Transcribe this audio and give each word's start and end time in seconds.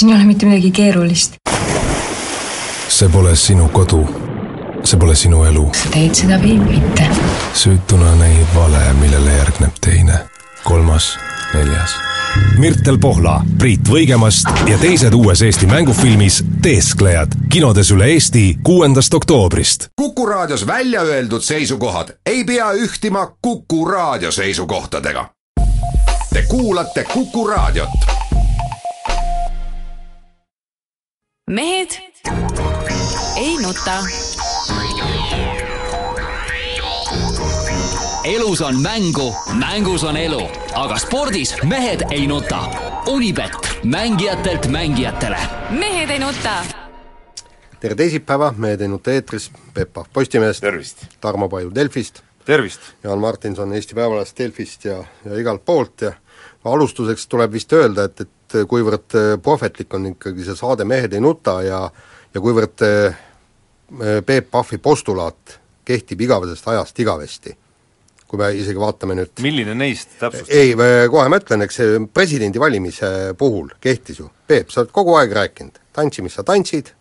siin 0.00 0.10
ei 0.10 0.16
ole 0.16 0.24
mitte 0.24 0.46
midagi 0.46 0.70
keerulist. 0.70 1.34
see 2.88 3.08
pole 3.08 3.36
sinu 3.36 3.68
kodu. 3.68 4.08
see 4.84 4.98
pole 4.98 5.14
sinu 5.14 5.44
elu. 5.44 5.70
sa 5.76 5.90
teed 5.92 6.14
seda 6.14 6.38
või 6.40 6.56
mitte? 6.60 7.08
süütuna 7.54 8.14
näib 8.16 8.54
vale, 8.54 8.80
millele 9.00 9.34
järgneb 9.34 9.76
teine, 9.84 10.22
kolmas, 10.64 11.18
neljas. 11.54 11.98
Mirtel 12.58 12.96
Pohla, 13.02 13.42
Priit 13.58 13.88
Võigemast 13.90 14.48
ja 14.70 14.78
teised 14.78 15.12
uues 15.18 15.42
Eesti 15.42 15.66
mängufilmis 15.66 16.38
Teesklejad 16.62 17.34
kinodes 17.52 17.90
üle 17.90 18.08
Eesti 18.14 18.44
kuuendast 18.62 19.14
oktoobrist. 19.14 19.90
kuku 19.96 20.26
raadios 20.26 20.66
välja 20.66 21.02
öeldud 21.02 21.44
seisukohad 21.44 22.14
ei 22.26 22.44
pea 22.44 22.72
ühtima 22.72 23.26
Kuku 23.42 23.84
raadio 23.84 24.32
seisukohtadega. 24.32 25.28
Te 26.32 26.42
kuulate 26.48 27.04
Kuku 27.04 27.46
raadiot. 27.46 28.19
Mehed 31.50 31.90
ei 33.36 33.56
nuta. 33.62 34.04
elus 38.24 38.60
on 38.60 38.80
mängu, 38.80 39.34
mängus 39.58 40.04
on 40.04 40.16
elu, 40.16 40.48
aga 40.74 40.98
spordis 40.98 41.54
mehed 41.62 42.00
ei 42.10 42.26
nuta. 42.26 42.58
Unibet, 43.06 43.52
mängijatelt 43.84 44.66
mängijatele. 44.66 45.36
mehed 45.70 46.10
ei 46.10 46.18
nuta. 46.18 46.64
tere 47.80 47.94
teisipäeva, 47.94 48.54
Mehed 48.56 48.80
ei 48.80 48.88
nuta 48.88 49.10
eetris, 49.10 49.50
Peep 49.74 49.92
Pahv 49.92 50.06
Postimehest. 50.12 50.60
tervist! 50.60 51.04
Tarmo 51.20 51.48
Paju 51.48 51.74
Delfist. 51.74 52.22
tervist! 52.44 52.80
Jaan 53.04 53.18
Martinson 53.18 53.72
Eesti 53.72 53.94
Päevalehest, 53.94 54.38
Delfist 54.38 54.84
ja, 54.84 55.04
ja 55.24 55.38
igalt 55.38 55.64
poolt 55.64 56.00
ja 56.00 56.12
alustuseks 56.64 57.26
tuleb 57.26 57.52
vist 57.52 57.72
öelda, 57.72 58.04
et, 58.04 58.20
et 58.20 58.30
kuivõrd 58.68 59.16
prohvetlik 59.42 59.94
on 59.94 60.10
ikkagi 60.12 60.44
see 60.46 60.56
saade 60.58 60.84
Mehed 60.88 61.12
ei 61.14 61.22
nuta 61.22 61.60
ja 61.62 61.84
ja 62.34 62.42
kuivõrd 62.42 62.84
äh, 62.86 63.18
Peep 64.26 64.50
Pahvi 64.50 64.78
postulaat 64.78 65.58
kehtib 65.86 66.20
igavesest 66.22 66.68
ajast 66.70 66.98
igavesti, 67.02 67.56
kui 68.30 68.38
me 68.38 68.52
isegi 68.54 68.78
vaatame 68.78 69.16
nüüd 69.18 69.42
milline 69.42 69.74
neist 69.74 70.14
täpsustab? 70.20 70.52
ei, 70.54 70.76
kohe 71.10 71.26
ma 71.32 71.40
ütlen, 71.42 71.64
eks 71.66 71.80
see 71.80 71.98
presidendivalimise 72.14 73.10
puhul 73.38 73.72
kehtis 73.82 74.22
ju, 74.22 74.28
Peep, 74.46 74.70
sa 74.70 74.84
oled 74.84 74.94
kogu 74.94 75.16
aeg 75.18 75.34
rääkinud, 75.34 75.82
tantsi, 75.96 76.22
mis 76.22 76.38
sa 76.38 76.46
tantsid, 76.46 76.92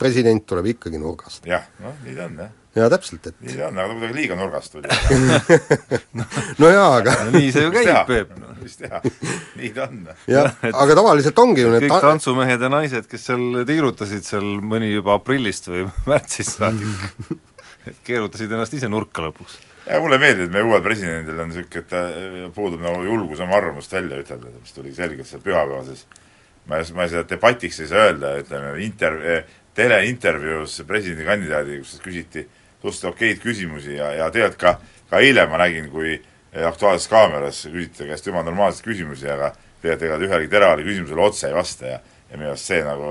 president 0.00 0.46
tuleb 0.48 0.72
ikkagi 0.74 1.00
nurgast. 1.00 1.46
jah, 1.48 1.66
noh, 1.84 1.94
nii 2.04 2.16
ta 2.16 2.26
on, 2.26 2.38
jah. 2.40 2.52
jaa, 2.78 2.88
täpselt, 2.94 3.26
et 3.30 3.36
nii 3.44 3.56
ta 3.58 3.68
on, 3.68 3.80
aga 3.82 3.88
ta 3.92 3.96
kuidagi 3.98 4.16
liiga 4.16 4.38
nurgast 4.38 4.74
tuli 4.74 4.88
no 6.62 6.70
jaa, 6.72 6.88
aga 7.00 7.16
no, 7.24 7.34
nii 7.36 7.50
see 7.54 7.66
ju 7.66 7.72
käib, 7.74 7.92
Peep, 8.08 8.34
no 8.40 8.54
mis 8.60 8.78
teha, 8.80 9.02
nii 9.60 9.72
ta 9.76 9.88
on. 9.88 10.04
jah, 10.30 10.54
aga 10.84 10.98
tavaliselt 11.00 11.42
ongi 11.44 11.66
ju 11.66 11.72
need 11.74 11.86
kõik 11.86 12.06
tantsumehed 12.06 12.66
ja 12.66 12.72
naised, 12.72 13.08
kes 13.10 13.28
seal 13.30 13.64
tiirutasid 13.68 14.26
seal 14.26 14.48
mõni 14.72 14.92
juba 14.94 15.18
aprillist 15.20 15.68
või 15.72 15.86
märtsist 16.10 16.56
saadik 16.60 17.36
et 17.88 18.00
keerutasid 18.06 18.52
ennast 18.52 18.74
ise 18.76 18.88
nurka 18.92 19.24
lõpuks. 19.24 19.60
ja 19.88 20.00
mulle 20.00 20.20
meeldib, 20.22 20.48
et 20.48 20.56
meie 20.56 20.68
uuel 20.68 20.82
presidendil 20.84 21.38
on 21.40 21.52
niisugune, 21.52 21.84
et 21.84 21.92
ta 21.92 22.50
puudub 22.56 22.82
nagu 22.84 23.04
julgus 23.04 23.40
oma 23.44 23.60
arvamust 23.60 23.92
välja 23.92 24.20
ütelda, 24.24 24.52
mis 24.56 24.76
tuli 24.76 24.96
selgelt 24.96 25.28
seal 25.28 25.44
pühapäevases 25.44 26.06
ma 26.68 26.78
ei, 26.78 26.92
ma 26.94 27.06
seda 27.10 27.24
debatiks 27.28 27.80
ei 27.82 27.88
saa 27.90 28.10
öelda, 28.10 28.34
ütleme, 28.42 28.74
inter-, 28.84 29.20
teleintervjuus 29.80 30.80
presidendikandidaadiga, 30.88 31.84
kus 31.84 32.04
küsiti 32.04 32.44
suhteliselt 32.80 33.10
okeid 33.14 33.42
küsimusi 33.42 33.96
ja, 33.96 34.12
ja 34.16 34.28
tegelikult 34.32 34.60
ka, 34.60 34.76
ka 35.10 35.24
eile 35.24 35.46
ma 35.50 35.60
nägin, 35.64 35.90
kui 35.92 36.18
Aktuaalses 36.66 37.10
Kaameras 37.10 37.64
küsiti 37.66 38.02
ta 38.02 38.08
käest 38.12 38.26
jumala 38.26 38.48
normaalseid 38.50 38.86
küsimusi, 38.86 39.28
aga 39.30 39.52
tegelikult 39.82 40.08
ega 40.08 40.16
ta 40.18 40.28
ühelegi 40.28 40.54
teravale 40.54 40.86
küsimusele 40.86 41.26
otse 41.26 41.50
ei 41.50 41.56
vasta 41.56 41.92
ja 41.94 42.00
ja 42.30 42.38
minu 42.38 42.52
arust 42.52 42.70
see 42.70 42.80
nagu, 42.86 43.10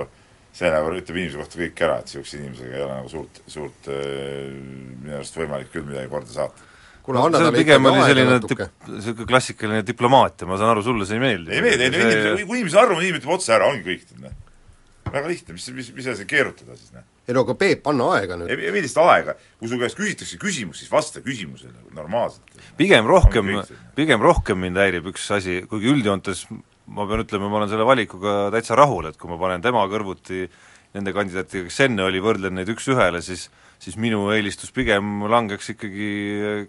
see 0.55 0.71
nagu 0.71 0.95
ütleb 0.95 1.19
inimese 1.19 1.41
kohta 1.41 1.59
kõik 1.59 1.85
ära, 1.85 1.99
et 1.99 2.09
niisuguse 2.09 2.39
inimesega 2.39 2.75
ei 2.77 2.83
ole 2.85 2.97
nagu 2.97 3.11
suurt, 3.11 3.41
suurt 3.51 3.89
minu 3.91 5.15
arust 5.19 5.39
võimalik 5.39 5.71
küll 5.73 5.87
midagi 5.87 6.11
korda 6.11 6.35
saata 6.35 6.67
kuule, 7.03 7.23
anna 7.23 7.41
talle 7.41 7.55
pigem 7.55 7.89
oli 7.89 8.03
selline 8.05 8.37
dip-, 8.45 8.67
niisugune 8.87 9.27
klassikaline 9.29 9.81
diplomaatia, 9.87 10.47
ma 10.49 10.59
saan 10.61 10.75
aru, 10.75 10.85
sulle 10.85 11.07
see 11.09 11.19
ei 11.19 11.25
meeldi? 11.25 11.55
ei 11.55 11.65
meeldi, 11.65 11.87
ei 11.87 11.95
no 11.95 12.05
inimese, 12.05 12.45
kui 12.45 12.61
inimese 12.61 12.79
arvamine, 12.79 13.07
inimene 13.07 13.23
ütleb 13.23 13.35
otse 13.35 13.55
ära, 13.55 13.71
ongi 13.73 13.85
kõik. 13.87 14.39
Väga 15.13 15.31
lihtne, 15.31 15.55
mis, 15.57 15.67
mis, 15.75 15.91
mis 15.95 16.09
asi 16.13 16.25
keerutada 16.29 16.77
siis, 16.77 16.93
noh. 16.95 17.05
ei 17.27 17.35
no 17.37 17.43
aga 17.45 17.55
Peep, 17.59 17.87
anna 17.91 18.09
aega 18.15 18.39
nüüd. 18.39 18.53
ei, 18.53 18.69
ei 18.69 18.73
millist 18.75 18.97
aega, 19.01 19.35
kui 19.59 19.71
su 19.71 19.79
käest 19.81 19.99
küsitakse 19.99 20.39
küsimus, 20.41 20.81
siis 20.81 20.91
vasta 20.91 21.23
küsimusele 21.25 21.93
normaalselt. 21.97 22.57
pigem 22.79 23.07
rohkem, 23.09 23.53
pigem 23.97 24.23
rohkem 24.23 24.59
mind 24.65 24.81
häirib 24.81 25.11
üks 25.13 25.29
asi, 25.35 25.61
kuigi 25.69 25.91
üldjoontes 25.93 26.45
ma 26.89 27.05
pean 27.09 27.23
ütlema, 27.23 27.49
ma 27.49 27.61
olen 27.61 27.71
selle 27.71 27.85
valikuga 27.87 28.35
täitsa 28.53 28.77
rahul, 28.79 29.09
et 29.09 29.17
kui 29.19 29.29
ma 29.31 29.37
panen 29.41 29.63
tema 29.63 29.85
kõrvuti 29.91 30.47
nende 30.97 31.13
kandidaatidega, 31.13 31.69
kes 31.69 31.81
enne 31.85 32.05
oli, 32.07 32.21
võrdlen 32.23 32.55
neid 32.57 32.71
üks-ühele, 32.73 33.21
siis 33.25 33.49
siis 33.79 33.95
minu 33.95 34.25
eelistus 34.33 34.73
pigem 34.75 35.23
langeks 35.31 35.71
ikkagi 35.73 36.09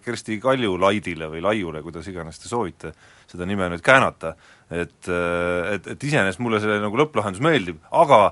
Kersti 0.03 0.37
Kaljulaidile 0.39 1.27
või 1.33 1.43
Laiule, 1.43 1.81
kuidas 1.83 2.07
iganes 2.07 2.39
te 2.39 2.47
soovite 2.47 2.93
seda 3.31 3.47
nime 3.47 3.67
nüüd 3.71 3.83
käänata, 3.83 4.33
et, 4.71 4.97
et, 5.11 5.91
et 5.93 6.07
iseenesest 6.07 6.41
mulle 6.43 6.61
see 6.63 6.79
nagu 6.81 6.99
lõpplahendus 7.03 7.43
meeldib, 7.43 7.81
aga 7.91 8.31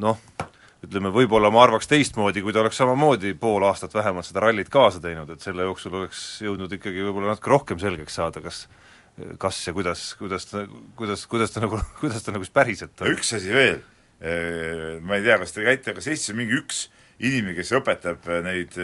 noh, 0.00 0.20
ütleme, 0.86 1.12
võib-olla 1.12 1.50
ma 1.52 1.64
arvaks 1.66 1.90
teistmoodi, 1.90 2.42
kui 2.44 2.54
ta 2.56 2.62
oleks 2.62 2.78
samamoodi 2.80 3.34
pool 3.38 3.66
aastat 3.68 3.94
vähemalt 3.94 4.28
seda 4.28 4.46
rallit 4.46 4.70
kaasa 4.72 5.02
teinud, 5.02 5.28
et 5.34 5.44
selle 5.44 5.66
jooksul 5.66 5.98
oleks 6.00 6.22
jõudnud 6.46 6.72
ikkagi 6.78 7.04
võib-olla 7.04 7.34
natuke 7.34 7.52
rohkem 7.52 7.82
selgeks 7.82 8.16
saada, 8.20 8.42
kas 8.44 8.64
kas 9.38 9.58
ja 9.66 9.72
kuidas, 9.76 10.14
kuidas 10.18 10.46
ta, 10.46 10.64
kuidas, 10.96 11.26
kuidas 11.26 11.52
ta 11.52 11.60
nagu, 11.64 11.80
kuidas 12.00 12.22
ta 12.24 12.32
nagu 12.32 12.46
siis 12.46 12.54
päriselt 12.54 13.02
on. 13.02 13.10
üks 13.12 13.34
asi 13.36 13.52
veel, 13.52 13.82
ma 15.04 15.18
ei 15.18 15.26
tea, 15.26 15.36
kas 15.42 15.52
te 15.52 15.66
käite, 15.66 15.94
kas 15.96 16.08
Eestis 16.10 16.32
on 16.32 16.40
mingi 16.40 16.56
üks 16.60 16.86
inimene, 17.20 17.56
kes 17.58 17.74
õpetab 17.76 18.30
neid 18.46 18.78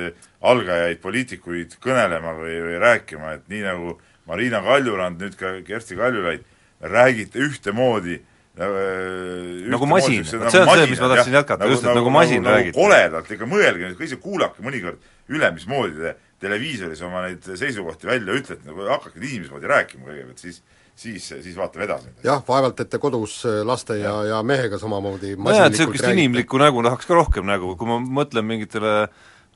algajaid 0.44 1.00
poliitikuid 1.00 1.78
kõnelema 1.82 2.34
või, 2.36 2.58
või 2.66 2.82
rääkima, 2.82 3.36
et 3.38 3.48
nii 3.52 3.62
nagu 3.64 3.96
Marina 4.28 4.60
Kaljurand, 4.64 5.22
nüüd 5.22 5.38
ka 5.38 5.54
Kersti 5.64 5.96
Kaljulaid, 5.96 6.44
räägite 6.92 7.42
ühtemoodi 7.46 8.20
nagu 8.56 9.88
masin, 9.88 10.22
see 10.24 10.38
on 10.40 10.48
see, 10.48 10.86
mis 10.88 11.00
ma 11.02 11.10
tahtsin 11.12 11.34
jätkata, 11.36 11.66
just, 11.68 11.82
et 11.82 11.90
nagu, 11.90 11.98
nagu 12.00 12.12
masin 12.14 12.40
nagu, 12.40 12.54
räägite. 12.54 12.76
koledalt, 12.78 13.28
ikka 13.34 13.48
mõelge 13.50 13.90
nüüd 13.90 14.00
ise, 14.06 14.16
kuulake 14.22 14.64
mõnikord 14.64 15.02
üle, 15.28 15.50
mismoodi 15.52 16.00
te 16.00 16.14
televiisoris 16.40 17.02
oma 17.04 17.26
neid 17.26 17.44
seisukohti 17.44 18.08
välja 18.08 18.38
ütlete, 18.38 18.64
nagu 18.64 18.88
hakake 18.88 19.20
inimese 19.20 19.52
moodi 19.52 19.68
rääkima 19.68 20.08
kõigepealt, 20.08 20.40
siis 20.40 20.62
siis, 20.96 21.28
siis 21.28 21.56
vaatame 21.56 21.84
edasi. 21.84 22.08
jah, 22.24 22.40
vaevalt, 22.48 22.80
et 22.80 22.90
te 22.90 23.00
kodus 23.00 23.42
laste 23.68 23.98
ja, 24.00 24.14
ja 24.30 24.42
mehega 24.46 24.80
samamoodi 24.80 25.34
nojah, 25.36 25.68
et 25.68 25.76
niisugust 25.76 26.08
inimlikku 26.08 26.60
nägu 26.60 26.84
tahaks 26.86 27.08
ka 27.08 27.18
rohkem 27.18 27.48
nägu, 27.48 27.74
kui 27.76 27.90
ma 27.90 28.00
mõtlen 28.22 28.46
mingitele 28.48 28.94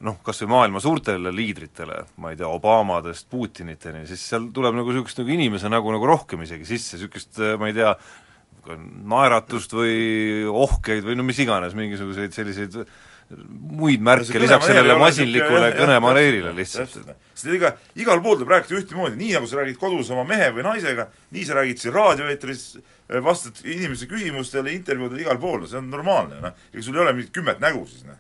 noh, 0.07 0.17
kas 0.25 0.41
või 0.45 0.53
maailma 0.55 0.81
suurtele 0.81 1.33
liidritele, 1.35 2.05
ma 2.23 2.33
ei 2.33 2.41
tea, 2.41 2.49
Obamadest 2.49 3.29
Putiniteni, 3.31 4.07
siis 4.09 4.23
seal 4.33 4.49
tuleb 4.55 4.79
nagu 4.79 4.95
niisugust 4.95 5.21
nagu 5.21 5.35
inimese 5.35 5.71
nägu 5.73 5.93
nagu 5.93 6.09
rohkem 6.09 6.47
isegi 6.47 6.69
sisse, 6.69 6.97
niisugust 6.97 7.41
ma 7.61 7.69
ei 7.69 7.77
tea, 7.77 7.93
naeratust 9.11 9.73
või 9.77 10.45
ohkeid 10.49 11.05
või 11.07 11.17
no 11.19 11.25
mis 11.27 11.41
iganes, 11.43 11.77
mingisuguseid 11.77 12.35
selliseid 12.37 12.77
muid 13.81 14.03
märke 14.03 14.41
lisaks 14.43 14.67
sellele 14.67 14.97
masinlikule 14.99 15.71
kõnemaneerile 15.77 16.51
lihtsalt. 16.57 16.97
sest 17.31 17.53
iga, 17.55 17.75
igal 18.01 18.23
pool 18.25 18.41
tuleb 18.41 18.57
rääkida 18.57 18.81
ühtemoodi, 18.81 19.19
nii 19.21 19.37
nagu 19.37 19.51
sa 19.51 19.61
räägid 19.61 19.79
kodus 19.81 20.11
oma 20.11 20.25
mehe 20.29 20.49
või 20.57 20.67
naisega, 20.67 21.07
nii 21.37 21.45
sa 21.47 21.61
räägid 21.61 21.83
siin 21.83 21.95
raadioeetris, 21.95 22.65
vastad 23.23 23.63
inimese 23.63 24.11
küsimustele, 24.11 24.75
intervjuudele 24.75 25.23
igal 25.29 25.39
pool, 25.43 25.63
see 25.71 25.79
on 25.79 25.93
normaalne, 25.93 26.41
noh. 26.43 26.67
ega 26.73 26.85
sul 26.85 26.99
ei 26.99 27.05
ole 27.05 27.15
mingit 27.15 27.33
kümmet 27.37 27.63
nägu 27.63 27.87
siis, 27.87 28.03
noh. 28.09 28.19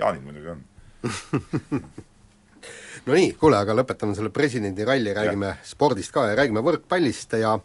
Jaanil 0.00 0.24
muidugi 0.24 0.50
on 0.50 0.66
no 3.06 3.14
nii, 3.14 3.32
kuule, 3.40 3.60
aga 3.60 3.76
lõpetame 3.76 4.16
selle 4.18 4.32
presidendiralli, 4.34 5.14
räägime 5.16 5.54
ja. 5.54 5.56
spordist 5.66 6.12
ka 6.14 6.28
ja 6.30 6.38
räägime 6.38 6.64
võrkpallist 6.64 7.38
ja 7.40 7.56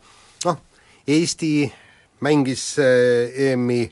noh, 0.45 0.63
Eesti 1.05 1.51
mängis 2.25 2.63
EM-i 2.79 3.83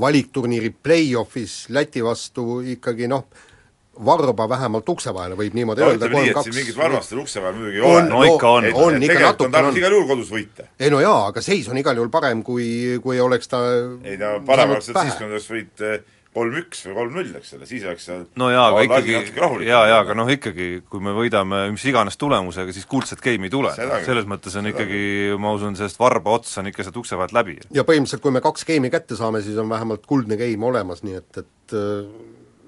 valikturniiri 0.00 0.70
play-off'is 0.70 1.66
Läti 1.74 2.04
vastu 2.04 2.60
ikkagi 2.76 3.08
noh, 3.10 3.24
varba 4.04 4.48
vähemalt 4.48 4.88
ukse 4.92 5.12
vahele, 5.14 5.36
võib 5.38 5.54
niimoodi 5.56 5.80
no, 5.80 5.88
öelda, 5.94 6.08
kolm 6.12 6.28
kaks 6.36 6.52
mingit 6.52 6.76
varvastel 6.76 7.22
ukse 7.22 7.40
vahel 7.40 7.56
muidugi 7.56 7.80
ei 7.80 7.86
ole. 7.88 8.02
no 8.10 8.24
ikka 8.28 8.50
on. 8.58 8.68
on, 8.74 9.02
ikka 9.02 9.22
natuke 9.22 9.62
on. 9.62 9.78
igal 9.80 9.96
juhul 9.96 10.08
kodus 10.10 10.32
võita. 10.32 10.68
ei 10.78 10.92
no 10.92 11.00
jaa, 11.00 11.30
aga 11.30 11.40
seis 11.44 11.68
on 11.72 11.80
igal 11.80 11.96
juhul 11.96 12.12
parem, 12.12 12.42
kui, 12.44 12.68
kui 13.04 13.20
oleks 13.22 13.48
ta 13.48 13.62
ei 14.04 14.18
no 14.20 14.36
parem 14.46 14.76
oleks 14.76 14.92
siis, 14.92 15.16
kui 15.16 15.30
oleks 15.30 15.48
võit 15.52 15.86
kolm-üks 16.36 16.84
või 16.86 16.94
kolm-null, 16.98 17.32
eks 17.40 17.54
ole, 17.56 17.66
siis 17.68 17.86
oleks 17.88 18.06
seal 18.08 18.22
no 18.40 18.50
jaa, 18.52 18.68
aga 18.70 18.84
ikkagi, 18.86 19.16
jaa, 19.66 19.82
jaa, 19.90 19.98
aga 20.04 20.16
noh 20.18 20.30
ikkagi, 20.32 20.68
kui 20.90 21.02
me 21.02 21.14
võidame 21.16 21.64
mis 21.74 21.84
iganes 21.90 22.20
tulemusega, 22.20 22.74
siis 22.76 22.86
kuldset 22.90 23.22
geimi 23.24 23.50
ei 23.50 23.54
tule. 23.56 23.74
selles 23.76 24.28
mõttes 24.30 24.56
on 24.60 24.70
ikkagi, 24.72 25.02
ma 25.42 25.54
usun, 25.56 25.76
sellest 25.78 26.00
varba 26.00 26.38
ots 26.38 26.56
on 26.62 26.70
ikka 26.70 26.86
sealt 26.86 27.02
ukse 27.02 27.18
vahelt 27.18 27.36
läbi. 27.36 27.58
ja 27.74 27.86
põhimõtteliselt, 27.88 28.24
kui 28.24 28.34
me 28.36 28.44
kaks 28.44 28.66
geimi 28.68 28.92
kätte 28.92 29.18
saame, 29.18 29.42
siis 29.44 29.58
on 29.62 29.70
vähemalt 29.72 30.06
kuldne 30.06 30.38
geim 30.40 30.64
olemas, 30.68 31.02
nii 31.06 31.20
et, 31.20 31.42
et 31.42 31.78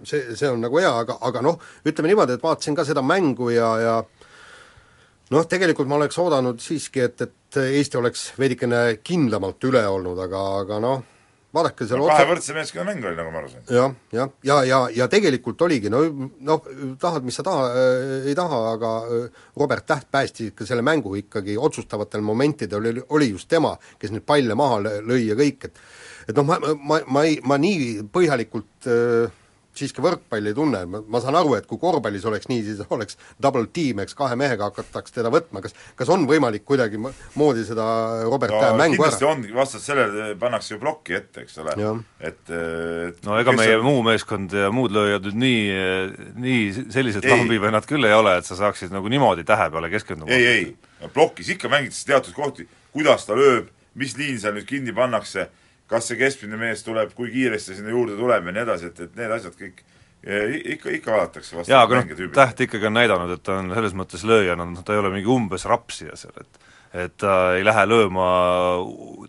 see, 0.02 0.22
see 0.34 0.50
on 0.50 0.62
nagu 0.64 0.80
hea, 0.80 0.92
aga, 1.04 1.20
aga 1.28 1.44
noh, 1.44 1.60
ütleme 1.86 2.12
niimoodi, 2.12 2.38
et 2.38 2.44
vaatasin 2.44 2.78
ka 2.78 2.86
seda 2.88 3.04
mängu 3.06 3.52
ja, 3.54 3.72
ja 3.82 3.98
noh, 5.30 5.48
tegelikult 5.48 5.90
ma 5.90 6.00
oleks 6.00 6.18
oodanud 6.18 6.62
siiski, 6.62 7.04
et, 7.04 7.28
et 7.28 7.36
et 7.48 7.56
Eesti 7.62 7.96
oleks 7.96 8.24
veidikene 8.36 8.98
kindlamalt 9.04 9.64
üle 9.64 9.80
olnud, 9.88 10.18
aga, 10.20 10.40
aga 10.62 10.80
noh, 10.84 11.04
vaadake 11.54 11.86
seal 11.88 12.02
no, 12.02 12.08
kahe 12.10 12.26
võrdse 12.28 12.54
meeskonna 12.56 12.84
mäng 12.90 13.04
oli, 13.08 13.16
nagu 13.16 13.32
ma 13.32 13.40
aru 13.40 13.50
sain. 13.52 13.64
jah, 13.72 13.94
jah, 14.12 14.32
ja, 14.44 14.56
ja, 14.56 14.58
ja, 14.68 14.80
ja 14.98 15.08
tegelikult 15.12 15.62
oligi, 15.64 15.88
no 15.92 16.02
noh, 16.44 16.66
tahad, 17.00 17.24
mis 17.24 17.38
sa 17.40 17.44
taha 17.46 17.70
äh,, 17.72 18.28
ei 18.28 18.36
taha, 18.38 18.60
aga 18.74 18.92
äh, 19.06 19.46
Robert 19.60 19.86
Täht 19.88 20.10
päästis 20.12 20.52
ikka 20.52 20.66
selle 20.68 20.84
mängu 20.84 21.14
ikkagi 21.16 21.56
otsustavatel 21.56 22.24
momentidel, 22.24 22.84
oli, 22.92 23.06
oli 23.16 23.30
just 23.32 23.48
tema, 23.48 23.72
kes 23.98 24.12
neid 24.12 24.26
palle 24.28 24.58
maha 24.58 24.82
lõi 25.00 25.22
ja 25.30 25.38
kõik, 25.38 25.70
et 25.70 25.82
et 26.28 26.36
noh, 26.36 26.44
ma, 26.44 26.58
ma, 26.60 27.00
ma 27.08 27.24
ei, 27.24 27.38
ma 27.40 27.56
nii 27.60 28.08
põhjalikult 28.12 28.88
äh, 28.92 29.38
siiski 29.78 30.02
võrkpalli 30.04 30.52
ei 30.52 30.56
tunne, 30.56 30.82
ma 30.86 31.20
saan 31.22 31.38
aru, 31.38 31.54
et 31.58 31.66
kui 31.68 31.80
korvpallis 31.80 32.26
oleks 32.28 32.50
nii, 32.50 32.64
siis 32.66 32.82
oleks 32.94 33.18
double 33.42 33.68
team, 33.74 34.02
eks 34.04 34.16
kahe 34.18 34.36
mehega 34.38 34.70
hakataks 34.70 35.14
teda 35.14 35.32
võtma, 35.34 35.62
kas 35.64 35.76
kas 35.98 36.10
on 36.12 36.26
võimalik 36.28 36.64
kuidagi 36.68 37.00
moodi 37.00 37.64
seda 37.66 37.86
Robert 38.26 38.54
no, 38.54 38.74
mängu 38.78 38.98
kindlasti 38.98 39.26
ära? 39.26 39.34
on, 39.34 39.44
vastavalt 39.56 39.86
sellele 39.86 40.28
pannakse 40.40 40.74
ju 40.74 40.80
plokki 40.82 41.16
ette, 41.18 41.44
eks 41.46 41.60
ole, 41.62 41.76
et, 42.20 42.42
et 42.50 43.24
no 43.26 43.38
ega 43.40 43.54
meie 43.56 43.78
on... 43.78 43.86
muu 43.86 44.02
meeskond 44.06 44.54
ja 44.54 44.72
muud 44.74 44.94
lööjad 44.94 45.28
nüüd 45.28 45.40
nii, 45.44 45.62
nii 46.44 46.86
sellised 46.94 47.26
lambivennad 47.28 47.88
küll 47.88 48.08
ei 48.08 48.16
ole, 48.16 48.38
et 48.40 48.48
sa 48.48 48.58
saaksid 48.58 48.94
nagu 48.94 49.10
niimoodi 49.12 49.46
tähe 49.48 49.68
peale 49.74 49.90
keskenduda. 49.92 50.34
ei, 50.34 50.46
ei, 50.46 51.08
plokis 51.14 51.54
ikka 51.54 51.70
mängitakse 51.72 52.12
teatud 52.12 52.36
kohti, 52.36 52.68
kuidas 52.94 53.26
ta 53.28 53.36
lööb, 53.38 53.70
mis 53.98 54.16
liin 54.18 54.38
seal 54.40 54.56
nüüd 54.56 54.68
kinni 54.68 54.94
pannakse 54.94 55.48
kas 55.88 56.10
see 56.10 56.18
keskmine 56.20 56.58
mees 56.60 56.84
tuleb, 56.86 57.12
kui 57.16 57.30
kiiresti 57.32 57.78
sinna 57.78 57.94
juurde 57.94 58.16
tuleb 58.18 58.48
ja 58.48 58.54
nii 58.54 58.64
edasi, 58.66 58.92
et, 58.92 59.06
et 59.06 59.16
need 59.18 59.32
asjad 59.38 59.56
kõik 59.58 59.84
ikka, 60.74 60.90
ikka 60.90 61.12
vaadatakse 61.14 61.62
jaa, 61.68 61.84
aga 61.86 62.02
noh, 62.02 62.32
Täht 62.34 62.64
ikkagi 62.66 62.88
on 62.90 62.96
näidanud, 62.98 63.36
et 63.36 63.44
ta 63.46 63.60
on 63.62 63.70
selles 63.74 63.94
mõttes 63.96 64.24
lööjana, 64.26 64.66
noh 64.66 64.84
ta 64.84 64.96
ei 64.96 65.02
ole 65.02 65.12
mingi 65.14 65.30
umbes 65.30 65.68
rapsija 65.68 66.18
seal, 66.18 66.34
et 66.40 66.66
et 66.96 67.12
ta 67.20 67.52
ei 67.52 67.64
lähe 67.66 67.82
lööma 67.84 68.26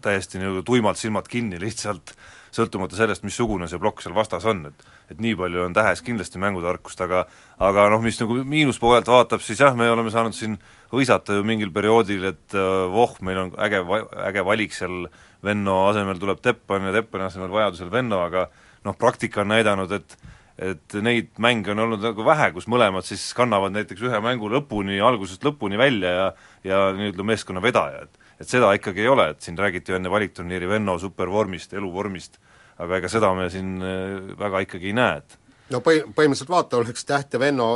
täiesti 0.01 0.39
nii-öelda 0.39 0.61
tuimalt 0.63 0.95
silmad 0.97 1.27
kinni 1.27 1.57
lihtsalt, 1.59 2.13
sõltumata 2.55 2.95
sellest, 2.95 3.25
missugune 3.27 3.67
see 3.67 3.81
plokk 3.83 3.99
seal 3.99 4.15
vastas 4.15 4.47
on, 4.47 4.63
et 4.71 4.87
et 5.11 5.19
nii 5.19 5.35
palju 5.35 5.65
on 5.65 5.73
Tähes 5.75 6.01
kindlasti 6.05 6.39
mängutarkust, 6.41 7.01
aga 7.03 7.25
aga 7.59 7.89
noh, 7.91 8.01
mis 8.01 8.19
nagu 8.21 8.39
miinuspoolelt 8.47 9.11
vaatab, 9.11 9.43
siis 9.43 9.59
jah, 9.59 9.75
me 9.75 9.89
oleme 9.91 10.11
saanud 10.13 10.37
siin 10.37 10.55
hõisata 10.93 11.35
ju 11.37 11.43
mingil 11.45 11.73
perioodil, 11.75 12.29
et 12.31 12.55
voh, 12.93 13.17
meil 13.27 13.43
on 13.43 13.51
äge, 13.59 13.83
äge 14.29 14.45
valik 14.47 14.73
seal 14.73 15.03
äh, 15.05 15.19
Venno 15.43 15.77
asemel 15.87 16.19
tuleb 16.19 16.41
Teppan 16.43 16.89
ja 16.89 16.95
Teppani 16.95 17.27
asemel 17.29 17.53
vajadusel 17.53 17.91
Venno, 17.91 18.19
aga 18.25 18.49
noh, 18.85 18.97
praktika 18.99 19.45
on 19.45 19.53
näidanud, 19.55 19.95
et 19.99 20.17
et 20.59 20.95
neid 20.99 21.29
mänge 21.39 21.71
on 21.71 21.79
olnud 21.85 22.01
nagu 22.03 22.23
vähe, 22.27 22.49
kus 22.51 22.65
mõlemad 22.67 23.05
siis 23.07 23.29
kannavad 23.31 23.71
näiteks 23.71 24.01
ühe 24.03 24.17
mängu 24.19 24.49
lõpuni, 24.51 24.97
algusest 24.99 25.45
lõpuni 25.47 25.79
välja 25.79 26.09
ja 26.11 26.25
ja 26.67 26.79
nii-öelda 26.97 27.23
meeskonna 27.23 27.63
vedaja, 27.63 28.03
et 28.03 28.43
et 28.43 28.47
seda 28.51 28.73
ikkagi 28.75 29.05
ei 29.05 29.11
ole, 29.11 29.29
et 29.31 29.43
siin 29.43 29.57
räägiti 29.59 29.95
enne 29.95 30.11
valikturniiri 30.11 30.67
Venno 30.67 30.97
supervormist, 30.99 31.73
eluvormist, 31.79 32.35
aga 32.79 32.99
ega 32.99 33.11
seda 33.11 33.31
me 33.35 33.47
siin 33.51 33.77
äh, 33.79 34.33
väga 34.39 34.65
ikkagi 34.67 34.91
ei 34.91 34.97
näe, 34.99 35.21
et 35.23 35.39
no 35.73 35.81
põhi-, 35.85 36.03
põhimõtteliselt 36.03 36.51
vaata, 36.51 36.81
oleks 36.81 37.07
Täht 37.07 37.35
ja 37.35 37.41
Venno, 37.41 37.69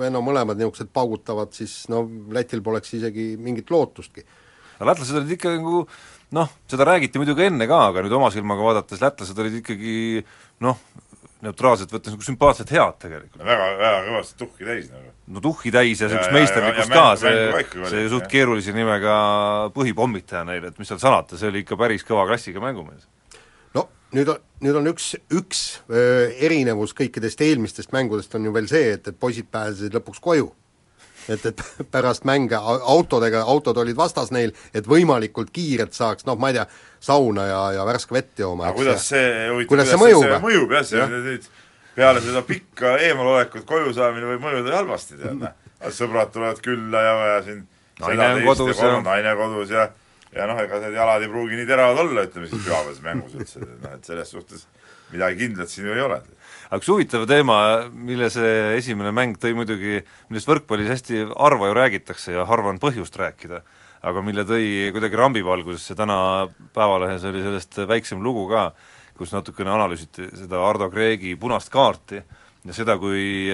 Venno 0.00 0.22
mõlemad 0.24 0.58
niisugused 0.58 0.90
paugutavad, 0.94 1.52
siis 1.56 1.82
no 1.92 2.04
Lätil 2.32 2.62
poleks 2.64 2.94
isegi 2.96 3.34
mingit 3.40 3.70
lootustki. 3.74 4.24
aga 4.78 4.90
lätlased 4.90 5.20
olid 5.20 5.36
ikka 5.36 5.54
nagu 5.58 5.84
noh, 6.32 6.50
seda 6.70 6.86
räägiti 6.88 7.20
muidugi 7.20 7.48
enne 7.48 7.66
ka, 7.70 7.80
aga 7.90 8.04
nüüd 8.04 8.14
oma 8.16 8.30
silmaga 8.34 8.64
vaadates 8.64 9.02
lätlased 9.02 9.38
olid 9.38 9.58
ikkagi 9.60 9.96
noh, 10.64 10.78
neutraalselt 11.44 11.92
võttes 11.92 12.14
nagu 12.14 12.24
sümpaatselt 12.24 12.72
head 12.74 13.00
tegelikult. 13.02 13.42
väga, 13.44 13.66
väga 13.80 14.00
kõvasti 14.08 14.38
tuhhi 14.40 14.68
täis 14.68 14.88
nagu. 14.92 15.12
no 15.34 15.42
tuhhi 15.44 15.72
täis 15.74 16.00
ja 16.00 16.08
niisugust 16.08 16.36
meisterlikkust 16.36 16.94
ka, 16.94 17.04
see, 17.20 17.84
see 17.92 18.06
suht 18.12 18.28
keerulise 18.32 18.74
nimega 18.76 19.16
põhipommitaja 19.76 20.44
neil, 20.48 20.70
et 20.70 20.80
mis 20.80 20.90
seal 20.90 21.02
salata, 21.02 21.38
see 21.40 21.50
oli 21.52 21.64
ikka 21.64 21.78
päris 21.80 22.06
kõva 22.06 22.26
klassiga 22.30 22.62
mängumees. 22.64 23.06
no 23.76 23.86
nüüd 24.16 24.32
on, 24.34 24.42
nüüd 24.64 24.80
on 24.80 24.92
üks, 24.94 25.14
üks 25.34 25.64
öö, 25.90 26.30
erinevus 26.48 26.96
kõikidest 26.96 27.44
eelmistest 27.44 27.94
mängudest 27.96 28.34
on 28.38 28.48
ju 28.48 28.54
veel 28.56 28.70
see, 28.70 28.94
et, 28.96 29.12
et 29.12 29.20
poisid 29.20 29.50
pääsesid 29.52 29.96
lõpuks 30.00 30.22
koju 30.24 30.52
et, 31.28 31.46
et 31.50 31.62
pärast 31.94 32.26
mänge 32.28 32.58
autodega, 32.58 33.44
autod 33.50 33.78
olid 33.82 33.96
vastas 33.96 34.32
neil, 34.34 34.54
et 34.74 34.88
võimalikult 34.88 35.52
kiirelt 35.54 35.96
saaks 35.96 36.26
noh, 36.28 36.38
ma 36.40 36.52
ei 36.52 36.58
tea, 36.58 36.66
sauna 37.04 37.48
ja, 37.48 37.60
ja 37.78 37.88
värske 37.88 38.16
vett 38.16 38.44
jooma. 38.44 38.70
aga 38.70 38.78
kuidas 38.78 39.08
see, 39.12 39.28
huvitav, 39.50 39.70
kuidas 39.72 39.92
see 39.92 40.00
mõjub? 40.00 40.38
mõjub 40.44 40.78
jah, 40.78 40.86
see 40.88 41.10
nüüd 41.10 41.50
peale 41.94 42.22
seda 42.24 42.42
pikka 42.46 42.96
eemalolekut 43.08 43.66
koju 43.68 43.92
saamine 43.94 44.32
võib 44.32 44.42
mõjuda 44.42 44.78
halvasti, 44.80 45.18
tead, 45.20 45.36
noh. 45.42 45.92
sõbrad 45.94 46.32
tulevad 46.34 46.62
külla 46.64 47.02
ja 47.04 47.18
vaja 47.20 47.42
siin 47.48 47.66
naine 48.00 48.30
on 48.30 48.48
kodus 48.48 48.80
ja 48.82 48.96
naine 49.04 49.36
kodus 49.38 49.74
ja 49.74 49.88
ja 50.34 50.48
noh, 50.50 50.58
ega 50.58 50.80
need 50.82 50.96
jalad 50.98 51.22
ei 51.22 51.30
pruugi 51.30 51.58
nii 51.60 51.68
teravad 51.68 52.00
olla, 52.02 52.24
ütleme 52.26 52.48
siis 52.50 52.64
pühapäevases 52.64 53.04
mängus 53.04 53.36
üldse, 53.38 53.60
noh 53.62 53.92
et 53.94 54.08
selles 54.08 54.32
suhtes 54.34 54.66
midagi 55.12 55.44
kindlat 55.44 55.70
siin 55.70 55.86
ju 55.86 55.94
ei 55.94 56.02
ole 56.02 56.18
aga 56.70 56.80
üks 56.80 56.90
huvitav 56.90 57.26
teema, 57.30 57.56
mille 57.92 58.30
see 58.32 58.74
esimene 58.78 59.12
mäng 59.14 59.38
tõi 59.40 59.54
muidugi, 59.56 60.00
millest 60.30 60.50
võrkpallis 60.50 60.92
hästi 60.92 61.24
harva 61.32 61.70
ju 61.70 61.78
räägitakse 61.78 62.36
ja 62.36 62.46
harva 62.48 62.72
on 62.72 62.80
põhjust 62.82 63.16
rääkida, 63.20 63.62
aga 64.04 64.24
mille 64.24 64.46
tõi 64.48 64.90
kuidagi 64.94 65.20
rambivalgusesse, 65.20 65.96
täna 65.98 66.18
Päevalehes 66.76 67.24
oli 67.30 67.44
sellest 67.44 67.82
väiksem 67.88 68.22
lugu 68.24 68.46
ka, 68.52 68.70
kus 69.18 69.34
natukene 69.34 69.70
analüüsiti 69.74 70.30
seda 70.34 70.62
Ardo 70.66 70.90
Kreegi 70.90 71.36
punast 71.40 71.70
kaarti 71.72 72.18
ja 72.18 72.74
seda, 72.74 72.98
kui 72.98 73.46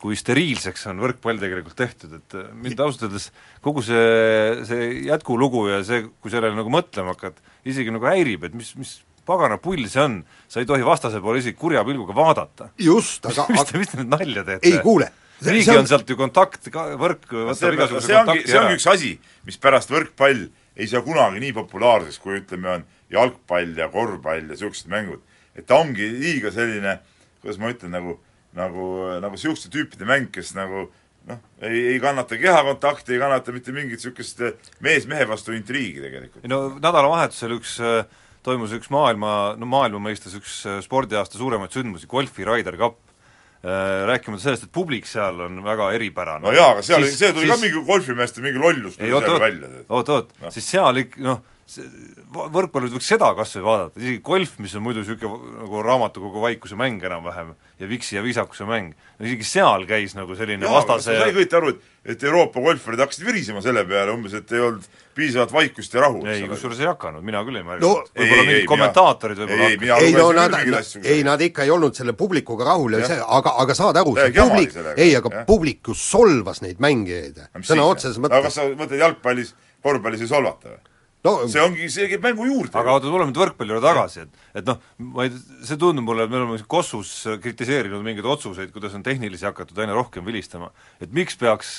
kui 0.00 0.16
steriilseks 0.18 0.86
on 0.90 1.00
võrkpall 1.00 1.40
tegelikult 1.40 1.76
tehtud, 1.78 2.18
et 2.18 2.34
mind 2.60 2.80
ausalt 2.84 3.06
öeldes 3.06 3.30
kogu 3.64 3.82
see, 3.84 4.64
see 4.68 4.88
jätkulugu 5.08 5.66
ja 5.70 5.80
see, 5.86 6.04
kui 6.20 6.32
sellele 6.32 6.56
nagu 6.58 6.72
mõtlema 6.72 7.14
hakkad, 7.14 7.40
isegi 7.66 7.94
nagu 7.94 8.04
häirib, 8.08 8.44
et 8.46 8.56
mis, 8.56 8.74
mis 8.76 8.92
pagana 9.26 9.58
pull 9.62 9.86
see 9.90 10.02
on, 10.02 10.18
sa 10.48 10.62
ei 10.62 10.68
tohi 10.68 10.84
vastase 10.86 11.20
poole 11.22 11.42
isegi 11.42 11.58
kurja 11.58 11.84
pilguga 11.86 12.16
vaadata. 12.16 12.70
just, 12.78 13.26
aga 13.26 13.46
mis, 13.52 13.64
te, 13.70 13.80
mis 13.82 13.92
te 13.92 14.00
nüüd 14.00 14.12
nalja 14.12 14.44
teete? 14.46 14.70
ei 14.70 14.82
kuule, 14.84 15.10
riigi 15.46 15.72
on, 15.74 15.84
on 15.84 15.90
sealt 15.90 16.10
ju 16.10 16.18
kontakt, 16.18 16.70
võrk 16.72 17.26
võtab 17.32 17.78
igasuguse 17.78 18.10
see 18.10 18.20
ongi, 18.20 18.44
see 18.46 18.60
ongi 18.60 18.78
üks 18.78 18.88
asi, 18.92 19.16
mis 19.48 19.58
pärast 19.62 19.92
võrkpall 19.94 20.46
ei 20.76 20.90
saa 20.90 21.02
kunagi 21.04 21.40
nii 21.40 21.54
populaarseks, 21.56 22.20
kui 22.20 22.38
ütleme, 22.42 22.78
on 22.78 22.84
jalgpall 23.12 23.78
ja 23.78 23.88
korvpall 23.92 24.44
ja 24.44 24.52
niisugused 24.52 24.90
mängud. 24.92 25.22
et 25.56 25.66
ta 25.66 25.80
ongi 25.80 26.06
liiga 26.12 26.52
selline, 26.52 26.98
kuidas 27.40 27.58
ma 27.62 27.72
ütlen, 27.72 27.94
nagu, 27.96 28.18
nagu, 28.56 28.86
nagu 29.22 29.34
niisuguste 29.38 29.72
tüüpide 29.72 30.08
mäng, 30.08 30.28
kes 30.34 30.52
nagu 30.56 30.90
noh, 31.26 31.40
ei, 31.64 31.94
ei 31.94 32.00
kannata 32.02 32.38
kehakontakti, 32.38 33.14
ei 33.14 33.22
kannata 33.22 33.54
mitte 33.54 33.72
mingit 33.74 33.98
niisugust 33.98 34.42
mees 34.84 35.08
mehe 35.08 35.26
vastu 35.28 35.56
intriigi 35.56 36.04
tegelikult. 36.04 36.44
no 36.50 36.60
nädalavahetusel 36.76 37.56
üks 37.56 37.78
äh, 37.80 38.04
toimus 38.46 38.74
üks 38.76 38.90
maailma, 38.94 39.32
no 39.58 39.68
maailma 39.70 40.00
mõistes 40.08 40.36
üks 40.38 40.60
äh, 40.68 40.78
spordiaasta 40.84 41.40
suuremaid 41.40 41.74
sündmusi, 41.74 42.08
golfi 42.10 42.46
Ryder 42.46 42.78
Cup, 42.80 43.00
äh, 43.62 44.06
rääkimata 44.10 44.44
sellest, 44.44 44.68
et 44.68 44.74
publik 44.74 45.08
seal 45.10 45.42
on 45.48 45.60
väga 45.66 45.90
eripärane. 45.98 46.44
no 46.46 46.54
jaa, 46.54 46.72
aga 46.76 46.86
seal, 46.86 47.06
see 47.10 47.32
tuli 47.34 47.48
siis, 47.48 47.54
ka 47.54 47.60
mingi 47.64 47.84
golfimeeste 47.90 48.44
mingi 48.44 48.62
lollus 48.62 48.98
tuli 49.00 49.12
seal 49.12 49.42
välja. 49.42 49.72
oot-oot, 49.88 50.32
siis 50.54 50.70
seal 50.76 51.02
ik-, 51.04 51.18
noh, 51.26 51.42
võrkpallis 52.54 52.94
võiks 52.94 53.08
seda 53.10 53.32
kas 53.34 53.56
või 53.58 53.64
vaadata, 53.66 54.00
isegi 54.00 54.20
golf, 54.24 54.52
mis 54.62 54.74
on 54.78 54.84
muidu 54.86 55.02
niisugune 55.02 55.56
nagu 55.64 55.82
raamatukogu 55.82 56.44
vaikuse 56.44 56.78
mäng 56.78 57.02
enam-vähem, 57.02 57.54
ja 57.80 57.88
viksi 57.90 58.16
ja 58.16 58.22
viisakuse 58.22 58.68
mäng, 58.68 58.94
no 59.18 59.26
isegi 59.26 59.48
seal 59.48 59.86
käis 59.88 60.14
nagu 60.14 60.36
selline 60.38 60.62
Jaa, 60.62 60.76
vastase 60.78 61.16
sa 61.16 61.26
ei 61.26 61.34
kujuta 61.34 61.58
aru, 61.58 61.74
et 61.74 61.92
et 62.06 62.22
Euroopa 62.22 62.60
golfarid 62.62 63.00
hakkasid 63.02 63.26
virisema 63.26 63.60
selle 63.64 63.82
peale 63.88 64.12
umbes, 64.14 64.36
et 64.38 64.52
ei 64.54 64.62
olnud 64.62 64.84
piisavat 65.16 65.52
vaikust 65.52 65.94
ja 65.96 66.04
rahu. 66.04 66.22
ei, 66.30 66.44
kusjuures 66.46 66.78
ei 66.84 66.86
hakanud, 66.86 67.24
mina 67.26 67.42
küll 67.46 67.58
ei 67.58 67.66
märganud 67.66 67.82
no,. 67.82 68.06
võib-olla 68.14 68.46
mingid 68.46 68.68
kommentaatorid 68.70 69.42
võib-olla 69.42 69.70
ei, 69.72 70.06
ei, 70.06 70.14
no 70.14 70.28
nad, 70.36 70.54
ei 71.02 71.24
nad 71.26 71.42
ikka 71.48 71.66
ei 71.66 71.72
olnud 71.74 71.98
selle 71.98 72.14
publikuga 72.18 72.68
rahul 72.70 72.94
ja, 72.94 73.02
ja 73.02 73.10
see, 73.10 73.22
aga, 73.38 73.56
aga 73.64 73.78
saad 73.78 73.98
aru, 74.02 74.14
see 74.20 74.34
publik, 74.38 74.76
ei, 74.94 75.16
aga 75.18 75.32
ja. 75.34 75.46
publik 75.48 75.90
ju 75.90 75.98
solvas 75.98 76.62
neid 76.62 76.82
mängijaid, 76.84 77.42
sõna 77.66 77.88
otseses 77.90 78.20
mõttes. 78.22 78.38
aga 78.38 78.52
kas 78.52 78.60
sa 78.60 78.68
mõtled 78.70 79.02
jalgpallis, 79.02 79.56
korvpallis 79.82 80.22
ei 80.22 80.30
solvata 80.30 80.76
või? 80.76 80.84
No 81.26 81.34
see 81.50 81.62
ongi, 81.62 81.88
see 81.92 82.06
käib 82.10 82.24
mängu 82.24 82.46
juurde. 82.48 82.72
aga 82.78 82.96
oota, 82.96 83.10
tuleme 83.10 83.30
nüüd 83.32 83.40
võrkpalli 83.42 83.74
juurde 83.74 83.86
tagasi, 83.86 84.26
et 84.26 84.62
et 84.62 84.70
noh, 84.70 84.78
ma 85.02 85.26
ei, 85.26 85.34
see 85.66 85.80
tundub 85.80 86.06
mulle, 86.06 86.26
et 86.26 86.32
me 86.32 86.40
oleme 86.40 86.60
Kossus 86.70 87.12
kritiseerinud 87.42 88.04
mingeid 88.06 88.28
otsuseid, 88.36 88.72
kuidas 88.74 88.94
on 88.96 89.04
tehnilisi 89.06 89.48
hakatud 89.48 89.82
aina 89.82 89.96
rohkem 89.96 90.24
vilistama, 90.26 90.70
et 91.02 91.12
miks 91.16 91.38
peaks 91.40 91.78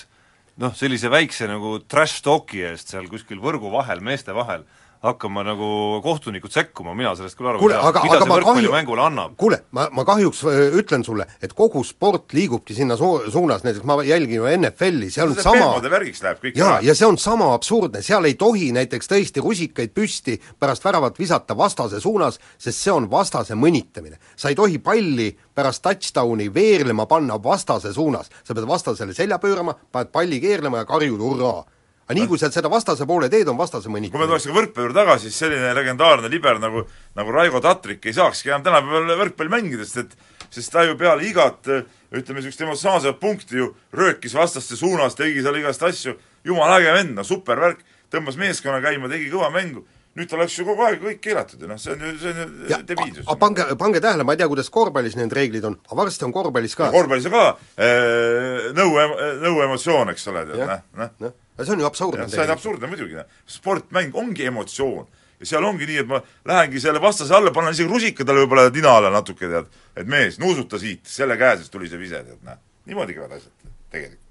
noh, 0.62 0.74
sellise 0.78 1.12
väikse 1.14 1.48
nagu 1.50 1.78
trash 1.90 2.22
talk'i 2.26 2.66
eest 2.72 2.94
seal 2.94 3.08
kuskil 3.12 3.42
võrgu 3.44 3.72
vahel, 3.74 4.04
meeste 4.06 4.36
vahel, 4.36 4.66
hakkama 5.04 5.44
nagu 5.46 5.68
kohtunikud 6.04 6.52
sekkuma, 6.52 6.96
mina 6.98 7.14
sellest 7.16 7.38
küll 7.38 7.50
aru 7.52 7.62
ei 7.62 7.74
saa, 7.76 8.04
mida 8.04 8.20
see 8.22 8.30
võrkpallimängule 8.32 9.04
annab. 9.06 9.36
kuule, 9.38 9.60
ma, 9.78 9.88
ma 9.94 10.06
kahjuks 10.08 10.44
äh, 10.50 10.78
ütlen 10.82 11.06
sulle, 11.06 11.28
et 11.44 11.54
kogu 11.58 11.84
sport 11.86 12.34
liigubki 12.34 12.76
sinna 12.78 12.98
su-, 12.98 13.30
suunas, 13.34 13.64
näiteks 13.66 13.86
ma 13.88 14.00
jälgin 14.06 14.42
ju 14.42 14.50
NFL-i, 14.58 15.12
seal 15.14 15.34
on 15.34 15.42
sama 15.42 15.70
värgiks 15.84 16.24
läheb 16.26 16.42
kõik 16.44 16.58
jaa, 16.58 16.80
ja 16.86 16.96
see 16.98 17.08
on 17.08 17.20
sama 17.22 17.52
absurdne, 17.56 18.02
seal 18.06 18.26
ei 18.30 18.38
tohi 18.40 18.72
näiteks 18.76 19.12
tõesti 19.14 19.44
rusikaid 19.44 19.94
püsti 19.96 20.40
pärast 20.60 20.86
väravat 20.86 21.20
visata 21.20 21.58
vastase 21.58 22.02
suunas, 22.04 22.42
sest 22.58 22.82
see 22.82 22.94
on 22.94 23.10
vastase 23.12 23.56
mõnitamine. 23.56 24.18
sa 24.36 24.50
ei 24.50 24.56
tohi 24.56 24.80
palli 24.80 25.32
pärast 25.56 25.84
touchdown'i 25.86 26.50
veerlema 26.54 27.06
panna 27.06 27.38
vastase 27.44 27.94
suunas, 27.94 28.30
sa 28.44 28.54
pead 28.54 28.68
vastasele 28.68 29.14
selja 29.14 29.40
pöörama, 29.40 29.76
paned 29.92 30.12
palli 30.12 30.42
keerlema 30.42 30.84
ja 30.84 30.86
karjud 30.86 31.22
hurraa 31.22 31.66
aga 32.08 32.16
nii, 32.16 32.28
kui 32.32 32.40
sa 32.40 32.48
seda 32.52 32.72
vastase 32.72 33.06
poole 33.06 33.28
teed, 33.30 33.50
on 33.52 33.60
vastase 33.60 33.90
kui 33.90 33.94
me 33.94 34.00
mõnitamine. 34.00 34.30
tuleks 34.32 34.48
võrkpalli 34.48 34.88
juurde 34.88 35.00
tagasi, 35.02 35.28
siis 35.28 35.44
selline 35.44 35.74
legendaarne 35.76 36.32
liber 36.32 36.62
nagu, 36.64 36.86
nagu 37.20 37.36
Raigo 37.36 37.60
Tatrik 37.64 38.06
ei 38.08 38.16
saakski 38.16 38.54
enam 38.54 38.64
tänapäeval 38.64 39.20
võrkpalli 39.26 39.52
mängida, 39.52 39.86
sest 39.86 40.06
et 40.06 40.16
sest 40.50 40.72
ta 40.72 40.86
ju 40.88 40.96
peale 40.96 41.26
igat 41.28 41.68
ütleme, 41.68 42.40
niisugust 42.40 42.64
emotsionaalset 42.64 43.20
punkti 43.20 43.60
ju 43.60 43.74
röökis 43.96 44.36
vastaste 44.38 44.78
suunas, 44.80 45.16
tegi 45.20 45.44
seal 45.44 45.60
igast 45.60 45.84
asju, 45.84 46.16
jumala 46.48 46.80
äge 46.80 46.94
vend, 46.96 47.16
no 47.18 47.26
super 47.28 47.60
värk, 47.60 47.84
tõmbas 48.14 48.40
meeskonna 48.40 48.80
käima, 48.84 49.12
tegi 49.12 49.28
kõva 49.34 49.52
mängu, 49.52 49.84
nüüd 50.18 50.30
tal 50.30 50.42
oleks 50.42 50.56
ju 50.58 50.66
kogu 50.66 50.86
aeg 50.88 51.02
kõik 51.02 51.20
keelatud 51.22 51.62
ja 51.62 51.70
noh, 51.70 51.80
see 51.82 51.94
on 51.94 52.02
ju, 52.02 52.14
see 52.22 52.32
on 52.34 52.56
ju 52.72 52.80
debiilsus. 52.90 53.28
pange, 53.42 53.68
pange 53.78 54.02
tähele, 54.02 54.26
ma 54.26 54.34
ei 54.34 54.40
tea, 54.42 54.48
kuidas 54.50 54.72
korvpallis 54.74 55.18
need 55.20 55.34
reeglid 55.38 55.68
on, 55.70 55.78
aga 55.86 56.00
varsti 56.00 56.26
on 56.26 56.34
korvpallis 56.34 56.74
ka. 56.80 56.90
korvpallis 56.96 57.28
on 57.30 57.36
ka 57.36 57.44
äh, 57.52 58.72
nõu, 58.78 58.96
nõu 59.44 59.62
emotsioon, 59.68 60.14
eks 60.16 60.26
ole, 60.34 60.44
tead, 60.50 60.64
noh, 60.98 61.14
noh. 61.22 61.36
see 61.62 61.76
on 61.76 61.86
ju 61.86 61.90
absurdne. 61.90 62.28
see 62.34 62.44
on 62.44 62.56
absurdne 62.56 62.90
muidugi, 62.90 63.20
noh. 63.20 63.30
sportmäng 63.58 64.18
ongi 64.18 64.50
emotsioon 64.50 65.06
ja 65.38 65.52
seal 65.52 65.70
ongi 65.70 65.86
nii, 65.86 66.00
et 66.02 66.10
ma 66.10 66.22
lähengi 66.50 66.82
selle 66.82 67.02
vastase 67.04 67.36
alla, 67.38 67.54
panen 67.54 67.76
isegi 67.78 67.92
rusika 67.92 68.26
talle 68.26 68.46
võib-olla 68.46 68.72
nina 68.74 68.98
alla 68.98 69.14
natuke, 69.14 69.46
tead, 69.52 69.70
et 70.02 70.10
mees, 70.10 70.42
nuusuta 70.42 70.82
siit, 70.82 71.06
selle 71.06 71.38
käe 71.38 71.60
seest 71.60 71.74
tuli 71.74 71.90
see 71.92 72.02
vise, 72.02 72.24
tead, 72.26 72.42
noh. 72.48 72.58
niimoodi 72.90 73.20
käivad 73.20 73.38
asjad 73.38 73.54
tegelikult. 73.94 74.24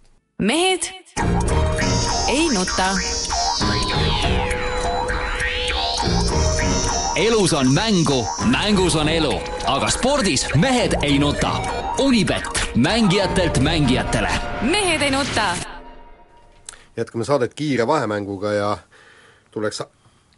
mehed 0.42 0.90
ei 2.28 2.48
nuta. 2.50 2.90
Elus 7.16 7.52
on 7.52 7.74
mängu, 7.74 8.26
mängus 8.50 8.96
on 8.96 9.08
elu, 9.08 9.32
aga 9.66 9.88
spordis 9.88 10.46
mehed 10.56 10.96
ei 11.02 11.18
nuta. 11.18 11.50
Unibet, 11.98 12.44
mängijatelt 12.76 13.58
mängijatele. 13.58 14.28
mehed 14.62 15.02
ei 15.02 15.10
nuta. 15.10 15.56
jätkame 16.96 17.24
saadet 17.24 17.54
kiire 17.54 17.86
vahemänguga 17.86 18.52
ja 18.52 18.78
tuleks 19.50 19.82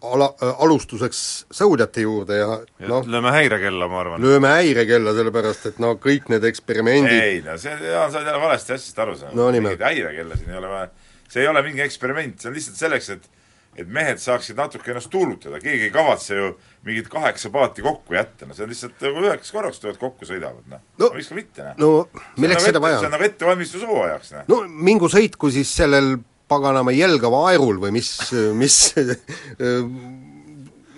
ala, 0.03 0.35
alustuseks 0.59 1.47
sõudjate 1.55 2.03
juurde 2.03 2.37
ja 2.39 2.61
noh, 2.89 3.07
lööme 3.07 3.31
häirekella, 3.31 3.89
ma 3.89 4.01
arvan. 4.01 4.23
lööme 4.23 4.49
häirekella, 4.49 5.15
sellepärast 5.15 5.67
et 5.67 5.79
no 5.79 5.95
kõik 6.03 6.29
need 6.29 6.45
eksperimendid 6.45 7.23
ei 7.23 7.41
no 7.47 7.59
see, 7.59 7.75
Jaan, 7.75 8.13
sa 8.13 8.19
oled 8.19 8.31
jälle 8.31 8.41
valesti 8.43 8.73
asjast 8.73 8.99
aru 8.99 9.17
saanud 9.19 9.37
No 9.39 9.51
mingit 9.51 9.83
häirekella 9.83 10.37
siin 10.37 10.51
ei 10.51 10.59
ole 10.59 10.69
vaja. 10.69 10.89
see 11.29 11.43
ei 11.43 11.49
ole 11.49 11.63
mingi 11.63 11.83
eksperiment, 11.87 12.41
see 12.41 12.51
on 12.51 12.55
lihtsalt 12.55 12.77
selleks, 12.77 13.11
et 13.11 13.31
et 13.79 13.89
mehed 13.89 14.19
saaksid 14.19 14.57
natuke 14.59 14.91
ennast 14.91 15.11
tuulutada, 15.13 15.61
keegi 15.63 15.87
ei 15.89 15.93
kavatse 15.95 16.35
ju 16.37 16.49
mingit 16.89 17.09
kaheksa 17.13 17.51
paati 17.55 17.83
kokku 17.85 18.15
jätta, 18.17 18.47
no 18.49 18.55
see 18.57 18.65
on 18.67 18.73
lihtsalt 18.73 19.05
nagu 19.07 19.23
üheks 19.29 19.53
korraks 19.55 19.79
tulevad 19.83 20.01
kokku, 20.03 20.27
sõidavad, 20.29 20.65
noh 20.73 20.81
No- 20.99 21.11
miks 21.15 21.29
ka 21.31 21.39
mitte, 21.39 21.63
noh. 21.69 21.77
no 21.79 22.23
milleks 22.43 22.63
on 22.65 22.73
seda 22.73 22.83
vaja 22.83 22.97
ette- 22.97 23.05
see 23.05 23.07
on 23.07 23.13
on? 23.13 23.19
nagu 23.19 23.29
ettevalmistus 23.31 23.87
hooajaks, 23.87 24.33
noh. 24.35 24.49
no 24.51 24.61
mingu 24.91 25.11
sõitku 25.13 25.53
siis 25.55 25.71
sellel 25.79 26.17
paganama 26.49 26.91
jelgava 26.97 27.45
aerul 27.53 27.79
või 27.83 27.93
mis, 27.99 28.11
mis 28.57 28.79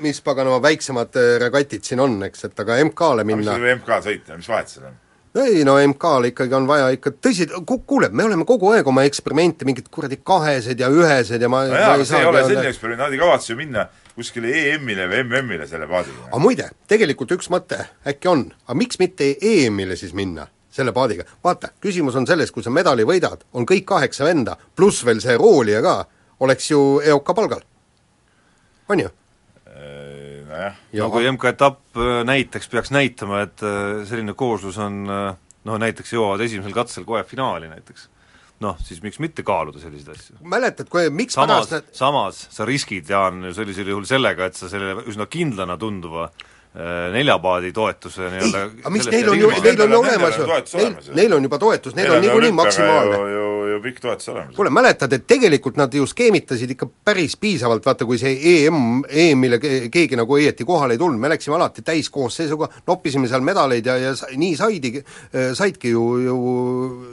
mis 0.01 0.21
paganama 0.25 0.63
väiksemad 0.65 1.17
regatid 1.43 1.85
siin 1.85 2.01
on, 2.01 2.15
eks, 2.25 2.45
et 2.49 2.61
aga 2.65 2.79
MK-le 2.87 3.25
minna 3.29 3.57
või 3.61 3.75
MK-l 3.77 4.05
sõita, 4.07 4.39
mis 4.41 4.49
vahet 4.49 4.71
seal 4.73 4.87
on? 4.89 4.95
Ei 5.39 5.65
no 5.65 5.77
MK-l 5.79 6.25
ikkagi 6.31 6.55
on 6.59 6.67
vaja 6.67 6.89
ikka 6.95 7.13
tõsi, 7.23 7.47
kuule, 7.87 8.09
me 8.11 8.25
oleme 8.27 8.45
kogu 8.49 8.73
aeg 8.75 8.87
oma 8.91 9.05
eksperimente, 9.07 9.65
mingid 9.69 9.87
kuradi 9.93 10.19
kahesed 10.27 10.81
ja 10.81 10.89
ühesed 10.91 11.43
ja 11.43 11.49
ma 11.53 11.65
no 11.69 11.77
jaa, 11.79 11.93
aga 11.95 12.07
see 12.09 12.19
ei 12.19 12.27
ole 12.27 12.41
öelda- 12.41 12.49
selline 12.49 12.73
eksperiment, 12.73 13.03
nad 13.05 13.15
ei 13.15 13.21
kavatse 13.21 13.53
ju 13.53 13.59
minna 13.61 13.87
kuskile 14.15 14.51
EM-ile 14.51 15.07
või 15.09 15.23
MM-ile 15.25 15.67
selle 15.71 15.87
paadiga. 15.87 16.27
aga 16.29 16.39
muide, 16.43 16.71
tegelikult 16.91 17.31
üks 17.39 17.51
mõte 17.53 17.79
äkki 18.07 18.29
on, 18.29 18.49
aga 18.67 18.79
miks 18.79 18.99
mitte 18.99 19.37
EM-ile 19.41 19.97
siis 19.97 20.13
minna 20.13 20.49
selle 20.71 20.93
paadiga, 20.93 21.25
vaata, 21.45 21.73
küsimus 21.83 22.17
on 22.19 22.27
selles, 22.27 22.51
kui 22.51 22.63
sa 22.63 22.71
medali 22.71 23.07
võidad, 23.07 23.43
on 23.53 23.67
kõik 23.67 23.85
kaheksa 23.87 24.25
venda, 24.25 24.57
pluss 24.77 25.05
veel 25.07 25.21
see 25.23 25.35
roolija 25.39 25.83
ka, 25.83 25.95
oleks 26.41 26.71
ju 26.71 27.01
EOK 27.05 27.35
palgal. 27.35 27.63
on 28.89 28.99
ju? 29.01 29.09
Nojah, 30.51 30.79
Ja- 30.93 31.05
no 31.05 31.11
kui 31.15 31.27
MK-etapp 31.31 31.97
äh, 31.97 32.21
näiteks 32.29 32.71
peaks 32.73 32.93
näitama, 32.95 33.45
et 33.47 33.63
äh, 33.65 34.03
selline 34.09 34.35
kooslus 34.39 34.79
on 34.83 35.03
äh, 35.11 35.35
noh, 35.69 35.81
näiteks 35.81 36.15
jõuavad 36.17 36.45
esimesel 36.47 36.75
katsel 36.77 37.07
kohe 37.09 37.23
finaali 37.29 37.71
näiteks, 37.71 38.09
noh, 38.65 38.79
siis 38.85 39.03
miks 39.05 39.21
mitte 39.23 39.45
kaaluda 39.47 39.83
selliseid 39.83 40.15
asju? 40.17 40.39
mäletad, 40.43 40.91
kui, 40.93 41.09
miks 41.11 41.37
samas 41.39 41.69
pärast 41.69 41.77
need, 41.77 41.91
samas 41.97 42.47
sa 42.53 42.69
riskid, 42.69 43.09
Jaan, 43.11 43.45
ju 43.49 43.57
sellisel 43.57 43.93
juhul 43.93 44.09
sellega, 44.09 44.51
et 44.51 44.59
sa 44.59 44.71
selle 44.73 45.01
üsna 45.07 45.29
kindlana 45.31 45.79
tunduva 45.81 46.31
neljapaadi 46.71 47.73
toetuse 47.75 48.29
ei, 48.29 48.31
nii-öelda 48.31 48.61
aga 48.85 48.91
miks 48.95 49.09
neil 49.11 49.31
on 49.33 49.41
ju, 49.41 49.49
neil 49.65 49.81
on 49.83 49.91
ju 49.91 49.99
olemas 50.05 50.37
ju, 50.39 50.45
neil 50.79 51.17
neil 51.19 51.33
on 51.35 51.49
juba 51.49 51.59
toetus, 51.59 51.97
neil 51.99 52.13
on 52.15 52.23
niikuinii 52.23 52.53
maksimaalne. 52.55 53.17
ju, 53.33 53.49
ju, 53.81 53.85
pikk 53.89 54.01
toetus 54.05 54.29
olemas. 54.29 54.55
kuule, 54.57 54.71
mäletad, 54.71 55.13
et 55.17 55.25
tegelikult 55.27 55.81
nad 55.81 55.95
ju 55.97 56.05
skeemitasid 56.07 56.77
ikka 56.77 56.87
päris 57.05 57.35
piisavalt, 57.41 57.85
vaata 57.89 58.05
kui 58.07 58.19
see 58.21 58.37
EM, 58.53 59.01
EM-ile 59.09 59.59
ke- 59.63 59.89
keegi 59.91 60.19
nagu 60.21 60.37
õieti 60.37 60.67
kohale 60.69 60.95
ei 60.95 61.01
tulnud, 61.01 61.19
me 61.21 61.33
läksime 61.33 61.57
alati 61.57 61.83
täiskoosseisuga, 61.87 62.69
noppisime 62.87 63.29
seal 63.31 63.41
medaleid 63.47 63.87
ja, 63.89 63.97
ja 63.99 64.13
nii 64.37 64.55
saidi, 64.61 64.93
saidki 65.57 65.91
ju, 65.95 66.05
ju 66.27 66.37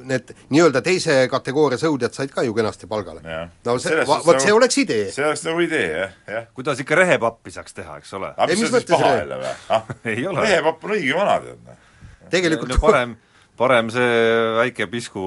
need 0.09 0.33
nii-öelda 0.53 0.81
teise 0.85 1.17
kategooria 1.31 1.79
sõudjad 1.81 2.13
said 2.17 2.31
ka 2.35 2.43
ju 2.45 2.53
kenasti 2.57 2.87
palgale. 2.91 3.21
No 3.65 3.77
see, 3.79 4.03
vot 4.05 4.39
see 4.41 4.49
nagu- 4.51 4.57
oleks 4.59 4.77
idee. 4.83 5.09
see 5.11 5.25
oleks 5.25 5.43
nagu 5.47 5.61
idee, 5.63 5.87
jah, 6.01 6.11
jah. 6.27 6.45
kuidas 6.57 6.79
ikka 6.83 6.95
rehepappi 6.99 7.51
saaks 7.55 7.73
teha, 7.77 7.97
eks 8.01 8.13
ole? 8.17 8.33
aga 8.35 8.51
Ei, 8.51 8.55
mis 8.55 8.67
mis 8.67 8.73
on 8.73 8.81
siis 8.81 8.91
paha 8.91 9.13
jälle 9.21 9.37
või? 9.41 9.53
ah, 9.69 9.83
Ei 10.13 10.27
ole. 10.27 10.41
rehepapp 10.41 10.83
on 10.83 10.91
õige 10.97 11.15
vana, 11.15 11.39
tead, 11.45 11.59
noh. 11.65 11.77
tegelikult 12.33 12.69
no 12.73 12.77
parem, 12.81 13.15
parem 13.57 13.89
see 13.93 14.09
väike 14.57 14.87
pisku 14.91 15.23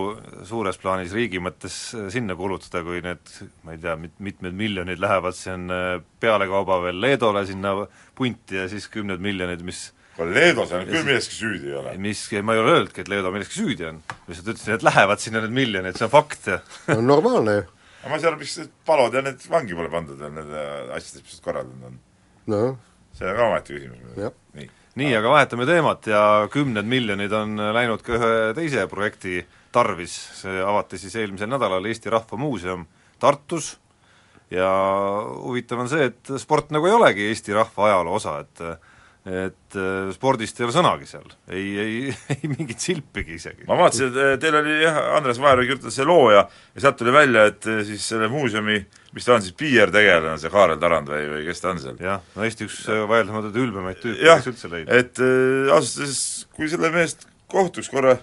suures 0.47 0.79
plaanis 0.81 1.15
riigi 1.17 1.41
mõttes 1.43 1.77
sinna 2.15 2.37
kulutada, 2.39 2.83
kui 2.87 3.03
need, 3.05 3.33
ma 3.67 3.75
ei 3.75 3.81
tea, 3.83 3.97
mit-, 4.01 4.19
mitmed 4.23 4.57
miljonid 4.59 5.03
lähevad 5.03 5.37
siin 5.37 5.71
äh, 5.75 5.97
pealekauba 6.23 6.81
veel 6.87 7.01
Leedole 7.03 7.43
sinna 7.49 7.75
punti 8.19 8.61
ja 8.61 8.69
siis 8.71 8.87
kümned 8.93 9.23
miljonid, 9.25 9.65
mis 9.67 9.89
kuule, 10.17 10.35
Leedus 10.37 10.73
on 10.77 10.87
küll 10.89 11.07
milleski 11.07 11.37
süüdi 11.37 11.71
ei 11.73 11.77
ole. 11.81 11.97
mis, 12.07 12.23
ma 12.47 12.57
ei 12.57 12.63
ole 12.63 12.75
öelnudki, 12.77 13.05
et 13.05 13.13
Leedo 13.13 13.33
milleski 13.35 13.59
süüdi 13.61 13.89
on, 13.91 14.01
lihtsalt 14.29 14.55
ütlesin, 14.55 14.77
et 14.77 14.87
lähevad 14.87 15.23
sinna 15.23 15.45
need 15.45 15.57
miljonid, 15.57 15.99
see 15.99 16.07
on 16.07 16.13
fakt 16.13 16.51
ja 16.51 16.61
on 16.95 17.07
normaalne 17.09 17.57
ju. 17.61 17.65
aga 18.01 18.13
ma 18.13 18.19
ei 18.19 18.25
saa 18.25 18.33
aru, 18.33 18.43
miks 18.43 18.59
need 18.61 18.75
palod 18.89 19.17
ja 19.17 19.25
need 19.27 19.47
vangi 19.51 19.79
pole 19.79 19.93
pandud 19.93 20.21
veel 20.21 20.37
nende 20.37 20.67
asjadest, 20.97 21.25
mis 21.27 21.39
nad 21.39 21.47
korraldanud 21.49 21.89
on. 21.91 22.03
noh, 22.55 22.69
see 23.17 23.31
on 23.31 23.41
ka 23.41 23.49
omaette 23.49 23.77
küsimus. 23.77 24.37
Nii. 24.59 24.71
Nii, 24.99 25.13
aga 25.17 25.31
vahetame 25.31 25.67
teemat 25.69 26.09
ja 26.11 26.23
kümned 26.53 26.89
miljonid 26.89 27.33
on 27.37 27.55
läinud 27.75 28.03
ka 28.03 28.17
ühe 28.19 28.33
teise 28.59 28.87
projekti 28.91 29.45
tarvis, 29.71 30.17
see 30.41 30.59
avati 30.65 30.99
siis 30.99 31.15
eelmisel 31.21 31.51
nädalal 31.51 31.87
Eesti 31.87 32.11
Rahva 32.11 32.39
Muuseum 32.41 32.87
Tartus 33.21 33.77
ja 34.51 34.71
huvitav 35.45 35.85
on 35.85 35.91
see, 35.91 36.11
et 36.11 36.33
sport 36.43 36.73
nagu 36.75 36.89
ei 36.89 36.97
olegi 36.97 37.29
Eesti 37.31 37.55
rahva 37.55 37.91
ajaloo 37.91 38.17
osa, 38.19 38.41
et 38.43 38.65
et 39.21 39.77
äh, 39.77 40.09
spordist 40.17 40.57
ei 40.57 40.65
ole 40.65 40.73
sõnagi 40.73 41.05
seal, 41.05 41.27
ei, 41.53 41.67
ei, 41.79 41.97
ei 42.39 42.49
mingit 42.49 42.81
silpigi 42.81 43.37
isegi. 43.37 43.67
ma 43.69 43.77
vaatasin, 43.77 44.09
et 44.09 44.21
eh, 44.23 44.37
teil 44.41 44.57
oli 44.63 44.79
jah, 44.81 44.97
Andres 45.19 45.41
Vaher 45.43 45.61
kirjutas 45.61 45.99
see 45.99 46.07
loo 46.09 46.31
ja 46.33 46.47
ja 46.49 46.85
sealt 46.87 46.97
tuli 46.97 47.13
välja, 47.13 47.45
et 47.51 47.69
eh, 47.69 47.83
siis 47.85 48.07
selle 48.15 48.31
muuseumi, 48.33 48.79
mis 49.15 49.27
ta 49.27 49.35
on 49.35 49.45
siis, 49.45 49.55
PR-tegelane, 49.59 50.39
see 50.41 50.53
Kaarel 50.53 50.81
Tarand 50.83 51.11
või, 51.11 51.27
või 51.33 51.45
kes 51.49 51.63
ta 51.63 51.73
on 51.73 51.81
seal? 51.83 52.01
jah, 52.03 52.25
no 52.37 52.47
Eesti 52.47 52.67
üks 52.69 52.81
äh, 52.89 53.05
vaieldamatult 53.11 53.57
ülbemaid 53.59 54.03
tüüpe, 54.03 54.19
kes 54.23 54.51
üldse 54.53 54.71
leidis. 54.73 54.91
et 55.01 55.23
äh, 55.25 55.71
ausalt 55.75 56.05
öeldes, 56.05 56.25
kui 56.57 56.71
selle 56.71 56.93
meest 56.95 57.27
kohtuks 57.51 57.91
korra, 57.93 58.17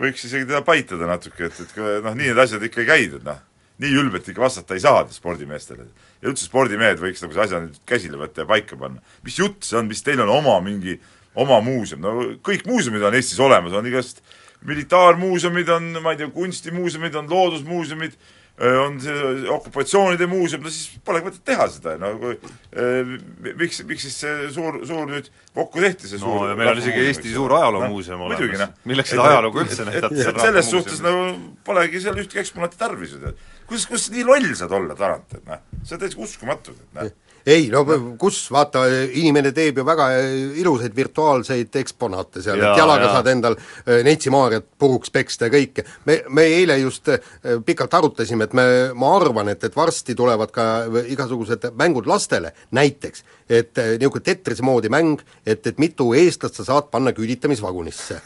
võiks 0.00 0.24
isegi 0.26 0.48
teda 0.48 0.62
paitada 0.66 1.08
natuke, 1.08 1.50
et, 1.50 1.60
et 1.62 1.76
noh, 1.78 2.16
nii 2.16 2.32
need 2.32 2.40
asjad 2.42 2.64
ikka 2.66 2.82
ei 2.82 2.88
käi, 2.88 3.04
et 3.20 3.26
noh, 3.26 3.42
nii 3.82 3.98
ülbelt 4.00 4.28
ikka 4.32 4.42
vastata 4.42 4.76
ei 4.76 4.82
saa 4.82 5.04
spordimeestele. 5.12 5.86
ja 6.22 6.30
üldse 6.30 6.48
spordimehed 6.48 6.98
võiks 7.02 7.22
nagu 7.22 7.36
see 7.36 7.44
asja 7.44 7.60
nüüd 7.62 7.76
käsile 7.88 8.18
võtta 8.20 8.42
ja 8.42 8.48
paika 8.48 8.78
panna. 8.80 9.04
mis 9.24 9.38
jutt 9.38 9.68
see 9.68 9.78
on, 9.78 9.86
mis 9.86 10.02
teil 10.02 10.22
on 10.24 10.32
oma 10.32 10.58
mingi, 10.64 10.98
oma 11.36 11.60
muuseum, 11.60 12.02
no 12.02 12.16
kõik 12.44 12.66
muuseumid 12.66 13.04
on 13.04 13.14
Eestis 13.14 13.40
olemas, 13.40 13.76
on 13.76 13.86
igast 13.86 14.24
militaarmuuseumid, 14.66 15.68
on, 15.68 15.90
ma 16.02 16.14
ei 16.14 16.20
tea, 16.20 16.30
kunstimuuseumid, 16.32 17.14
on 17.20 17.28
loodusmuuseumid, 17.30 18.16
on 18.56 19.00
see 19.00 19.48
okupatsioonide 19.52 20.26
muuseum, 20.30 20.62
no 20.64 20.70
siis 20.72 21.00
polegi 21.04 21.28
mõtet 21.28 21.42
teha 21.44 21.66
seda, 21.68 21.96
no 22.00 22.14
kui 22.20 22.36
eh, 22.36 23.10
miks, 23.58 23.82
miks 23.88 24.06
siis 24.06 24.16
see 24.22 24.46
suur, 24.54 24.78
suur 24.88 25.10
nüüd 25.10 25.28
kokku 25.56 25.82
tehti, 25.84 26.08
see 26.08 26.20
no 26.22 26.30
suur 26.30 26.52
ja 26.52 26.56
meil 26.56 26.72
on 26.72 26.80
isegi 26.80 27.04
Eesti 27.04 27.34
suur 27.34 27.52
ajaloomuuseum 27.58 28.22
no, 28.22 28.30
muidugi, 28.30 28.56
olemas 28.56 28.72
noh. 28.72 28.88
milleks 28.88 29.12
seda 29.12 29.28
ajalugu 29.34 29.60
üldse 29.64 29.88
näidata 29.88 30.38
selles 30.40 30.72
suhtes 30.72 31.04
nagu 31.04 31.26
polegi 31.68 32.00
seal 32.06 32.16
ühtegi 32.22 32.40
eksponaati 32.46 32.80
tarvis 32.80 33.12
ju 33.16 33.20
tead. 33.26 33.44
Kuidas, 33.66 33.86
kuidas 33.86 34.10
nii 34.14 34.24
loll 34.26 34.56
saad 34.58 34.74
olla, 34.76 34.96
Tarand, 34.98 35.30
et 35.36 35.46
noh, 35.46 35.62
see 35.84 35.96
on 35.96 36.02
täitsa 36.02 36.20
uskumatu, 36.22 36.74
et 36.74 36.98
noh. 36.98 37.14
ei 37.46 37.68
no 37.70 37.82
kus, 38.18 38.38
vaata, 38.54 38.84
inimene 39.20 39.52
teeb 39.54 39.80
ju 39.80 39.84
väga 39.86 40.08
ilusaid 40.62 40.96
virtuaalseid 40.96 41.78
eksponaate 41.82 42.42
seal, 42.44 42.62
Jaa, 42.62 42.72
et 42.72 42.82
jalaga 42.82 43.08
jaa. 43.08 43.16
saad 43.18 43.30
endal 43.32 43.58
äh, 43.58 44.02
Neitsi-Maarjat 44.06 44.68
puruks 44.78 45.12
peksta 45.14 45.48
ja 45.48 45.54
kõike. 45.54 45.86
me, 46.06 46.20
me 46.28 46.46
eile 46.58 46.78
just 46.82 47.10
äh, 47.12 47.20
pikalt 47.66 47.94
arutasime, 47.94 48.48
et 48.48 48.56
me, 48.56 48.66
ma 48.94 49.14
arvan, 49.16 49.50
et, 49.54 49.64
et 49.64 49.76
varsti 49.76 50.14
tulevad 50.18 50.54
ka 50.54 50.68
igasugused 51.06 51.70
mängud 51.78 52.08
lastele, 52.10 52.54
näiteks 52.76 53.24
et 53.46 53.78
niisugune 53.78 54.24
Tetrise 54.26 54.64
moodi 54.66 54.90
mäng, 54.90 55.20
et, 55.46 55.66
et 55.66 55.78
mitu 55.78 56.10
eestlast 56.18 56.58
sa 56.58 56.64
saad 56.66 56.90
panna 56.90 57.12
küüditamisvagunisse. 57.14 58.20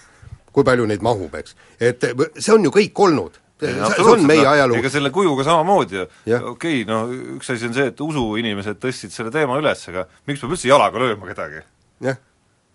kui 0.51 0.65
palju 0.67 0.83
neid 0.83 1.03
mahub, 1.07 1.35
eks. 1.39 1.55
et 1.79 2.03
see 2.39 2.51
on 2.51 2.65
ju 2.65 2.73
kõik 2.75 2.99
olnud 2.99 3.37
see, 3.61 3.75
see 3.97 4.07
on 4.13 4.25
meie 4.29 4.47
ajalugu. 4.47 4.81
ega 4.81 4.93
selle 4.93 5.13
kujuga 5.15 5.47
samamoodi 5.47 6.01
ju, 6.01 6.07
okei 6.25 6.49
okay, 6.53 6.87
no 6.89 7.03
üks 7.37 7.53
asi 7.55 7.69
on 7.69 7.77
see, 7.77 7.91
et 7.93 8.03
usuinimesed 8.05 8.81
tõstsid 8.83 9.15
selle 9.15 9.33
teema 9.35 9.59
üles, 9.61 9.85
aga 9.93 10.07
miks 10.31 10.43
peab 10.43 10.57
üldse 10.57 10.71
jalaga 10.71 11.03
lööma 11.03 11.31
kedagi? 11.31 11.63
jah, 12.07 12.21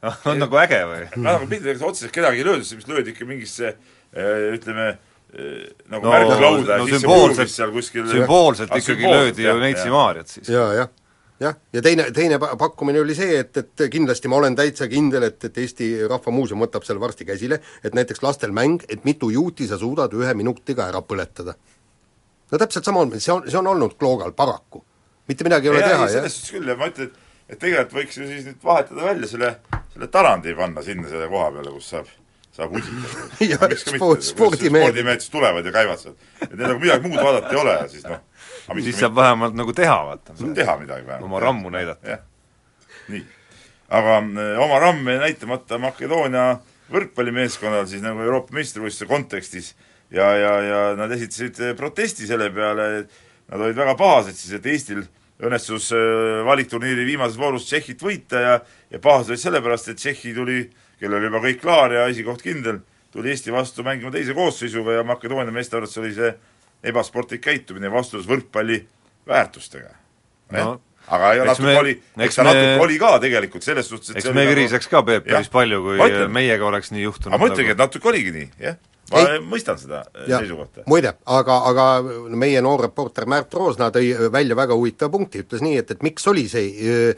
noh, 0.05 0.21
on 0.31 0.43
nagu 0.45 0.61
äge 0.63 0.81
või? 0.91 1.01
aga 1.09 1.35
piltlikult 1.41 1.71
öeldes 1.71 1.87
otseselt 1.89 2.15
kedagi 2.15 2.43
ei 2.43 2.49
löödud, 2.49 2.73
mis 2.79 2.91
löödi 2.91 3.15
ikka 3.15 3.29
mingisse 3.29 3.71
eh, 3.71 4.51
ütleme, 4.55 4.91
eh, 5.35 5.63
nagu 5.93 6.05
no, 6.05 6.13
märklauda 6.13 6.81
no 6.81 6.91
sisse 6.91 7.09
purvis 7.09 7.57
seal 7.57 7.73
kuskil 7.75 8.11
sümboolselt 8.11 8.73
Ah, 8.73 8.83
ikkagi 8.83 9.09
löödi 9.09 9.47
ju 9.47 9.57
Neitsi. 9.61 9.89
Maarjat 9.93 10.37
siis. 10.37 10.53
ja, 10.53 10.69
jah 10.83 10.93
jah, 11.39 11.57
ja 11.73 11.81
teine, 11.83 12.07
teine 12.15 12.39
pa- 12.39 12.53
pakkumine 12.59 13.01
oli 13.01 13.15
see, 13.17 13.39
et, 13.43 13.57
et 13.57 13.85
kindlasti 13.91 14.31
ma 14.31 14.39
olen 14.39 14.55
täitsa 14.55 14.87
kindel, 14.91 15.27
et, 15.27 15.43
et 15.49 15.57
Eesti 15.63 15.89
Rahva 16.07 16.31
Muuseum 16.31 16.63
võtab 16.63 16.87
selle 16.87 17.03
varsti 17.03 17.27
käsile, 17.27 17.59
et 17.83 17.97
näiteks 17.97 18.23
lastel 18.23 18.55
mäng, 18.55 18.85
et 18.89 19.03
mitu 19.07 19.29
juuti 19.33 19.67
sa 19.67 19.79
suudad 19.81 20.13
ühe 20.15 20.33
minutiga 20.33 20.87
ära 20.91 21.03
põletada. 21.03 21.57
no 22.51 22.57
täpselt 22.61 22.85
sama 22.85 23.03
on, 23.03 23.13
see 23.19 23.33
on, 23.33 23.45
see 23.49 23.59
on 23.59 23.67
olnud 23.67 23.97
Kloogal 23.99 24.31
paraku. 24.31 24.83
mitte 25.27 25.43
midagi 25.43 25.67
ei 25.67 25.75
ole 25.75 25.79
Jaa, 25.79 25.89
teha, 25.89 26.01
jah. 26.01 26.11
selles 26.17 26.39
suhtes 26.39 26.51
küll 26.57 26.67
ja 26.69 26.75
ma 26.79 26.91
ütlen, 26.91 27.11
et 27.11 27.23
et 27.49 27.59
tegelikult 27.61 27.97
võiks 27.99 28.19
ju 28.19 28.27
siis 28.29 28.45
nüüd 28.47 28.61
vahetada 28.63 29.05
välja 29.05 29.29
selle, 29.29 29.49
selle 29.93 30.07
Tarandi 30.13 30.53
panna 30.57 30.83
sinna 30.85 31.09
selle 31.11 31.27
koha 31.29 31.51
peale, 31.53 31.73
kus 31.75 31.89
saab, 31.93 32.07
saab 32.55 32.77
usitada. 32.79 33.69
Spordimehed. 34.31 35.01
siis 35.19 35.33
tulevad 35.33 35.67
ja 35.67 35.73
käivad 35.75 36.01
seal. 36.01 36.15
et 36.41 36.55
neil 36.55 36.71
nagu 36.71 36.81
midagi 36.81 37.11
muud 37.11 37.21
vaadata 37.21 37.53
ei 37.53 37.61
ole 37.61 37.75
ja 37.77 37.87
siis 37.91 38.07
noh, 38.09 38.23
siis 38.81 38.99
saab 38.99 39.15
vähemalt 39.15 39.57
nagu 39.57 39.73
teha, 39.73 39.97
vaata. 40.05 40.35
teha 40.55 40.77
midagi 40.81 41.07
vähemalt. 41.07 41.25
oma 41.25 41.39
rammu 41.39 41.69
näidata. 41.73 42.19
nii. 43.07 43.25
aga 43.89 44.17
äh, 44.17 44.63
oma 44.63 44.79
ramme 44.79 45.17
näitamata 45.21 45.77
Makedoonia 45.77 46.45
võrkpallimeeskonnal 46.91 47.85
siis 47.89 48.01
nagu 48.05 48.21
Euroopa 48.21 48.53
meistrivõistluse 48.55 49.09
kontekstis 49.09 49.75
ja, 50.11 50.31
ja, 50.37 50.55
ja 50.61 50.79
nad 50.97 51.11
esitasid 51.11 51.61
äh, 51.61 51.75
protesti 51.77 52.27
selle 52.27 52.49
peale, 52.53 53.05
nad 53.51 53.61
olid 53.61 53.77
väga 53.77 53.95
pahased 53.99 54.37
siis, 54.37 54.57
et 54.57 54.65
Eestil 54.65 55.05
õnnestus 55.43 55.91
äh, 55.93 56.41
valikturniiri 56.47 57.05
viimases 57.05 57.37
voorus 57.37 57.67
Tšehhit 57.69 58.01
võita 58.01 58.41
ja 58.41 58.57
ja 58.95 58.99
pahased 59.01 59.33
olid 59.33 59.41
sellepärast, 59.41 59.89
et 59.91 59.99
Tšehhi 59.99 60.33
tuli, 60.35 60.59
kellel 60.99 61.19
oli 61.19 61.29
juba 61.29 61.41
kõik 61.43 61.61
klaar 61.61 61.93
ja 61.93 62.05
esikoht 62.11 62.43
kindel, 62.45 62.79
tuli 63.11 63.33
Eesti 63.33 63.53
vastu 63.53 63.83
mängima 63.83 64.11
teise 64.13 64.35
koosseisuga 64.37 64.99
ja 64.99 65.07
Makedoonia 65.07 65.53
meeste 65.53 65.77
arvates 65.77 65.97
oli 65.99 66.13
see 66.15 66.31
ebasportlik 66.83 67.41
käitumine 67.41 67.91
vastuolus 67.91 68.27
võrkpalli 68.27 68.81
väärtustega 69.27 69.89
No, 70.51 70.79
aga 71.09 71.33
ja 71.33 71.45
natuke 71.45 71.65
me- 71.65 71.77
oli, 71.79 71.93
eks 72.21 72.35
ta 72.35 72.43
me- 72.43 72.51
natuke 72.53 72.81
oli 72.83 72.97
ka 73.01 73.19
tegelikult 73.19 73.63
selles 73.65 73.87
suhtes, 73.89 74.09
et 74.11 74.17
eks 74.21 74.25
me 74.29 74.41
oli 74.43 74.51
viriseks 74.55 74.87
ka, 74.87 75.01
Peep, 75.03 75.25
päris 75.25 75.49
palju, 75.49 75.81
kui 75.81 75.97
ütlen. 75.97 76.29
meiega 76.31 76.65
oleks 76.67 76.91
nii 76.91 77.01
juhtunud. 77.07 77.33
aga 77.33 77.41
ma 77.41 77.49
ütlengi, 77.53 77.71
et 77.71 77.77
natuke 77.81 78.07
oligi 78.11 78.31
nii, 78.31 78.49
jah. 78.59 78.75
ma 79.11 79.19
Ei. 79.25 79.39
mõistan 79.39 79.77
seda 79.81 80.03
äh, 80.13 80.27
ja 80.29 80.37
seisukohta. 80.39 80.83
muide, 80.85 81.15
aga, 81.25 81.57
aga 81.71 81.85
meie 82.29 82.61
noor 82.61 82.81
reporter 82.85 83.25
Märt 83.25 83.53
Roosna 83.53 83.89
tõi 83.89 84.13
välja 84.31 84.55
väga 84.55 84.73
huvitava 84.77 85.09
punkti, 85.11 85.41
ütles 85.41 85.61
nii, 85.65 85.77
et, 85.81 85.91
et 85.91 86.03
miks 86.05 86.27
oli 86.27 86.47
see 86.49 86.69
öö, 86.85 87.13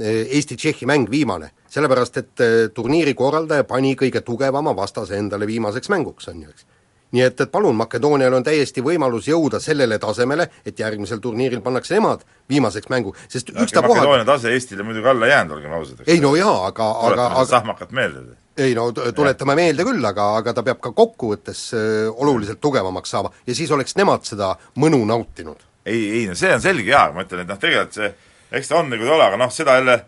Eesti-Tšehhi 0.00 0.86
mäng 0.86 1.10
viimane. 1.10 1.50
sellepärast, 1.68 2.16
et 2.16 2.40
turniiri 2.74 3.12
korraldaja 3.14 3.64
pani 3.64 3.92
kõige 3.94 4.20
tugevama 4.24 4.72
vastase 4.76 5.16
endale 5.18 5.46
viimaseks 5.46 5.88
mänguks, 5.88 6.28
on 6.28 6.42
ju, 6.42 6.48
eks. 6.48 6.64
Nii 7.12 7.22
et, 7.26 7.40
et 7.40 7.50
palun, 7.50 7.76
Makedoonial 7.76 8.34
on 8.38 8.44
täiesti 8.46 8.82
võimalus 8.84 9.28
jõuda 9.30 9.60
sellele 9.62 9.98
tasemele, 10.02 10.46
et 10.66 10.78
järgmisel 10.78 11.20
turniiril 11.22 11.62
pannakse 11.64 11.96
nemad 11.96 12.22
viimaseks 12.50 12.90
mängu, 12.92 13.14
sest 13.28 13.50
ükstapuha 13.50 13.98
Makedoonia 13.98 14.28
tase 14.28 14.52
Eestile 14.54 14.86
muidugi 14.86 15.10
alla 15.10 15.30
jäänud, 15.30 15.56
olgem 15.58 15.74
ausad, 15.78 16.04
ei 16.06 16.20
no 16.22 16.34
jaa, 16.38 16.54
aga, 16.68 16.90
aga, 17.08 17.26
aga 17.32 17.44
sahmakat 17.50 17.90
meelde. 17.96 18.36
ei 18.60 18.74
no 18.78 18.90
tuletame 18.92 19.56
meelde 19.58 19.86
küll, 19.88 20.04
aga, 20.06 20.30
aga 20.38 20.54
ta 20.54 20.64
peab 20.66 20.80
ka 20.84 20.94
kokkuvõttes 20.96 21.64
öö, 21.74 22.06
oluliselt 22.10 22.60
tugevamaks 22.60 23.10
saama 23.16 23.34
ja 23.46 23.54
siis 23.54 23.70
oleks 23.74 23.96
nemad 23.98 24.26
seda 24.28 24.54
mõnu 24.78 25.02
nautinud. 25.08 25.66
ei, 25.84 26.02
ei 26.20 26.24
no 26.30 26.38
see 26.38 26.54
on 26.54 26.62
selge 26.62 26.90
jaa, 26.90 27.10
ma 27.14 27.26
ütlen, 27.26 27.42
et 27.44 27.50
noh, 27.50 27.58
tegelikult 27.58 27.98
see, 27.98 28.14
eks 28.52 28.70
ta 28.70 28.78
on 28.82 28.90
nagu 28.92 29.06
ta 29.06 29.18
ole, 29.18 29.30
aga 29.30 29.40
noh, 29.40 29.54
seda 29.54 29.78
jälle 29.80 30.00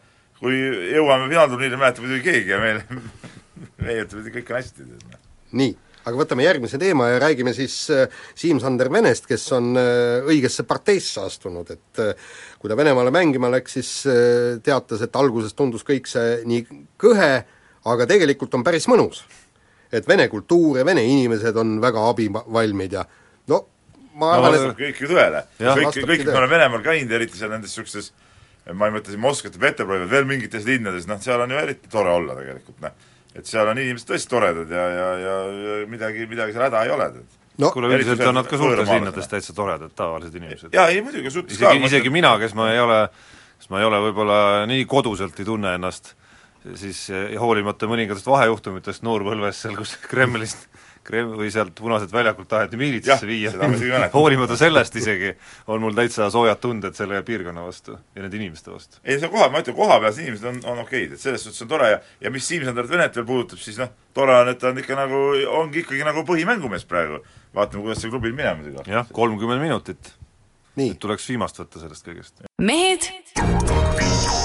kui 0.43 0.59
jõuame 0.91 1.29
finaalturniiri, 1.31 1.79
mäletab 1.79 2.03
muidugi 2.03 2.25
keegi 2.27 2.51
ja 2.51 2.59
meil, 2.59 2.81
meie 3.85 4.03
ütleme, 4.03 4.27
et 4.27 4.37
kõik 4.39 4.51
on 4.51 4.59
hästi. 4.59 4.87
noh. 4.89 5.21
nii, 5.61 5.77
aga 6.03 6.19
võtame 6.19 6.47
järgmise 6.47 6.79
teema 6.81 7.09
ja 7.13 7.21
räägime 7.23 7.55
siis 7.57 7.77
äh, 7.95 8.07
Siim-Sander 8.39 8.91
Venest, 8.93 9.27
kes 9.31 9.45
on 9.57 9.73
äh, 9.79 10.23
õigesse 10.29 10.67
parteisse 10.69 11.23
astunud, 11.27 11.71
et 11.75 12.03
äh, 12.03 12.33
kui 12.59 12.71
ta 12.71 12.79
Venemaale 12.79 13.13
mängima 13.15 13.51
läks, 13.53 13.79
siis 13.79 13.93
teatas, 14.65 15.03
et 15.05 15.17
alguses 15.19 15.55
tundus 15.59 15.87
kõik 15.87 16.11
see 16.11 16.41
nii 16.49 16.65
kõhe, 17.01 17.31
aga 17.93 18.09
tegelikult 18.11 18.55
on 18.59 18.67
päris 18.67 18.89
mõnus. 18.91 19.25
et 19.93 20.07
vene 20.09 20.25
kultuur 20.29 20.79
ja 20.79 20.85
vene 20.89 21.03
inimesed 21.05 21.57
on 21.61 21.75
väga 21.81 22.07
abivalmid 22.09 22.93
ja 22.97 23.03
no 23.53 23.59
ma 24.17 24.31
arvan, 24.33 24.55
vastab 24.55 24.71
et 24.71 24.79
kõik 24.87 25.01
ju 25.03 25.09
tõele. 25.11 25.43
Kõik, 25.59 25.99
kõik, 26.09 26.25
me 26.25 26.39
oleme 26.39 26.55
Venemaal 26.55 26.85
käinud, 26.87 27.13
eriti 27.13 27.37
seal 27.37 27.53
nendes 27.53 27.75
niisugustes 27.75 28.13
ma 28.73 28.89
ei 28.89 28.95
mõtle 28.95 29.13
siin 29.13 29.21
Moskvat 29.21 29.59
ja 29.59 29.61
Peterburi, 29.61 30.05
vaid 30.05 30.13
veel 30.13 30.29
mingites 30.31 30.65
linnades, 30.65 31.09
noh, 31.11 31.21
seal 31.21 31.43
on 31.45 31.53
ju 31.53 31.59
eriti 31.61 31.91
tore 31.93 32.13
olla 32.15 32.37
tegelikult, 32.39 32.79
noh. 32.85 33.12
Et 33.37 33.49
seal 33.49 33.69
on 33.69 33.79
inimesed 33.81 34.09
tõesti 34.09 34.31
toredad 34.31 34.73
ja, 34.73 34.89
ja, 34.93 35.07
ja, 35.21 35.37
ja 35.67 35.77
midagi, 35.91 36.27
midagi 36.31 36.55
seal 36.55 36.67
häda 36.69 36.83
ei 36.87 36.95
ole, 36.95 37.09
no 37.63 37.71
kuule, 37.75 37.93
üldiselt 37.97 38.25
on 38.29 38.37
nad 38.41 38.49
ka 38.49 38.61
suurtes 38.61 38.91
linnades 38.91 39.31
täitsa 39.31 39.55
toredad, 39.57 39.95
tavalised 39.97 40.37
inimesed. 40.41 40.73
jaa, 40.77 40.89
ei 40.93 41.05
muidugi, 41.05 41.33
suhtes 41.33 41.59
isegi, 41.59 41.85
isegi 41.91 42.13
mina, 42.13 42.35
kes 42.43 42.57
ma 42.59 42.73
ei 42.73 42.83
ole, 42.83 42.99
kes 43.59 43.73
ma 43.73 43.81
ei 43.81 43.89
ole 43.89 44.03
võib-olla 44.09 44.41
nii 44.71 44.85
koduselt 44.91 45.41
ei 45.41 45.49
tunne 45.49 45.77
ennast, 45.79 46.15
siis 46.79 47.05
eh, 47.11 47.37
hoolimata 47.41 47.89
mõningatest 47.91 48.29
vahejuhtumitest 48.29 49.07
noorpõlves 49.07 49.65
seal, 49.65 49.79
kus 49.81 49.97
Kremlist 50.09 50.69
Krem- 51.05 51.33
või 51.35 51.51
sealt 51.51 51.75
Punaselt 51.79 52.13
väljakult 52.15 52.49
taheti 52.49 52.79
miilitsasse 52.79 53.27
viia 53.27 53.51
hoolimata 54.15 54.57
sellest 54.57 54.97
isegi 55.01 55.33
on 55.67 55.83
mul 55.83 55.97
täitsa 55.99 56.29
soojad 56.31 56.61
tunded 56.63 56.95
selle 56.95 57.23
piirkonna 57.27 57.65
vastu 57.67 57.97
ja 57.97 58.23
nende 58.23 58.39
inimeste 58.39 58.71
vastu. 58.71 59.01
ei 59.05 59.19
see 59.19 59.31
koha, 59.33 59.49
ma 59.51 59.63
ütlen, 59.65 59.77
kohapealsed 59.77 60.23
inimesed 60.23 60.49
on, 60.53 60.61
on 60.73 60.83
okeid, 60.85 61.17
et 61.17 61.21
selles 61.21 61.43
suhtes 61.45 61.63
on 61.67 61.73
tore 61.73 61.91
ja 61.91 62.01
ja 62.21 62.31
mis 62.31 62.49
Siim-Sandarit 62.49 62.91
Venet 62.91 63.17
veel 63.17 63.27
puudutab, 63.27 63.59
siis 63.63 63.79
noh, 63.81 63.91
tore 64.15 64.37
on, 64.41 64.51
et 64.53 64.59
ta 64.63 64.71
on 64.71 64.79
ikka 64.79 64.99
nagu, 64.99 65.23
ongi 65.59 65.83
ikkagi 65.83 66.05
nagu 66.07 66.25
põhimängumees 66.29 66.87
praegu. 66.89 67.23
vaatame, 67.55 67.83
kuidas 67.83 68.03
see 68.03 68.11
klubil 68.13 68.33
minema 68.37 68.61
muidugi 68.61 68.79
hakkab. 68.79 68.95
jah, 68.95 69.11
kolmkümmend 69.13 69.63
minutit. 69.63 70.15
nii, 70.77 70.95
tuleks 71.03 71.29
viimast 71.29 71.59
võtta 71.59 71.83
sellest 71.83 72.07
kõigest. 72.07 72.47
mehed 72.59 73.11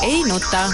ei 0.08 0.24
nuta. 0.28 0.66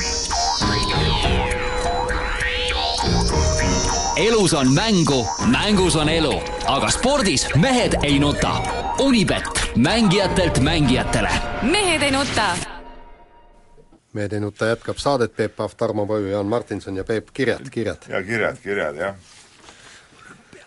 Elus 4.28 4.54
on 4.54 4.74
mängu, 4.74 5.26
mängus 5.52 5.96
on 5.96 6.10
elu, 6.10 6.34
aga 6.68 6.90
spordis 6.92 7.48
mehed 7.60 7.98
ei 8.04 8.20
nuta. 8.20 8.52
Unibet, 9.00 9.44
mängijatelt 9.76 10.60
mängijatele. 10.64 11.30
mehed 11.72 12.02
ei 12.02 12.12
nuta. 12.12 12.56
meie 14.14 14.30
teinuta 14.30 14.66
jätkab 14.70 14.98
saadet, 15.02 15.36
Peep 15.36 15.56
Pahv, 15.56 15.72
Tarmo 15.78 16.06
Paju, 16.06 16.28
Jaan 16.28 16.46
Martinson 16.46 16.98
ja 16.98 17.04
Peep, 17.04 17.28
kirjad, 17.34 17.70
kirjad. 17.72 17.98
ja 18.10 18.24
kirjad, 18.24 18.58
kirjad, 18.64 18.96
jah. 18.96 19.16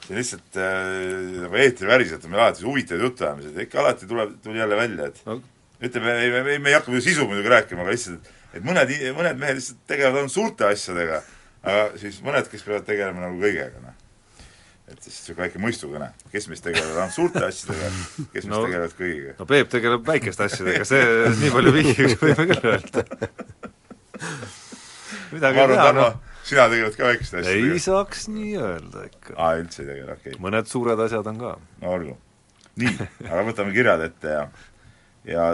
see 0.07 0.17
lihtsalt 0.17 0.57
äh, 0.57 1.43
nagu 1.43 1.55
eetriväriselt 1.59 2.25
on 2.25 2.31
meil 2.31 2.43
alati 2.43 2.65
huvitavad 2.67 3.01
jutuajamised 3.03 3.57
ja 3.57 3.63
ikka 3.63 3.81
alati 3.81 4.07
tuleb, 4.07 4.35
tuli 4.43 4.59
jälle 4.59 4.77
välja, 4.77 5.07
et 5.07 5.23
No. 5.27 5.41
ütleme, 5.83 6.13
ei, 6.23 6.59
me, 6.59 6.69
ei 6.69 6.75
hakka 6.75 7.01
sisu 7.01 7.27
muidugi 7.27 7.49
rääkima, 7.49 7.83
aga 7.83 7.91
lihtsalt, 7.95 8.29
et 8.55 8.63
mõned, 8.67 8.93
mõned 9.17 9.39
mehed 9.39 9.59
lihtsalt 9.59 9.79
tegelevad 9.87 10.21
ainult 10.21 10.33
suurte 10.33 10.67
asjadega, 10.67 11.23
aga 11.67 11.87
siis 12.01 12.19
mõned, 12.25 12.49
kes 12.51 12.65
peavad 12.67 12.87
tegelema 12.87 13.25
nagu 13.27 13.41
kõigega, 13.43 13.81
noh. 13.83 13.97
et 14.87 15.01
siis 15.03 15.17
niisugune 15.17 15.43
väike 15.45 15.63
mõistukõne, 15.63 16.11
kes 16.33 16.47
meist 16.51 16.65
tegelevad 16.67 17.01
ainult 17.03 17.17
suurte 17.17 17.43
asjadega, 17.47 17.91
kes 18.35 18.47
meist 18.47 18.53
No. 18.53 18.63
tegelevad 18.69 18.95
kõigiga. 19.01 19.35
no 19.41 19.49
Peep 19.51 19.73
tegeleb 19.73 20.07
väikeste 20.07 20.47
asjadega, 20.47 20.87
see, 20.89 21.33
nii 21.43 21.51
palju 21.57 21.75
vihjeks 21.81 22.17
võime 22.23 22.47
küll 22.53 22.71
öelda. 22.73 23.05
midagi 25.33 25.59
ma 25.59 25.61
ei 25.61 25.65
arvan, 25.65 25.83
Tarmo 25.83 26.05
noh, 26.05 26.21
sina 26.47 26.69
tegeled 26.73 27.01
ka 27.01 27.11
väikeste 27.11 27.41
ei 27.41 27.49
asjadega? 27.49 27.83
saaks 27.89 28.29
nii 28.31 28.55
öelda 28.69 29.09
ikka. 29.11 29.35
aa, 29.35 29.51
üldse 29.63 29.83
ei 29.83 29.91
tegele, 29.91 30.15
okei 30.21 30.37
okay. 30.37 30.43
mõned 30.47 30.71
suured 30.71 31.03
asjad 31.09 31.33
on 31.33 31.43
ka. 31.43 31.57
no 31.83 31.97
olgu. 31.99 32.17
nii, 32.79 32.95
aga 33.27 33.43
võtame 33.51 33.75
kirjad 33.75 34.07
ette 34.07 34.39
ja 34.39 34.47
ja 35.27 35.51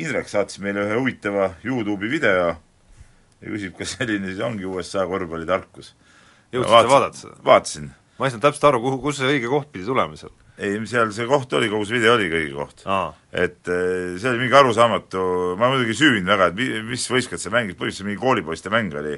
Indrek 0.00 0.30
saatis 0.32 0.56
meile 0.64 0.86
ühe 0.86 0.96
huvitava 0.96 1.50
Youtube'i 1.60 2.08
video 2.08 2.54
ja 3.40 3.54
küsib, 3.54 3.74
kas 3.78 3.96
selline 3.96 4.30
siis 4.30 4.42
ongi 4.44 4.68
USA 4.68 5.06
korvpallitarkus. 5.08 5.94
jõudsid 6.52 6.70
sa 6.70 6.92
vaadata 6.92 7.22
seda? 7.22 7.40
vaatasin. 7.46 7.90
ma 8.18 8.28
ei 8.28 8.34
saanud 8.34 8.46
täpselt 8.46 8.68
aru, 8.70 8.82
kuhu, 8.84 9.00
kus 9.06 9.20
see 9.20 9.32
õige 9.34 9.50
koht 9.52 9.72
pidi 9.72 9.88
tulema 9.88 10.18
seal? 10.20 10.34
ei, 10.60 10.76
seal 10.90 11.12
see 11.16 11.28
koht 11.30 11.52
oli, 11.56 11.70
kogu 11.72 11.88
see 11.88 11.96
video 11.96 12.14
oligi 12.18 12.36
õige 12.42 12.56
koht. 12.56 12.86
et 13.32 13.72
eh, 13.72 14.16
see 14.20 14.32
oli 14.32 14.44
mingi 14.44 14.58
arusaamatu, 14.60 15.26
ma 15.60 15.72
muidugi 15.72 15.96
ei 15.96 16.00
süüvinud 16.02 16.34
väga, 16.34 16.50
et 16.50 16.58
mi-, 16.58 16.82
mis 16.92 17.06
võistkond 17.12 17.42
seal 17.42 17.54
mängis, 17.56 17.78
põhimõtteliselt 17.78 18.10
mingi 18.10 18.24
koolipoiste 18.24 18.72
mäng 18.72 18.96
oli. 19.00 19.16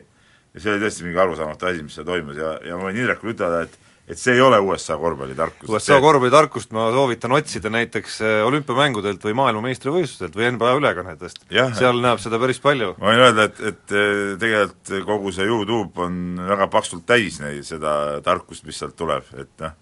ja 0.53 0.61
see 0.61 0.75
oli 0.75 0.85
tõesti 0.85 1.09
mingi 1.09 1.23
arusaamatu 1.25 1.71
asi, 1.71 1.87
mis 1.87 1.99
seal 1.99 2.07
toimus 2.07 2.39
ja, 2.39 2.55
ja 2.69 2.79
ma 2.79 2.91
võin 2.91 3.03
Indrekule 3.03 3.35
ütelda, 3.35 3.65
et 3.67 3.79
et 4.09 4.19
see 4.19 4.35
ei 4.35 4.41
ole 4.43 4.59
USA 4.61 4.97
korvpallitarkus. 4.99 5.69
USA 5.71 5.99
korvpallitarkust 6.03 6.73
ma 6.75 6.89
soovitan 6.95 7.37
otsida 7.37 7.71
näiteks 7.73 8.19
eh, 8.27 8.39
olümpiamängudelt 8.47 9.23
või 9.29 9.37
maailmameistrivõistlustelt 9.39 10.35
või 10.39 10.51
NBA 10.57 10.73
ülekannetest. 10.81 11.45
Seal 11.79 12.03
näeb 12.03 12.23
seda 12.23 12.41
päris 12.43 12.59
palju. 12.63 12.95
ma 12.99 13.13
võin 13.13 13.23
öelda, 13.29 13.47
et, 13.51 13.61
et 13.73 13.95
eh, 13.95 14.25
tegelikult 14.43 15.07
kogu 15.07 15.35
see 15.35 15.47
Youtube 15.47 16.03
on 16.03 16.43
väga 16.49 16.67
paksult 16.73 17.07
täis 17.07 17.39
neid, 17.43 17.63
seda 17.69 17.95
tarkust, 18.27 18.67
mis 18.67 18.83
sealt 18.83 18.99
tuleb, 18.99 19.29
et 19.39 19.55
noh, 19.63 19.79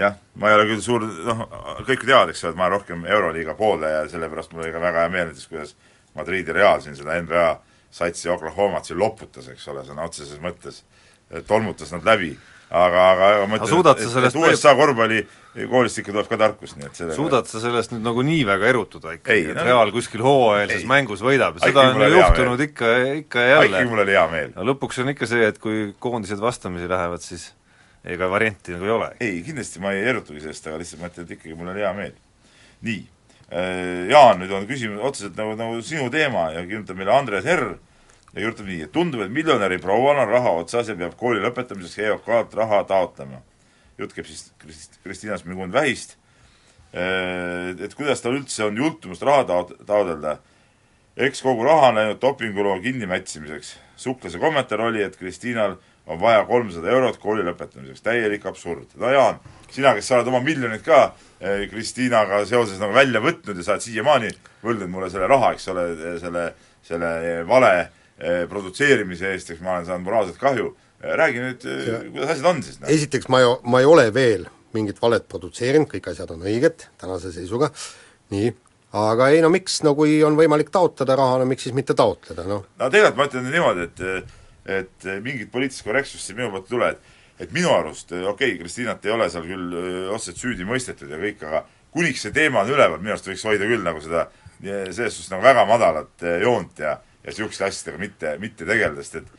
jah, 0.00 0.16
ma 0.40 0.50
ei 0.50 0.58
ole 0.58 0.70
küll 0.72 0.82
suur, 0.84 1.04
noh, 1.04 1.44
kõik 1.84 2.06
teavad, 2.08 2.32
eks 2.32 2.46
ole, 2.46 2.54
et 2.54 2.58
ma 2.58 2.66
olen 2.70 2.78
rohkem 2.78 3.04
Euroliiga 3.06 3.54
pooldaja 3.58 4.02
ja 4.02 4.08
sellepärast 4.10 4.54
mul 4.54 4.64
oli 4.64 4.72
ka 4.74 4.82
väga 4.82 5.04
hea 5.04 5.12
meel 5.12 5.30
näiteks, 5.30 5.46
kuidas 5.52 5.76
Madridi 6.16 6.56
Real 6.56 6.80
siin 6.82 6.96
seda 6.96 7.20
NBA 7.20 7.46
satsi 7.94 8.32
Oklahomat 8.32 8.88
siin 8.88 8.98
loputas, 8.98 9.46
eks 9.52 9.68
ole, 9.70 9.84
sõna 9.86 10.08
otseses 10.08 10.40
mõttes, 10.42 10.80
tolmutas 11.46 11.92
nad 11.94 12.06
läbi, 12.06 12.32
aga, 12.74 13.02
aga, 13.12 13.26
aga 13.38 13.46
ma 13.50 13.58
suudad 13.70 14.00
sa 14.02 14.08
sellest 14.10 14.36
et 14.36 14.46
USA 14.50 14.72
korvpallikoolist 14.78 16.00
ikka 16.02 16.12
tuleb 16.14 16.30
ka 16.32 16.38
tarkust, 16.40 16.76
nii 16.80 16.88
et 16.88 17.00
selle 17.00 17.16
suudad 17.16 17.46
sa 17.50 17.62
sellest 17.62 17.94
nüüd 17.94 18.02
nagu 18.06 18.24
nii 18.26 18.42
väga 18.48 18.70
erutuda 18.72 19.14
ikkagi, 19.18 19.50
et 19.52 19.58
no- 19.60 19.66
Real 19.68 19.92
kuskil 19.94 20.24
hooajalises 20.26 20.86
mängus 20.90 21.22
võidab, 21.24 21.60
seda 21.62 21.88
on 21.92 22.02
ju 22.02 22.10
juhtunud 22.16 22.64
ikka, 22.68 22.92
ikka 23.22 23.46
ja 23.46 23.56
jälle 23.60 23.80
äkki 23.82 23.92
mul 23.92 24.04
oli 24.04 24.16
hea 24.18 24.26
meel. 24.32 24.52
no 24.56 24.66
lõpuks 24.72 25.00
on 25.04 25.14
ikka 25.14 25.30
see, 25.30 25.46
et 25.52 25.60
kui 25.62 25.86
koondised 26.02 26.42
vastamisi 26.42 26.90
lähevad, 26.90 27.22
siis 27.22 27.52
ega 28.04 28.28
varianti 28.28 28.74
nagu 28.74 28.84
ei 28.90 28.94
ole. 28.98 29.10
ei, 29.20 29.40
kindlasti 29.46 29.80
ma 29.80 29.94
ei 29.94 30.04
erutugi 30.10 30.42
sellest, 30.44 30.66
aga 30.68 30.82
lihtsalt 30.82 31.00
ma 31.04 31.12
ütlen, 31.12 31.28
et 31.28 31.36
ikkagi 31.38 31.54
mul 31.56 31.70
oli 31.72 31.84
hea 31.86 31.92
meel. 31.96 32.14
nii, 32.84 33.02
Jaan, 34.10 34.40
nüüd 34.40 34.50
on 34.56 34.64
küsimus 34.66 35.02
otseselt 35.04 35.36
nagu, 35.38 35.52
nagu 35.58 35.78
sinu 35.84 36.08
teema 36.10 36.48
ja 36.56 36.64
kirjutab 36.66 36.96
meile 36.98 37.12
Andres 37.14 37.44
Herr 37.46 37.76
ja 38.34 38.42
kirjutab 38.42 38.66
nii, 38.66 38.82
et 38.82 38.92
tundub, 38.92 39.22
et 39.22 39.32
miljonäri 39.32 39.78
proual 39.82 40.18
on 40.18 40.30
raha 40.30 40.56
otsas 40.58 40.90
ja 40.90 40.96
peab 40.98 41.14
kooli 41.18 41.42
lõpetamiseks 41.44 42.02
EOK-lt 42.02 42.56
raha 42.58 42.82
taotlema. 42.88 43.42
jutt 43.98 44.14
käib 44.14 44.26
siis 44.26 44.50
Krist-, 44.58 44.98
Kristiina 45.04 45.38
Smigund-Vähist, 45.38 46.16
et 46.94 47.94
kuidas 47.94 48.22
tal 48.22 48.34
üldse 48.34 48.66
on 48.66 48.76
jultumust 48.76 49.22
raha 49.22 49.46
taot-, 49.46 49.76
taotleda. 49.86 50.38
eks 51.16 51.42
kogu 51.42 51.64
raha 51.64 51.92
on 51.92 51.94
läinud 52.00 52.20
dopinguloo 52.22 52.80
kinnimätsimiseks. 52.82 53.76
suklase 53.96 54.38
kommentaar 54.38 54.80
oli, 54.80 55.02
et 55.02 55.16
Kristiinal 55.16 55.76
on 56.06 56.20
vaja 56.20 56.44
kolmsada 56.44 56.90
eurot 56.90 57.16
kooli 57.16 57.46
lõpetamiseks, 57.46 58.02
täielik 58.02 58.46
absurd. 58.46 58.90
no 58.96 59.10
Jaan, 59.10 59.38
sina, 59.70 59.94
kes 59.94 60.08
sa 60.08 60.18
oled 60.18 60.26
oma 60.26 60.40
miljonid 60.40 60.82
ka 60.82 61.14
eh, 61.40 61.68
Kristiinaga 61.70 62.44
seoses 62.46 62.82
nagu 62.82 62.92
välja 62.92 63.22
võtnud 63.22 63.56
ja 63.56 63.62
sa 63.62 63.76
oled 63.76 63.86
siiamaani 63.86 64.30
võlgnud 64.64 64.90
mulle 64.90 65.10
selle 65.10 65.30
raha, 65.30 65.54
eks 65.54 65.68
ole, 65.70 65.92
selle, 66.18 66.48
selle 66.82 67.44
vale 67.46 67.76
produtseerimise 68.48 69.32
eest, 69.34 69.48
eks 69.50 69.62
ma 69.64 69.72
olen 69.74 69.86
saanud 69.88 70.06
moraalset 70.06 70.36
kahju. 70.38 70.68
räägi 71.04 71.40
nüüd, 71.42 71.64
kuidas 72.14 72.30
asjad 72.36 72.46
on 72.48 72.62
siis? 72.62 72.76
noh? 72.80 72.88
esiteks 72.88 73.26
ma 73.28 73.40
ei, 73.42 73.48
ma 73.68 73.80
ei 73.82 73.88
ole 73.90 74.06
veel 74.14 74.46
mingit 74.74 75.00
valet 75.02 75.26
produtseerinud, 75.28 75.88
kõik 75.90 76.06
asjad 76.12 76.30
on 76.34 76.46
õiged 76.46 76.86
tänase 77.00 77.32
seisuga, 77.34 77.68
nii, 78.32 78.52
aga 78.96 79.28
ei 79.34 79.42
no 79.44 79.50
miks, 79.52 79.80
no 79.86 79.96
kui 79.98 80.16
on 80.26 80.38
võimalik 80.38 80.70
taotleda 80.74 81.18
raha, 81.18 81.42
no 81.42 81.48
miks 81.50 81.66
siis 81.66 81.74
mitte 81.76 81.96
taotleda, 81.98 82.46
noh. 82.48 82.64
no 82.78 82.90
tegelikult 82.90 83.20
ma 83.20 83.28
ütlen 83.30 83.50
niimoodi, 83.50 83.90
et 83.90 84.40
et 84.64 85.06
mingit 85.20 85.50
poliitilist 85.52 85.84
korrektsust 85.84 86.24
siin 86.24 86.38
minu 86.38 86.48
poolt 86.54 86.70
ei 86.70 86.72
tule, 86.72 86.94
et 86.94 87.12
et 87.44 87.50
minu 87.52 87.70
arust, 87.74 88.12
okei 88.12 88.54
okay,, 88.54 88.58
Kristiinat 88.60 89.04
ei 89.06 89.12
ole 89.14 89.26
seal 89.30 89.46
küll 89.48 89.74
otseselt 90.14 90.38
süüdi 90.38 90.66
mõistetud 90.68 91.10
ja 91.10 91.18
kõik, 91.18 91.42
aga 91.42 91.64
kuniks 91.94 92.22
see 92.26 92.34
teema 92.34 92.62
on 92.62 92.70
üleval, 92.70 93.00
minu 93.02 93.14
arust 93.14 93.28
võiks 93.30 93.44
hoida 93.46 93.66
küll 93.68 93.82
nagu 93.84 94.02
seda 94.02 94.28
selles 94.62 95.16
suhtes 95.16 95.32
nagu 95.32 95.42
väga 95.44 95.64
madalat 95.68 96.24
eh, 96.24 96.38
joont 96.44 96.78
ja 96.80 96.96
ja 97.24 97.32
niisuguste 97.32 97.64
asjadega 97.64 97.98
mitte, 98.02 98.36
mitte 98.42 98.66
tegeleda, 98.68 99.02
sest 99.02 99.22
et 99.22 99.32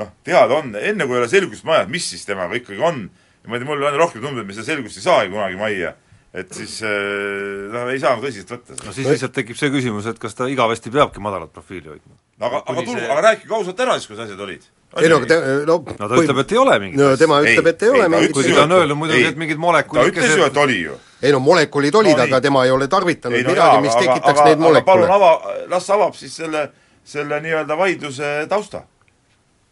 noh, 0.00 0.10
teada 0.24 0.56
on, 0.60 0.74
enne 0.76 1.06
kui 1.06 1.16
ei 1.16 1.22
ole 1.24 1.28
selgust 1.32 1.64
majas, 1.68 1.88
mis 1.92 2.08
siis 2.14 2.24
temaga 2.28 2.56
ikkagi 2.58 2.80
on, 2.84 3.06
ma 3.46 3.56
ei 3.56 3.62
tea, 3.62 3.68
mulle 3.68 3.86
aina 3.86 4.00
rohkem 4.00 4.22
tundub, 4.24 4.42
et 4.42 4.48
me 4.50 4.56
seda 4.56 4.66
selgust 4.72 4.98
ei 5.00 5.04
saagi 5.06 5.32
kunagi 5.32 5.56
majja, 5.60 5.92
et 6.36 6.50
siis 6.52 6.80
eh, 6.84 7.68
noh, 7.72 7.86
ei 7.92 8.00
saa 8.02 8.12
nagu 8.16 8.24
tõsiselt 8.26 8.50
võtta 8.52 8.74
no 8.84 8.92
siis 8.92 9.06
lihtsalt 9.08 9.32
tekib 9.36 9.56
see 9.56 9.70
küsimus, 9.72 10.08
et 10.10 10.18
kas 10.20 10.34
ta 10.36 10.48
igavesti 10.52 10.90
peabki 10.92 11.22
madalat 11.24 11.52
profiili 11.54 11.88
hoidma. 11.92 12.12
aga, 12.40 12.58
aga 12.60 12.74
kuni 12.74 12.88
tulge 12.90 13.04
see- 13.04 13.12
aga 13.14 13.22
rääkige 13.30 13.54
ausalt 13.56 13.80
ära 13.80 13.94
siis, 13.96 14.08
kuidas 14.10 14.26
asjad 14.26 14.42
olid. 14.44 14.66
ei 15.00 15.08
no 15.08 15.16
aga 15.22 15.30
te, 15.30 15.38
no 15.70 15.78
no 15.86 16.08
ta 16.10 16.18
ütleb, 16.20 16.40
et 16.42 16.52
ei 16.52 16.58
ole 16.60 16.78
mingit 16.82 17.00
no 17.00 17.10
tema 17.16 17.38
ütleb, 17.44 17.70
et 17.72 17.82
ei 17.86 17.92
ole 17.94 18.02
ta 18.04 18.12
mingit 18.12 18.34
kuigi 18.36 18.52
ta 18.52 18.64
on 18.66 18.72
et- 18.72 18.78
öelnud 18.82 19.00
muidugi, 19.00 19.22
ei. 19.22 19.30
et 19.32 19.40
mingid 19.40 19.56
ta 19.56 19.64
molekulid 19.64 20.12
ütles 20.12 20.34
ju, 20.36 20.44
et 20.50 20.60
oli 20.64 20.80
ju. 20.82 20.98
ei 21.22 21.32
no 21.32 21.40
molekulid 21.40 21.94
olid 22.02 22.12
No 22.16 22.18
no, 22.18 22.28
aga 22.28 22.40
tema 22.44 22.64
ei 22.66 22.74
ole 22.74 22.88
tarvitanud 22.88 23.38
ei 23.38 23.46
no 23.46 23.54
midagi, 23.54 23.80
mis 23.86 23.94
aga, 23.96 24.04
tekitaks 24.04 24.40
aga, 24.40 24.48
neid 24.50 24.58
aga 24.60 24.82
palun 24.90 25.06
molekule. 25.06 25.14
ava, 25.16 25.54
las 25.72 25.88
avab 25.96 26.14
siis 26.20 26.36
selle, 26.42 26.66
selle 27.06 27.40
nii-öelda 27.44 27.78
vaidluse 27.78 28.30
tausta. 28.50 28.82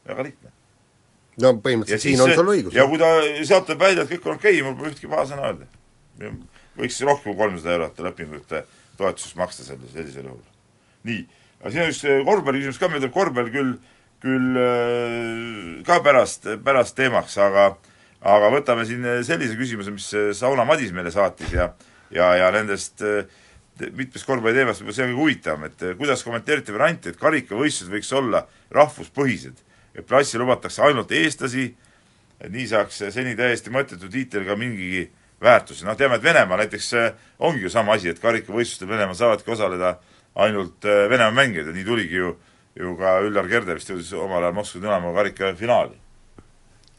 väga 0.08 0.26
lihtne. 0.28 0.50
no 1.42 1.54
põhimõtteliselt 1.64 2.06
siin 2.06 2.20
on 2.22 2.34
sul 2.34 2.50
õigus. 2.54 2.74
ja 2.76 2.86
kui 2.88 3.00
ta 3.00 3.10
sealt 3.42 3.66
tuleb 3.68 3.80
välja, 3.80 4.04
et 4.04 4.12
kõik 4.12 4.28
on 4.28 4.38
okei 4.38 4.58
okay,, 4.58 4.66
mul 4.66 4.76
pole 4.78 4.92
ühtki 4.92 5.10
paha 5.10 5.26
sõna 5.30 5.48
öelda. 5.50 5.66
võiks 6.78 7.00
rohkem 7.06 7.32
kui 7.32 7.40
kolmsada 7.40 7.78
eurot 7.78 8.04
lepingute 8.06 8.64
toetuseks 8.98 9.38
maksta 9.40 9.66
sellisel, 9.66 9.96
sellisel 9.96 10.28
juhul. 10.30 10.44
nii, 11.10 11.24
aga 11.60 11.74
siin 11.74 11.86
on 11.86 11.90
üks 11.94 12.04
korvpalli 12.28 12.62
küsimus 12.62 12.78
ka, 12.82 12.92
meil 12.92 13.02
tuleb 13.02 13.16
korvpall 13.16 13.50
küll, 13.54 13.74
küll 14.22 14.60
äh, 14.60 15.82
ka 15.88 15.98
pärast, 16.06 16.46
pärast 16.64 16.96
teemaks, 17.00 17.38
aga 17.42 17.72
aga 18.24 18.54
võtame 18.54 18.86
siin 18.88 19.04
sellise 19.26 19.58
küsimuse, 19.58 19.92
mis 19.92 20.06
Sauna 20.38 20.64
Madis 20.64 20.94
meile 20.96 21.10
saatis 21.12 21.50
ja 21.52 21.72
ja, 22.14 22.30
ja 22.38 22.50
nendest 22.54 23.02
äh, 23.02 23.24
mitmest 23.80 24.26
korvpalliteemast 24.26 24.82
võib-olla 24.82 24.96
see 24.96 25.04
on 25.04 25.10
kõige 25.10 25.20
huvitavam, 25.22 25.66
et 25.68 25.82
äh, 25.82 25.96
kuidas 25.98 26.22
kommenteerite 26.26 26.74
varianti, 26.76 27.10
et 27.10 27.20
karikavõistlused 27.20 27.92
võiks 27.92 28.12
olla 28.14 28.44
rahvuspõhised, 28.74 29.60
et 29.94 30.06
klassi 30.08 30.40
lubatakse 30.40 30.82
ainult 30.86 31.12
eestlasi, 31.12 31.68
et 32.40 32.50
nii 32.52 32.66
saaks 32.70 33.02
seni 33.14 33.36
täiesti 33.38 33.72
mõttetu 33.74 34.10
tiitel 34.10 34.46
ka 34.46 34.56
mingigi 34.58 35.08
väärtuse, 35.42 35.86
noh 35.86 35.96
teame, 35.98 36.18
et 36.18 36.24
Venemaa 36.24 36.62
näiteks 36.62 36.90
äh, 36.98 37.12
ongi 37.38 37.66
ju 37.66 37.70
sama 37.72 37.98
asi, 37.98 38.10
et 38.12 38.22
karikavõistlustel 38.22 38.90
Venemaal 38.90 39.18
saavadki 39.18 39.54
osaleda 39.56 39.96
ainult 40.34 40.86
äh, 40.86 41.06
Venemaa 41.10 41.34
mängijad 41.42 41.70
ja 41.70 41.76
nii 41.76 41.86
tuligi 41.86 42.20
ju 42.22 42.36
ju 42.74 42.96
ka 42.98 43.18
Üllar 43.22 43.48
Kerde 43.48 43.76
vist 43.76 43.90
jõudis 43.90 44.10
omal 44.18 44.42
ajal 44.42 44.56
Moskva 44.56 44.82
Dünamo 44.82 45.12
karikafinaali. 45.14 45.94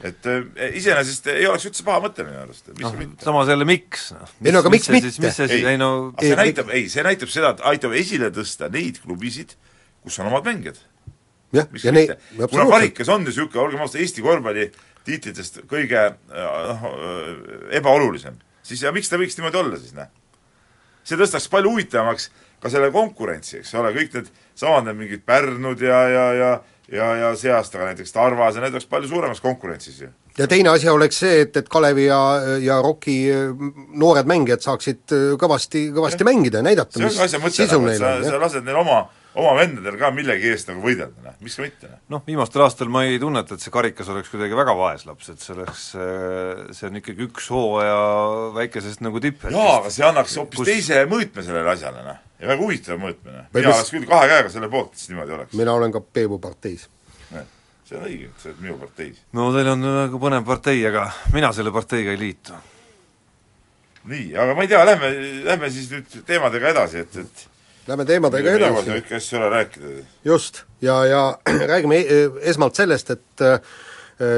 Et 0.03 0.27
äh, 0.27 0.41
iseenesest 0.75 1.29
ei 1.31 1.45
oleks 1.47 1.69
üldse 1.69 1.85
paha 1.87 2.01
mõte 2.03 2.25
minu 2.27 2.41
arust, 2.41 2.67
miks 2.73 2.83
noh 2.83 2.95
ka 2.95 2.99
mitte. 2.99 3.27
samas 3.27 3.51
jälle 3.51 3.67
miks, 3.69 4.09
noh. 4.15 4.33
Ei 4.43 4.51
no 4.51 4.63
aga 4.63 4.71
miks 4.73 4.89
mitte? 4.91 5.11
mis 5.23 5.37
see 5.39 5.47
siis, 5.51 5.69
ei 5.71 5.79
no 5.79 5.91
aga 6.09 6.25
see 6.25 6.33
Ei, 6.33 6.39
näitab, 6.41 6.73
ei, 6.75 6.89
see 6.91 7.05
näitab 7.05 7.31
seda, 7.31 7.53
et 7.55 7.63
aitab 7.71 7.95
esile 7.95 8.31
tõsta 8.35 8.67
neid 8.73 8.99
klubisid, 9.03 9.55
kus 10.03 10.19
on 10.19 10.27
omad 10.31 10.49
mängijad. 10.49 10.81
jah, 11.55 11.71
ja 11.83 11.95
neid, 11.95 12.17
kuna 12.41 12.67
karikas 12.73 13.13
on 13.13 13.23
ju 13.23 13.31
niisugune, 13.31 13.63
olgem 13.63 13.85
ausad, 13.85 14.01
Eesti 14.03 14.25
korvpalli 14.25 14.67
tiitlitest 15.07 15.63
kõige 15.71 16.03
noh, 16.33 16.85
ebaolulisem, 17.79 18.35
siis 18.65 18.83
ja 18.83 18.91
miks 18.95 19.11
ta 19.11 19.21
võiks 19.21 19.39
niimoodi 19.39 19.61
olla 19.63 19.79
siis, 19.79 19.95
noh? 19.95 20.11
see 21.05 21.19
tõstaks 21.19 21.47
palju 21.53 21.71
huvitavamaks 21.71 22.31
ka 22.59 22.71
selle 22.73 22.89
konkurentsi, 22.91 23.59
eks 23.61 23.75
ole, 23.77 23.91
kõik 23.95 24.15
need 24.17 24.31
samad 24.57 24.87
need 24.87 24.97
mingid 25.03 25.25
Pärnud 25.27 25.81
ja, 25.85 25.99
ja, 26.09 26.25
ja 26.35 26.51
ja, 26.91 27.09
ja 27.19 27.33
see 27.39 27.51
aasta 27.53 27.79
ka 27.79 27.89
näiteks 27.89 28.13
Tarvas 28.15 28.57
ja 28.57 28.63
need 28.63 28.75
oleks 28.75 28.87
palju 28.89 29.09
suuremas 29.09 29.41
konkurentsis 29.41 30.01
ju. 30.03 30.09
ja 30.37 30.47
teine 30.51 30.69
asi 30.73 30.89
oleks 30.89 31.19
see, 31.23 31.41
et, 31.45 31.57
et 31.57 31.69
Kalevi 31.71 32.07
ja, 32.07 32.21
ja 32.61 32.79
Rocki 32.83 33.17
noored 33.97 34.29
mängijad 34.29 34.65
saaksid 34.65 35.15
kõvasti, 35.41 35.89
kõvasti 35.95 36.27
mängida 36.27 36.61
ja 36.61 36.69
näidata, 36.69 36.99
see 36.99 37.43
mis 37.43 37.61
sisu 37.61 37.81
neil 37.83 38.01
sa, 38.01 38.17
on, 38.17 38.25
sa 38.25 38.35
jah. 38.35 38.41
lased 38.43 38.67
neil 38.67 38.81
oma, 38.81 38.99
oma 39.35 39.55
vendadel 39.57 39.97
ka 39.99 40.11
millegi 40.15 40.51
eest 40.53 40.69
nagu 40.71 40.83
võidelda, 40.85 41.25
noh, 41.25 41.39
miks 41.41 41.57
ka 41.57 41.65
mitte, 41.65 41.89
noh. 41.89 42.03
noh, 42.17 42.25
viimastel 42.27 42.65
aastatel 42.67 42.93
ma 42.93 43.05
ei 43.07 43.17
tunneta, 43.21 43.57
et 43.57 43.65
see 43.65 43.73
karikas 43.73 44.11
oleks 44.13 44.31
kuidagi 44.33 44.57
väga 44.57 44.77
vaeslaps, 44.77 45.33
et 45.33 45.41
see 45.41 45.57
oleks, 45.57 45.89
see 46.77 46.91
on 46.91 47.01
ikkagi 47.01 47.27
üks 47.29 47.49
hooaja 47.53 47.97
väikesest 48.59 49.03
nagu 49.05 49.23
tipphetkest. 49.23 49.57
jaa, 49.57 49.81
aga 49.81 49.93
see 49.97 50.07
annaks 50.07 50.37
hoopis 50.41 50.61
kus... 50.61 50.71
teise 50.71 51.03
mõõtme 51.09 51.45
sellele 51.45 51.75
asjale, 51.75 52.05
noh. 52.05 52.23
Ja 52.45 52.51
väga 52.53 52.61
huvitav 52.61 53.01
mõõtme. 53.01 53.33
Või 53.49 53.61
mina 53.63 53.71
mis- 53.71 53.79
oleks 53.81 53.93
küll 53.95 54.05
kahe 54.09 54.29
käega 54.29 54.53
selle 54.53 54.69
poolt, 54.69 54.93
et 54.93 55.01
see 55.01 55.13
niimoodi 55.15 55.35
oleks. 55.39 55.57
mina 55.57 55.73
olen 55.73 55.91
ka 55.95 56.01
Peebu 56.05 56.37
parteis. 56.43 56.85
see 57.85 57.97
on 57.99 58.05
õige, 58.07 58.29
et 58.31 58.39
sa 58.41 58.49
oled 58.49 58.61
minu 58.65 58.77
parteis. 58.81 59.17
no 59.37 59.49
teil 59.53 59.67
on 59.73 59.83
nagu 59.85 60.19
põnev 60.21 60.45
partei, 60.47 60.79
aga 60.89 61.09
mina 61.33 61.51
selle 61.53 61.73
parteiga 61.73 62.13
ei 62.15 62.17
liitu. 62.21 62.53
nii, 64.09 64.35
aga 64.37 64.53
ma 64.57 64.61
ei 64.65 64.69
tea, 64.71 64.83
lähme, 64.85 65.09
lähme 65.49 65.69
siis 65.73 65.89
nüüd 65.93 66.15
teemadega 66.27 66.71
edasi, 66.75 67.03
et, 67.05 67.19
et 67.25 67.45
Lähme 67.85 68.01
teemadega 68.09 68.55
edasi. 68.57 68.89
kõiki 68.89 69.13
asju 69.19 69.37
ära 69.37 69.49
rääkida. 69.59 70.03
just, 70.25 70.63
ja, 70.81 70.95
ja 71.05 71.19
räägime 71.73 71.99
e- 72.01 72.31
esmalt 72.49 72.73
sellest, 72.77 73.11
et 73.13 73.41
äh, 73.45 73.59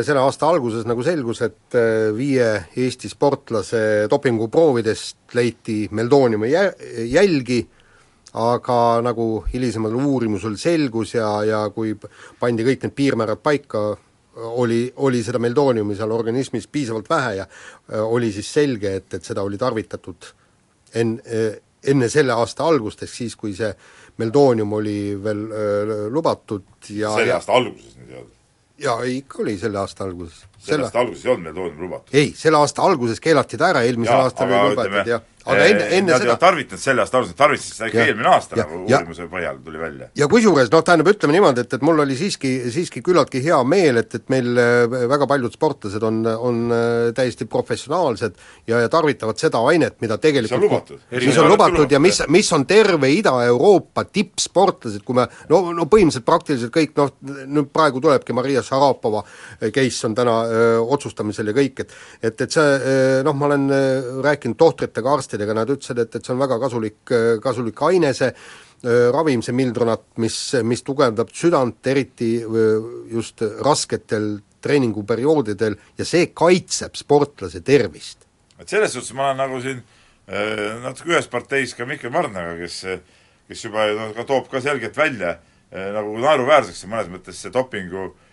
selle 0.03 0.19
aasta 0.19 0.49
alguses 0.51 0.83
nagu 0.89 1.03
selgus, 1.05 1.39
et 1.45 1.75
äh, 1.79 2.09
viie 2.17 2.49
Eesti 2.75 3.07
sportlase 3.11 4.07
dopinguproovidest 4.11 5.35
leiti 5.39 5.87
meldooniumi 5.91 6.49
jä-, 6.51 6.73
jälgi, 7.13 7.61
aga 8.37 9.01
nagu 9.01 9.27
hilisemal 9.53 9.95
uurimusel 9.97 10.57
selgus 10.61 11.15
ja, 11.15 11.29
ja 11.47 11.61
kui 11.73 11.95
pandi 12.39 12.65
kõik 12.67 12.85
need 12.85 12.95
piirmäärad 12.97 13.41
paika, 13.43 13.83
oli, 14.37 14.81
oli 15.01 15.23
seda 15.25 15.39
meldooniumi 15.41 15.95
seal 15.97 16.11
organismis 16.13 16.67
piisavalt 16.69 17.09
vähe 17.09 17.35
ja 17.39 17.47
oli 18.05 18.31
siis 18.31 18.51
selge, 18.53 18.95
et, 18.99 19.13
et 19.17 19.25
seda 19.25 19.41
oli 19.41 19.57
tarvitatud 19.57 20.29
en-, 21.01 21.17
enne 21.87 22.09
selle 22.09 22.35
aasta 22.37 22.67
algust, 22.67 23.03
ehk 23.03 23.13
siis, 23.13 23.35
kui 23.39 23.55
see 23.57 23.71
meldoonium 24.21 24.73
oli 24.73 24.99
veel 25.23 25.43
öö, 25.51 26.09
lubatud 26.13 26.89
ja 26.89 27.13
selle 27.15 27.33
ja, 27.33 27.41
aasta 27.41 27.57
alguses 27.57 27.97
nüüd 27.97 28.13
ei 28.13 28.19
olnud. 28.21 28.37
ja 28.85 28.97
ikka 29.17 29.41
oli 29.43 29.57
selle 29.61 29.81
aasta 29.81 30.05
alguses. 30.07 30.45
Selle 30.59 30.87
aasta 30.87 30.99
alguses 30.99 31.25
ei 31.25 31.31
olnud 31.31 31.47
meil 31.47 31.55
toodud 31.55 31.81
lubatud. 31.85 32.13
ei, 32.17 32.33
selle 32.35 32.57
aasta 32.61 32.85
alguses 32.87 33.19
keelati 33.23 33.57
ta 33.57 33.71
ära, 33.71 33.83
eelmisel 33.87 34.13
Jaa, 34.13 34.29
aastal 34.29 34.51
oli 34.51 34.75
lubatud 34.75 35.11
jah, 35.11 35.25
aga 35.47 35.67
enne, 35.71 35.85
enne 35.97 36.11
nad 36.11 36.21
seda 36.23 36.35
ei 36.35 36.41
tarvitanud 36.41 36.81
selle 36.81 37.03
aasta 37.03 37.19
alguses, 37.19 37.37
tarvitasid 37.37 37.77
seda 37.77 37.89
ikka 37.89 37.99
Ja, 37.99 38.07
eelmine 38.11 38.29
aasta 38.31 38.57
ja, 38.57 38.65
nagu 38.65 38.79
ja. 38.89 38.99
uurimuse 38.99 39.27
põhjal 39.31 39.59
tuli 39.63 39.81
välja. 39.81 40.09
ja 40.17 40.27
kusjuures 40.31 40.71
noh, 40.73 40.83
tähendab, 40.87 41.11
ütleme 41.13 41.35
niimoodi, 41.35 41.63
et, 41.63 41.75
et 41.77 41.85
mul 41.87 42.03
oli 42.03 42.17
siiski, 42.19 42.51
siiski 42.73 43.03
küllaltki 43.05 43.41
hea 43.45 43.59
meel, 43.67 44.01
et, 44.01 44.17
et 44.19 44.25
meil 44.33 44.61
äh, 44.61 44.97
väga 45.13 45.27
paljud 45.29 45.55
sportlased 45.55 46.03
on, 46.07 46.19
on 46.27 46.59
äh, 46.75 46.81
täiesti 47.17 47.47
professionaalsed 47.51 48.35
ja, 48.67 48.81
ja 48.83 48.91
tarvitavad 48.91 49.39
seda 49.41 49.61
ainet, 49.71 49.99
mida 50.03 50.19
tegelikult 50.21 50.47
Mis 50.47 50.57
on 50.57 50.65
lubatud. 50.65 51.05
mis 51.11 51.41
on 51.41 51.51
lubatud 51.51 51.95
ja 51.95 52.01
mis, 52.03 52.21
mis 52.33 52.51
on 52.55 52.67
terve 52.69 53.11
Ida-Euroopa 53.15 54.07
tippsportlased, 54.11 55.05
kui 55.07 55.17
me 55.17 55.27
no, 55.51 55.63
no 55.71 55.87
põhimõtteliselt 55.87 56.27
praktiliselt 56.27 56.75
kõik 56.75 56.95
noh, 56.99 57.13
nüüd 57.47 57.71
praegu 57.73 58.03
tulebki 58.03 58.35
Maria 58.35 58.63
Šarapova 58.65 59.23
case 59.73 60.07
on 60.07 60.15
täna 60.17 60.37
öö, 60.47 60.77
otsustamisel 60.97 61.51
ja 61.51 61.55
kõik, 61.57 61.83
et 61.83 61.93
et, 62.21 62.41
et 62.41 62.51
see 62.51 62.63
öö, 62.77 63.23
noh, 63.27 63.35
ma 63.37 63.49
olen 63.49 63.67
öö, 63.71 64.21
rääkinud 64.25 64.57
tohtritega, 64.59 65.17
arstidega, 65.17 65.55
nad 65.57 65.69
ütlesid, 65.73 65.99
et, 66.03 66.15
et 66.15 66.25
see 66.25 66.33
on 66.35 66.41
väga 66.41 66.59
kasulik, 66.63 66.99
kasulik 67.43 67.83
aine, 67.89 68.13
see 68.17 68.31
ravim, 69.13 69.41
see 69.41 69.55
Mildronat, 69.57 70.03
mis, 70.21 70.35
mis 70.61 70.83
tugevdab 70.85 71.31
südant, 71.33 71.79
eriti 71.89 72.35
just 73.09 73.41
rasketel 73.65 74.35
treeninguperioodidel 74.61 75.77
ja 75.97 76.05
see 76.05 76.29
kaitseb 76.35 76.97
sportlase 76.97 77.63
tervist. 77.65 78.25
et 78.59 78.69
selles 78.69 78.93
suhtes 78.93 79.13
ma 79.13 79.29
olen 79.29 79.37
nagu 79.37 79.59
siin 79.61 79.81
äh, 79.81 80.77
natuke 80.81 81.13
ühes 81.13 81.27
parteis 81.29 81.75
ka 81.77 81.85
Mihkel 81.85 82.13
Marnaga, 82.13 82.55
kes 82.57 82.83
kes 83.47 83.63
juba 83.63 83.85
ju 83.87 84.13
ka 84.15 84.25
toob 84.27 84.49
ka 84.51 84.61
selgelt 84.61 84.97
välja 84.97 85.37
äh, 85.37 85.91
nagu 85.93 86.17
naeruväärseks 86.21 86.85
mõnes 86.89 87.11
mõttes 87.13 87.41
see 87.41 87.53
dopingu 87.53 88.09
äh, 88.09 88.26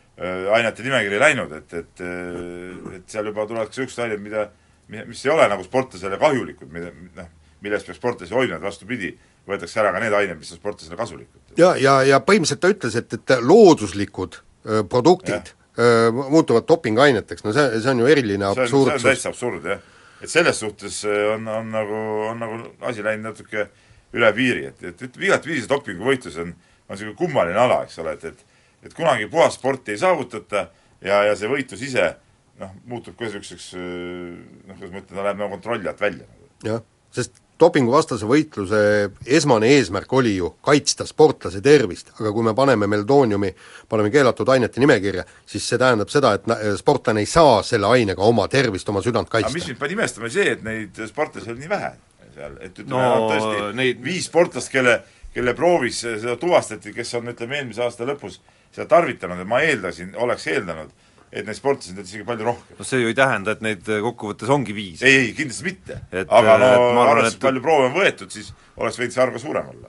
ainete 0.54 0.82
nimekiri 0.86 1.18
läinud, 1.18 1.52
et, 1.58 1.72
et 1.74 2.00
äh, 2.04 2.96
et 3.00 3.08
seal 3.10 3.26
juba 3.32 3.46
tulevad 3.50 3.70
ka 3.70 3.74
niisugused 3.74 4.04
ained, 4.04 4.20
mida 4.22 4.44
mi- 4.88 5.04
mis 5.08 5.24
ei 5.26 5.32
ole 5.34 5.48
nagu 5.50 5.64
sportlasele 5.66 6.18
kahjulikud, 6.20 6.70
mida 6.72 6.92
noh, 7.16 7.30
millest 7.64 7.86
peaks 7.88 7.98
sportlasi 7.98 8.34
hoidma, 8.36 8.60
et 8.60 8.62
vastupidi, 8.62 9.10
võetakse 9.48 9.80
ära 9.82 9.90
ka 9.92 10.00
need 10.04 10.12
ained, 10.14 10.38
mis 10.38 10.52
on 10.54 10.60
sportlasele 10.60 10.96
kasulikud. 11.00 11.40
ja, 11.58 11.74
ja, 11.80 11.96
ja 12.06 12.20
põhimõtteliselt 12.20 12.60
ta 12.62 12.70
ütles, 12.70 12.96
et, 13.00 13.16
et 13.18 13.34
looduslikud 13.42 14.38
öö, 14.66 14.84
produktid 14.88 15.50
öö, 15.78 16.12
muutuvad 16.12 16.68
dopinguaineteks, 16.68 17.44
no 17.44 17.52
see, 17.56 17.80
see 17.80 17.90
on 17.90 18.04
ju 18.04 18.12
eriline 18.12 18.46
on, 18.52 18.54
see 18.54 18.78
on 18.78 18.92
täitsa 19.02 19.32
absurd, 19.32 19.66
jah. 19.66 19.82
et 20.22 20.30
selles 20.30 20.60
suhtes 20.62 21.02
äh, 21.08 21.24
on, 21.34 21.48
on 21.48 21.70
nagu, 21.74 21.98
on 22.30 22.38
nagu 22.44 22.60
asi 22.86 23.02
läinud 23.04 23.32
natuke 23.32 23.66
üle 24.14 24.30
piiri, 24.36 24.68
et, 24.70 24.82
et 24.92 25.02
ütleme 25.08 25.26
igatviisi 25.32 25.66
dopinguvõitlus 25.68 26.36
on, 26.44 26.52
on 26.86 26.94
niisugune 26.94 27.16
kummaline 27.18 27.58
ala, 27.58 27.82
eks 27.88 27.98
ole, 28.04 28.12
et, 28.14 28.28
et 28.30 28.50
et 28.84 28.94
kunagi 28.96 29.26
puhast 29.32 29.60
sporti 29.60 29.94
ei 29.94 30.00
saavutata 30.02 30.66
ja, 31.04 31.22
ja 31.30 31.36
see 31.36 31.48
võitlus 31.50 31.82
ise 31.86 32.10
noh, 32.60 32.74
muutub 32.90 33.16
ka 33.18 33.26
niisuguseks 33.26 33.70
noh, 33.76 34.76
kuidas 34.76 34.92
ma 34.92 35.00
ütlen, 35.00 35.14
ta 35.16 35.22
läheb 35.22 35.40
nagu 35.40 35.56
kontrolli 35.56 35.90
alt 35.90 36.00
välja. 36.04 36.26
jah, 36.64 36.84
sest 37.14 37.40
dopinguvastase 37.60 38.26
võitluse 38.26 38.78
esmane 39.26 39.68
eesmärk 39.76 40.12
oli 40.12 40.32
ju 40.36 40.50
kaitsta 40.64 41.06
sportlase 41.06 41.60
tervist, 41.62 42.10
aga 42.18 42.32
kui 42.34 42.42
me 42.42 42.54
paneme 42.54 42.88
meldooniumi, 42.90 43.52
paneme 43.88 44.10
keelatud 44.10 44.48
ainete 44.50 44.82
nimekirja, 44.82 45.22
siis 45.46 45.68
see 45.68 45.78
tähendab 45.78 46.10
seda, 46.10 46.34
et 46.34 46.48
sportlane 46.80 47.22
ei 47.22 47.30
saa 47.30 47.60
selle 47.66 47.86
ainega 47.86 48.26
oma 48.26 48.48
tervist, 48.50 48.88
oma 48.90 49.02
südant 49.06 49.30
aga 49.30 49.46
mis 49.46 49.54
kaitsta. 49.54 49.70
mind 49.70 49.80
pani 49.84 49.96
imestama, 49.98 50.32
see, 50.34 50.48
et 50.56 50.66
neid 50.66 50.98
sportlasi 51.10 51.52
oli 51.54 51.62
nii 51.62 51.70
vähe 51.70 51.92
seal, 52.34 52.58
et 52.58 52.74
ütleme 52.82 52.90
No, 52.90 53.04
no, 53.04 53.30
tõesti 53.30 53.76
neid- 53.78 54.02
viis 54.02 54.26
sportlast, 54.26 54.72
kelle, 54.74 54.98
kelle 55.34 55.54
proovis 55.54 56.02
seda 56.02 56.34
tuvastati, 56.40 56.92
kes 56.96 57.14
on 57.20 57.30
ütleme 57.30 57.60
eelmise 57.60 57.86
aasta 57.86 58.06
lõpus 58.08 58.40
seda 58.74 58.86
tarvitanud 58.90 59.38
ja 59.42 59.46
ma 59.48 59.60
eeldasin, 59.64 60.12
oleks 60.20 60.46
eeldanud, 60.50 60.90
et 61.34 61.46
neid 61.46 61.58
sportlasi 61.58 61.94
on 61.94 62.02
isegi 62.04 62.26
palju 62.26 62.46
rohkem. 62.46 62.76
no 62.78 62.84
see 62.86 63.00
ju 63.02 63.10
ei 63.10 63.16
tähenda, 63.18 63.54
et 63.56 63.62
neid 63.64 63.86
kokkuvõttes 64.06 64.50
ongi 64.54 64.74
viis. 64.76 65.02
ei, 65.02 65.16
ei 65.28 65.32
kindlasti 65.38 65.66
mitte. 65.66 66.00
Aga 66.26 66.58
no 66.58 66.66
et 66.72 66.80
ma 66.80 66.88
arvan, 66.88 67.12
arvestades 67.14 67.38
et- 67.38 67.46
palju 67.46 67.62
proove 67.64 67.88
on 67.90 67.96
võetud, 67.98 68.30
siis 68.34 68.52
oleks 68.76 68.98
võinud 69.00 69.14
see 69.16 69.22
arv 69.22 69.32
ka 69.38 69.42
suurem 69.42 69.70
olla. 69.74 69.88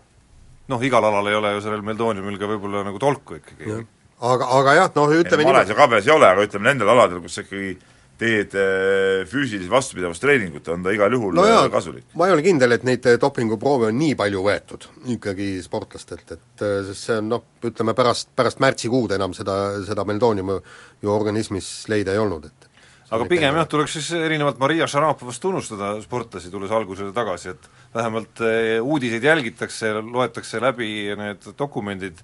noh, 0.67 0.82
igal 0.82 1.06
alal 1.06 1.28
ei 1.30 1.36
ole 1.38 1.52
ju 1.58 1.62
sellel 1.62 1.84
meldooniumil 1.86 2.39
ka 2.41 2.48
võib-olla 2.50 2.84
nagu 2.86 3.00
tolku 3.02 3.38
ikkagi. 3.41 3.86
aga, 4.21 4.48
aga 4.60 4.74
jah, 4.80 4.91
noh 4.95 5.12
ütleme 5.13 5.43
males 5.43 5.67
niimoodi 5.67 5.76
ja 5.76 5.82
kabes 5.82 6.08
ei 6.08 6.13
ole, 6.15 6.30
aga 6.30 6.48
ütleme 6.48 6.69
nendel 6.71 6.89
aladel, 6.89 7.21
kus 7.21 7.38
ikkagi 7.43 7.78
teed 8.19 8.54
äh, 8.56 9.23
füüsilist 9.28 9.71
vastupidavustreeningut, 9.71 10.67
on 10.71 10.84
ta 10.86 10.93
igal 10.95 11.13
juhul 11.15 11.36
no 11.36 11.45
jaa 11.47 11.65
äh, 11.65 11.71
kasulik. 11.71 12.06
ma 12.15 12.30
ei 12.30 12.36
ole 12.36 12.45
kindel, 12.45 12.75
et 12.75 12.86
neid 12.88 13.08
eh, 13.12 13.17
dopinguproove 13.21 13.89
on 13.91 13.97
nii 13.99 14.15
palju 14.19 14.43
võetud 14.45 14.86
ikkagi 15.17 15.49
sportlastelt, 15.65 16.36
et 16.38 16.63
sest 16.89 17.10
see 17.10 17.17
on 17.19 17.34
noh, 17.34 17.43
ütleme 17.67 17.95
pärast, 17.97 18.32
pärast 18.38 18.62
märtsikuud 18.63 19.15
enam 19.17 19.36
seda, 19.36 19.58
seda 19.88 20.06
meldooniumi 20.08 20.56
ju 21.04 21.12
organismis 21.12 21.73
leida 21.91 22.15
ei 22.15 22.21
olnud, 22.23 22.47
et 22.47 22.69
aga 23.15 23.28
pigem 23.30 23.60
jah, 23.60 23.67
tuleks 23.69 23.97
siis 23.97 24.08
erinevalt 24.17 24.63
Maria 24.63 24.88
Šarapovast 24.89 25.43
tunnustada 25.43 25.91
sportlasi, 26.04 26.54
tulles 26.54 26.71
algusele 26.73 27.12
tagasi, 27.15 27.51
et 27.51 27.67
vähemalt 27.95 28.41
uudiseid 28.82 29.28
jälgitakse, 29.28 29.91
loetakse 29.99 30.63
läbi 30.63 31.12
need 31.19 31.51
dokumendid, 31.60 32.23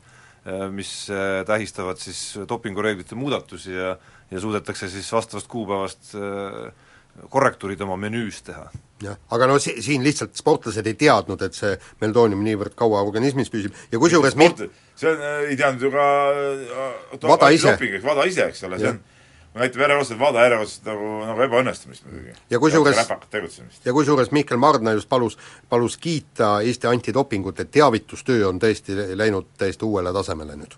mis 0.73 0.89
tähistavad 1.45 1.99
siis 2.01 2.39
dopingureeglite 2.49 3.13
muudatusi 3.13 3.75
ja 3.75 3.91
ja 4.32 4.39
suudetakse 4.39 4.89
siis 4.89 5.12
vastavast 5.13 5.48
kuupäevast 5.52 6.15
eh, 6.15 6.72
korrektuurid 7.30 7.82
oma 7.82 7.98
menüüs 8.00 8.41
teha. 8.48 8.70
jah, 9.04 9.17
aga 9.32 9.48
no 9.48 9.60
si-, 9.60 9.82
siin 9.82 10.04
lihtsalt 10.04 10.36
sportlased 10.38 10.88
ei 10.88 10.98
teadnud, 10.98 11.41
et 11.41 11.58
see 11.58 11.74
meldoonium 12.02 12.44
niivõrd 12.46 12.76
kaua 12.80 13.02
organismis 13.06 13.50
püsib 13.54 13.76
ja 13.91 14.00
kusjuures 14.00 14.38
mi-, 14.39 14.52
see 14.96 15.12
on, 15.12 15.24
ei 15.50 15.58
teadnud 15.60 15.88
ju 15.88 15.96
ka 15.96 16.10
äh, 16.32 17.26
Vada 17.28 17.50
ise. 17.52 17.76
Vada 18.04 18.28
ise, 18.30 18.52
eks 18.52 18.63
ole, 18.70 18.80
see 18.80 18.94
on 18.96 19.02
näitab 19.54 19.82
järjekordselt 19.82 20.20
Vada 20.20 20.46
järjekordselt 20.46 20.86
nagu, 20.88 21.10
nagu 21.28 21.44
ebaõnnestumist 21.48 22.06
muidugi. 22.08 22.36
Ja 22.50 22.60
kusjuures- 22.60 23.02
ja 23.86 23.94
kusjuures 23.94 24.32
Mihkel 24.32 24.58
Mardna 24.58 24.94
just 24.96 25.10
palus, 25.10 25.38
palus 25.70 25.98
kiita 25.98 26.62
Eesti 26.62 26.88
antidopingut, 26.88 27.60
et 27.60 27.72
teavitustöö 27.72 28.48
on 28.48 28.60
tõesti 28.60 28.96
läinud 29.17 29.52
täiesti 29.58 29.86
uuele 29.86 30.13
tasemele 30.13 30.56
nüüd. 30.56 30.78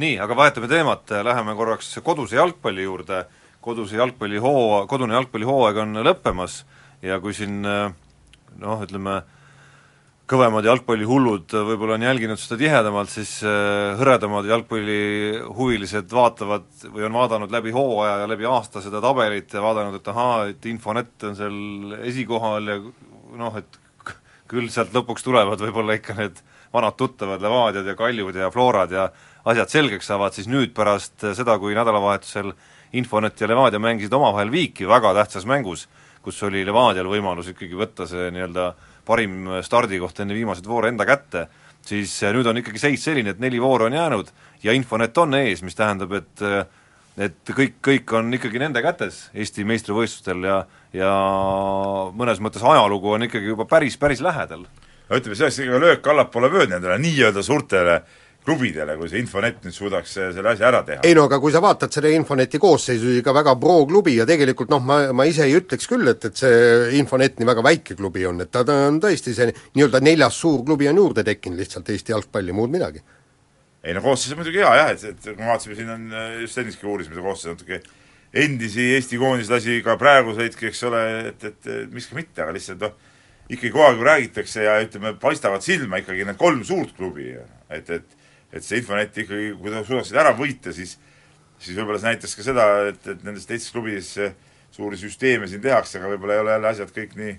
Nii, 0.00 0.16
aga 0.22 0.36
vahetame 0.36 0.70
teemat, 0.70 1.10
läheme 1.26 1.54
korraks 1.58 1.92
koduse 2.04 2.38
jalgpalli 2.38 2.86
juurde, 2.86 3.24
koduse 3.60 3.98
jalgpallihoo, 4.00 4.86
kodune 4.88 5.16
jalgpallihooaeg 5.18 5.82
on 5.82 6.00
lõppemas 6.06 6.62
ja 7.04 7.20
kui 7.20 7.36
siin 7.36 7.60
noh, 7.60 8.82
ütleme, 8.84 9.20
kõvemad 10.30 10.66
jalgpallihullud 10.68 11.54
võib-olla 11.66 11.96
on 11.96 12.04
jälginud 12.06 12.38
seda 12.38 12.58
tihedamalt, 12.60 13.10
siis 13.10 13.40
äh, 13.42 13.96
hõredamad 13.98 14.46
jalgpallihuvilised 14.46 16.12
vaatavad 16.14 16.68
või 16.86 17.06
on 17.08 17.18
vaadanud 17.18 17.50
läbi 17.50 17.74
hooaja 17.74 18.20
ja 18.22 18.28
läbi 18.30 18.46
aasta 18.46 18.82
seda 18.84 19.02
tabelit 19.02 19.50
ja 19.54 19.64
vaadanud, 19.64 19.98
et 19.98 20.12
ahaa, 20.12 20.44
et 20.52 20.70
Infonet 20.70 21.26
on 21.26 21.34
seal 21.38 21.96
esikohal 22.12 22.70
ja 22.70 22.78
noh, 23.40 23.58
et 23.58 23.80
küll 24.50 24.70
sealt 24.70 24.94
lõpuks 24.94 25.26
tulevad 25.26 25.62
võib-olla 25.62 25.98
ikka 25.98 26.14
need 26.18 26.38
vanad 26.70 26.94
tuttavad 26.98 27.42
Levadiad 27.42 27.90
ja 27.90 27.96
Kaljud 27.98 28.38
ja 28.38 28.50
Florad 28.54 28.94
ja 28.94 29.08
asjad 29.44 29.72
selgeks 29.72 30.10
saavad, 30.10 30.34
siis 30.36 30.48
nüüd 30.50 30.74
pärast 30.76 31.24
seda, 31.36 31.56
kui 31.58 31.76
nädalavahetusel 31.78 32.52
Infonet 32.98 33.40
ja 33.40 33.48
Levadia 33.48 33.78
mängisid 33.78 34.12
omavahel 34.12 34.50
viiki 34.50 34.88
väga 34.88 35.12
tähtsas 35.14 35.46
mängus, 35.46 35.86
kus 36.22 36.42
oli 36.42 36.64
Levadial 36.66 37.08
võimalus 37.08 37.52
ikkagi 37.52 37.78
võtta 37.78 38.06
see 38.10 38.30
nii-öelda 38.34 38.72
parim 39.06 39.46
stardikoht 39.64 40.20
enne 40.20 40.34
viimaseid 40.36 40.66
voore 40.68 40.90
enda 40.90 41.06
kätte, 41.08 41.46
siis 41.86 42.12
eh, 42.22 42.34
nüüd 42.34 42.50
on 42.50 42.60
ikkagi 42.60 42.82
seis 42.82 43.04
selline, 43.06 43.32
et 43.32 43.40
neli 43.42 43.60
vooru 43.62 43.88
on 43.88 43.96
jäänud 43.96 44.34
ja 44.64 44.74
Infonet 44.76 45.16
on 45.18 45.38
ees, 45.38 45.62
mis 45.66 45.78
tähendab, 45.78 46.12
et 46.18 46.44
eh, 46.46 46.60
et 47.20 47.50
kõik, 47.52 47.80
kõik 47.84 48.12
on 48.16 48.30
ikkagi 48.32 48.60
nende 48.62 48.80
kätes 48.84 49.26
Eesti 49.34 49.64
meistrivõistlustel 49.66 50.44
ja 50.46 50.60
ja 50.94 51.10
mõnes 52.16 52.40
mõttes 52.42 52.62
ajalugu 52.66 53.12
on 53.14 53.26
ikkagi 53.26 53.50
juba 53.52 53.66
päris, 53.70 53.96
päris 53.98 54.22
lähedal. 54.22 54.64
no 55.08 55.18
ütleme, 55.18 55.36
see 55.36 55.46
oleks 55.46 55.58
ikka 55.62 55.80
löök 55.82 56.06
allapoole 56.06 56.50
vööd 56.50 56.70
nendele 56.70 56.98
nii-öelda 56.98 57.42
suurtele 57.42 58.00
klubidele, 58.50 58.96
kui 58.98 59.10
see 59.10 59.20
Infonet 59.22 59.62
nüüd 59.64 59.74
suudaks 59.74 60.16
eh, 60.18 60.30
selle 60.34 60.52
asja 60.52 60.68
ära 60.70 60.82
teha. 60.86 61.04
ei 61.06 61.14
no 61.16 61.26
aga 61.28 61.38
kui 61.42 61.52
sa 61.54 61.62
vaatad 61.62 61.92
selle 61.94 62.12
Infoneti 62.16 62.58
koosseisu, 62.62 63.14
ikka 63.20 63.34
väga 63.36 63.54
pro-klubi 63.60 64.16
ja 64.18 64.26
tegelikult 64.28 64.72
noh, 64.72 64.82
ma, 64.84 64.98
ma 65.16 65.26
ise 65.28 65.46
ei 65.46 65.54
ütleks 65.60 65.88
küll, 65.90 66.08
et, 66.10 66.26
et 66.26 66.42
see 66.42 66.98
Infonet 66.98 67.38
nii 67.38 67.48
väga 67.48 67.64
väike 67.66 67.96
klubi 67.98 68.26
on, 68.28 68.42
et 68.44 68.50
ta, 68.52 68.64
ta 68.66 68.76
on 68.88 68.98
tõesti 69.02 69.34
see 69.36 69.54
nii-öelda 69.54 70.02
neljas 70.04 70.40
suur 70.42 70.64
klubi 70.66 70.90
on 70.90 71.00
juurde 71.02 71.24
tekkinud 71.26 71.62
lihtsalt 71.62 71.88
Eesti 71.94 72.14
jalgpalli, 72.16 72.54
muud 72.56 72.72
midagi. 72.74 73.04
ei 73.84 73.94
no 73.96 74.02
koosseis 74.04 74.34
on 74.34 74.42
muidugi 74.42 74.62
hea 74.64 74.74
jah, 74.82 74.92
et, 74.96 75.06
et 75.14 75.30
kui 75.30 75.38
me 75.38 75.48
vaatasime, 75.52 75.78
siin 75.78 75.94
on 75.94 76.10
äh, 76.12 76.36
just 76.44 76.58
ennistki 76.60 76.90
uurisime 76.90 77.16
seda 77.16 77.26
koosseisu 77.28 77.54
natuke 77.54 77.80
endisi 78.44 78.92
Eesti 78.96 79.18
koondislasi, 79.18 79.80
ka 79.86 79.96
praeguseidki, 79.98 80.68
eks 80.70 80.84
ole, 80.86 81.04
et, 81.32 81.46
et, 81.48 81.70
ka 81.94 82.18
mitte, 82.18 82.42
aga 82.42 82.54
lihtsalt 82.54 82.84
noh, 82.84 82.94
ikkagi 83.50 83.72
kogu 83.74 83.86
aeg 83.88 84.04
räägitakse 84.06 84.66
ja 84.66 84.76
ütleme, 84.84 85.16
paistavad 85.18 85.64
silma 85.64 85.98
ikkagi 86.02 86.26
need 86.28 86.38
kolm 86.38 86.62
suurt 86.66 86.94
klubi, 86.98 87.32
et, 87.74 87.90
et 87.90 88.19
et 88.52 88.66
see 88.66 88.80
Infonet 88.80 89.16
ikkagi, 89.24 89.52
kui 89.60 89.72
ta 89.72 89.84
suudaksid 89.86 90.18
ära 90.20 90.34
võita, 90.38 90.74
siis 90.76 90.96
siis 91.60 91.76
võib-olla 91.76 92.00
see 92.00 92.14
näitas 92.14 92.34
ka 92.36 92.46
seda, 92.46 92.66
et, 92.88 93.04
et 93.04 93.22
nendes 93.26 93.46
teistes 93.48 93.72
klubides 93.74 94.14
suuri 94.72 94.98
süsteeme 94.98 95.48
siin 95.50 95.62
tehakse, 95.62 95.98
aga 95.98 96.10
võib-olla 96.14 96.36
ei 96.36 96.44
ole 96.44 96.56
jälle 96.56 96.74
asjad 96.74 96.92
kõik 96.96 97.16
nii 97.20 97.38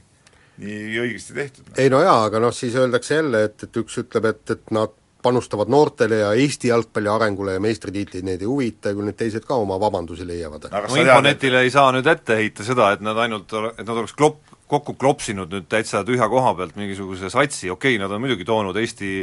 nii 0.61 0.97
õigesti 1.01 1.35
tehtud. 1.35 1.69
ei 1.79 1.89
no 1.89 2.01
jaa, 2.03 2.25
aga 2.27 2.41
noh, 2.43 2.53
siis 2.53 2.75
öeldakse 2.77 3.15
jälle, 3.17 3.45
et, 3.47 3.63
et 3.65 3.77
üks 3.81 3.97
ütleb, 4.03 4.27
et, 4.29 4.43
et 4.53 4.73
nad 4.75 4.93
panustavad 5.21 5.69
noortele 5.69 6.17
ja 6.23 6.31
Eesti 6.33 6.71
jalgpalli 6.71 7.09
arengule 7.09 7.55
ja 7.55 7.61
meistritiitlid 7.61 8.25
neid 8.25 8.41
ei 8.41 8.49
huvita 8.49 8.89
ja 8.89 8.97
küll 8.97 9.05
need 9.05 9.17
teised 9.19 9.45
ka 9.45 9.57
oma 9.61 9.77
vabandusi 9.81 10.25
leiavad. 10.27 10.65
no 10.71 10.97
Infonetile 10.97 11.61
ei 11.65 11.73
saa 11.73 11.91
nüüd 11.93 12.09
ette 12.09 12.37
heita 12.39 12.65
seda, 12.65 12.91
et 12.95 13.05
nad 13.05 13.17
ainult, 13.21 13.53
et 13.77 13.85
nad 13.85 13.95
oleks 13.95 14.15
klopp, 14.17 14.41
kokku 14.71 14.95
klopsinud 14.99 15.53
nüüd 15.53 15.69
täitsa 15.69 16.03
tühja 16.07 16.29
koha 16.31 16.55
pealt 16.57 16.77
mingisuguse 16.79 17.29
satsi, 17.29 17.69
okei 17.69 17.95
okay,, 17.95 18.01
nad 18.01 18.11
on 18.11 18.23
muidugi 18.23 18.47
toonud 18.47 18.77
Eesti 18.81 19.13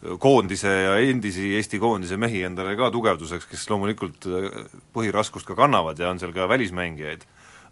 koondise 0.00 0.70
ja 0.70 0.96
endisi 1.04 1.52
Eesti 1.58 1.78
koondise 1.80 2.16
mehi 2.20 2.42
endale 2.48 2.72
ka 2.78 2.88
tugevduseks, 2.94 3.46
kes 3.50 3.66
loomulikult 3.70 4.28
äh, 4.30 4.48
põhiraskust 4.96 5.48
ka 5.48 5.56
kannavad 5.58 6.00
ja 6.00 6.08
on 6.12 6.20
seal 6.22 6.32
ka 6.36 6.48
välismängijaid, 6.48 7.26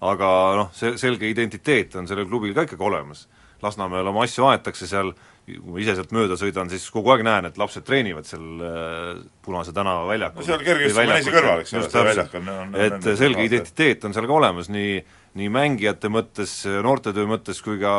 aga 0.05 0.31
noh, 0.61 0.71
see 0.77 0.99
selge 1.01 1.31
identiteet 1.31 1.97
on 1.99 2.09
sellel 2.11 2.29
klubil 2.29 2.55
ka 2.57 2.69
ikkagi 2.69 2.85
olemas. 2.85 3.27
Lasnamäel 3.63 4.07
oma 4.07 4.23
asju 4.23 4.45
aetakse 4.47 4.87
seal, 4.87 5.09
kui 5.49 5.73
ma 5.73 5.81
ise 5.83 5.97
sealt 5.99 6.13
mööda 6.15 6.37
sõidan, 6.39 6.69
siis 6.71 6.85
kogu 6.95 7.11
aeg 7.11 7.25
näen, 7.27 7.49
et 7.49 7.57
lapsed 7.59 7.83
treenivad 7.89 8.29
seal 8.29 8.61
äh, 8.63 9.09
Punase 9.43 9.73
tänava 9.75 10.05
väljakul. 10.11 10.45
no 10.45 10.47
seal 10.47 10.67
kergejõustiku 10.67 11.09
naise 11.09 11.33
kõrval, 11.33 11.65
eks 11.65 11.75
ole, 11.75 11.89
see 11.89 12.05
väljak 12.11 12.37
on, 12.39 12.53
on 12.55 12.77
et 12.85 13.09
selge 13.19 13.49
identiteet 13.49 14.05
on 14.05 14.15
seal 14.15 14.29
ka 14.29 14.37
olemas, 14.37 14.69
nii 14.69 15.01
nii 15.39 15.49
mängijate 15.53 16.11
mõttes, 16.13 16.61
noortetöö 16.85 17.29
mõttes 17.31 17.61
kui 17.65 17.79
ka, 17.81 17.93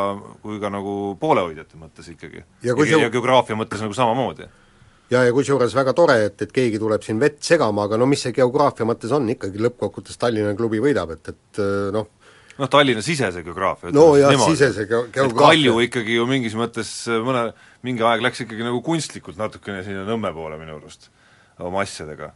kui 0.44 0.60
ka 0.62 0.70
nagu 0.72 1.16
poolehoidjate 1.20 1.80
mõttes 1.80 2.10
ikkagi. 2.12 2.44
ja, 2.64 2.74
ja, 2.74 3.04
ja 3.06 3.12
geograafia 3.12 3.58
mõttes 3.58 3.82
nagu 3.84 3.96
samamoodi. 3.96 4.48
Ja, 5.10 5.24
ja 5.26 5.34
kusjuures 5.34 5.74
väga 5.74 5.94
tore, 5.96 6.20
et, 6.28 6.36
et 6.44 6.52
keegi 6.54 6.78
tuleb 6.78 7.02
siin 7.02 7.18
vett 7.18 7.40
segama, 7.42 7.88
aga 7.88 7.98
no 7.98 8.06
mis 8.06 8.22
see 8.22 8.34
geograafia 8.36 8.86
mõttes 8.86 9.10
on, 9.16 9.26
ikkagi 9.32 9.58
lõppkokkuvõttes 9.64 10.20
Tallinna 10.20 10.54
klubi 10.58 10.78
võidab, 10.82 11.16
et, 11.16 11.32
et 11.32 11.62
noh. 11.96 12.06
Noh, 12.60 12.68
Tallinna-sisese 12.70 13.42
geograafia 13.42 13.90
no 13.96 14.12
jah, 14.20 14.36
sisese 14.44 14.84
ge-, 14.86 15.08
geograafia. 15.14 15.40
Kalju 15.40 15.80
ikkagi 15.86 16.18
ju 16.20 16.28
mingis 16.30 16.54
mõttes 16.58 16.92
mõne, 17.24 17.48
mingi 17.86 18.04
aeg 18.06 18.22
läks 18.22 18.44
ikkagi 18.44 18.66
nagu 18.66 18.82
kunstlikult 18.84 19.40
natukene 19.40 19.80
sinna 19.86 20.04
Nõmme 20.06 20.30
poole 20.36 20.60
minu 20.60 20.76
arust 20.76 21.08
oma 21.58 21.82
asjadega 21.82 22.34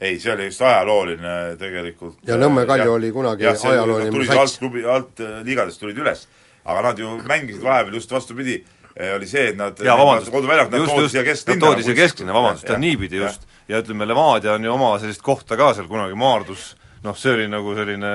ei, 0.00 0.18
see 0.20 0.32
oli 0.32 0.48
just 0.48 0.62
ajalooline 0.62 1.56
tegelikult. 1.60 2.18
Ja 2.26 2.36
Nõmme 2.40 2.66
Kalju 2.66 2.94
oli 2.96 3.12
kunagi 3.14 3.46
jah, 3.46 3.58
ajalooline 3.72 4.10
tulid 4.14 4.36
alt 4.36 4.58
klubi, 4.58 4.84
alt 4.84 5.22
liigadest 5.46 5.80
tulid 5.82 5.98
üles. 5.98 6.26
aga 6.64 6.82
nad 6.82 6.98
ju 6.98 7.16
mängisid 7.26 7.62
vahepeal 7.62 7.94
just 7.98 8.12
vastupidi, 8.12 8.60
eh, 8.96 9.14
oli 9.16 9.26
see, 9.26 9.48
et 9.50 9.56
nad 9.58 9.78
jaa, 9.82 9.96
vabandust, 9.98 10.30
koduväljak, 10.30 10.70
nad 10.70 10.84
toodi 10.86 11.08
siia 11.10 11.24
kesklinna. 11.26 11.60
toodi 11.60 11.82
siia 11.82 11.96
kesklinna, 11.98 12.34
vabandust, 12.36 12.68
niipidi 12.78 13.18
just. 13.18 13.48
ja 13.68 13.80
ütleme, 13.82 14.06
Levadia 14.06 14.52
on 14.54 14.64
ju 14.64 14.72
oma 14.72 14.92
sellist 15.02 15.22
kohta 15.22 15.56
ka 15.58 15.72
seal 15.74 15.88
kunagi 15.90 16.14
maardus, 16.14 16.76
noh, 17.02 17.16
see 17.18 17.34
oli 17.34 17.48
nagu 17.50 17.74
selline 17.74 18.12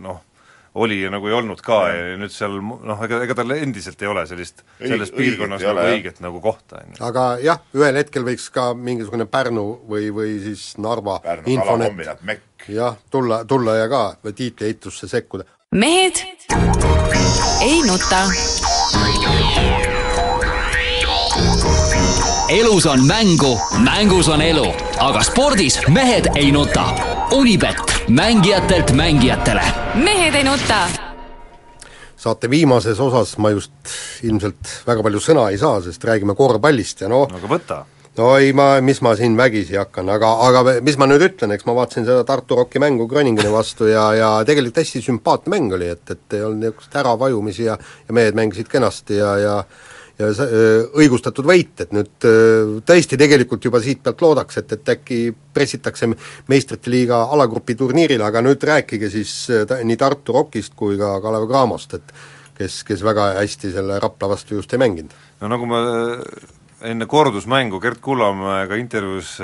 noh, 0.00 0.22
oli 0.74 1.00
ja 1.02 1.10
nagu 1.12 1.28
ei 1.30 1.34
olnud 1.36 1.60
ka 1.62 1.80
ja, 1.88 2.06
ja 2.10 2.16
nüüd 2.18 2.32
seal 2.34 2.56
noh, 2.62 3.02
ega, 3.06 3.20
ega 3.26 3.36
tal 3.38 3.54
endiselt 3.56 4.00
ei 4.02 4.10
ole 4.10 4.24
sellist, 4.26 4.64
selles 4.80 5.12
piirkonnas 5.14 5.62
nagu 5.62 5.72
ole, 5.74 5.84
õiget 5.94 6.18
jah. 6.18 6.24
nagu 6.26 6.40
kohta, 6.42 6.82
on 6.82 6.96
ju. 6.96 7.02
aga 7.06 7.26
jah, 7.44 7.62
ühel 7.78 8.00
hetkel 8.00 8.26
võiks 8.26 8.48
ka 8.54 8.72
mingisugune 8.74 9.28
Pärnu 9.30 9.66
või, 9.90 10.10
või 10.14 10.34
siis 10.42 10.72
Narva 10.82 11.20
Pärnu 11.24 11.54
infonet 11.54 12.42
jah, 12.68 12.98
tulla, 13.10 13.44
tulla 13.44 13.78
ja 13.78 13.88
ka 13.92 14.04
tiitliehitusse 14.26 15.08
sekkuda. 15.08 15.46
mehed 15.70 16.24
ei 17.62 17.80
nuta. 17.86 18.24
elus 22.54 22.86
on 22.86 23.06
mängu, 23.06 23.60
mängus 23.78 24.28
on 24.28 24.42
elu, 24.42 24.66
aga 24.98 25.22
spordis 25.22 25.80
mehed 25.88 26.28
ei 26.34 26.52
nuta. 26.52 26.84
Unibet 27.32 27.76
mängijatelt 28.08 28.92
mängijatele. 28.92 29.83
Mehed 29.94 30.34
ei 30.34 30.44
nuta. 30.44 30.88
saate 32.16 32.48
viimases 32.50 33.00
osas 33.00 33.36
ma 33.38 33.50
just 33.52 33.72
ilmselt 34.26 34.70
väga 34.86 35.02
palju 35.06 35.20
sõna 35.22 35.48
ei 35.52 35.58
saa, 35.60 35.80
sest 35.84 36.04
räägime 36.08 36.34
korvpallist 36.38 37.04
ja 37.04 37.10
noh 37.12 37.28
aga 37.30 37.50
võta. 37.50 37.78
no 38.18 38.32
ei, 38.40 38.52
ma, 38.56 38.80
mis 38.82 39.00
ma 39.04 39.14
siin 39.18 39.36
vägisi 39.38 39.78
hakkan, 39.78 40.10
aga, 40.10 40.32
aga 40.48 40.76
mis 40.86 40.98
ma 40.98 41.06
nüüd 41.10 41.22
ütlen, 41.28 41.54
eks 41.54 41.66
ma 41.68 41.76
vaatasin 41.78 42.08
seda 42.08 42.24
Tartu 42.26 42.58
Rocki 42.58 42.82
mängu 42.82 43.06
Groningeni 43.10 43.52
vastu 43.52 43.86
ja, 43.90 44.08
ja 44.18 44.30
tegelikult 44.46 44.82
hästi 44.82 45.02
sümpaatne 45.04 45.54
mäng 45.54 45.74
oli, 45.78 45.92
et, 45.94 46.04
et 46.10 46.38
ei 46.38 46.46
olnud 46.46 46.64
niisugust 46.64 46.96
äravajumisi 47.02 47.68
ja 47.68 47.78
ja 47.78 48.18
mehed 48.18 48.38
mängisid 48.38 48.70
kenasti 48.72 49.20
ja, 49.20 49.36
ja 49.38 49.56
õigustatud 50.14 51.46
võit, 51.46 51.80
et 51.82 51.94
nüüd 51.94 52.26
tõesti 52.86 53.18
tegelikult 53.18 53.64
juba 53.66 53.80
siit 53.82 54.02
pealt 54.04 54.20
loodaks, 54.22 54.60
et, 54.60 54.72
et 54.76 54.92
äkki 54.94 55.18
pressitakse 55.54 56.06
meistrite 56.50 56.92
liiga 56.92 57.24
alagrupi 57.34 57.74
turniirile, 57.74 58.22
aga 58.22 58.42
nüüd 58.44 58.62
rääkige 58.62 59.10
siis 59.10 59.34
nii 59.50 59.98
Tartu 59.98 60.36
Rockist 60.36 60.76
kui 60.78 60.98
ka 61.00 61.16
Kalev 61.24 61.48
Cramost, 61.50 61.96
et 61.98 62.14
kes, 62.58 62.82
kes 62.86 63.02
väga 63.02 63.32
hästi 63.40 63.72
selle 63.74 63.98
Rapla 64.02 64.30
vastu 64.36 64.60
just 64.60 64.72
ei 64.72 64.82
mänginud. 64.84 65.14
no 65.40 65.50
nagu 65.50 65.66
ma 65.66 65.82
enne 66.84 67.06
kordusmängu 67.10 67.80
Gerd 67.82 67.98
Kullamäega 68.04 68.78
intervjuus 68.78 69.40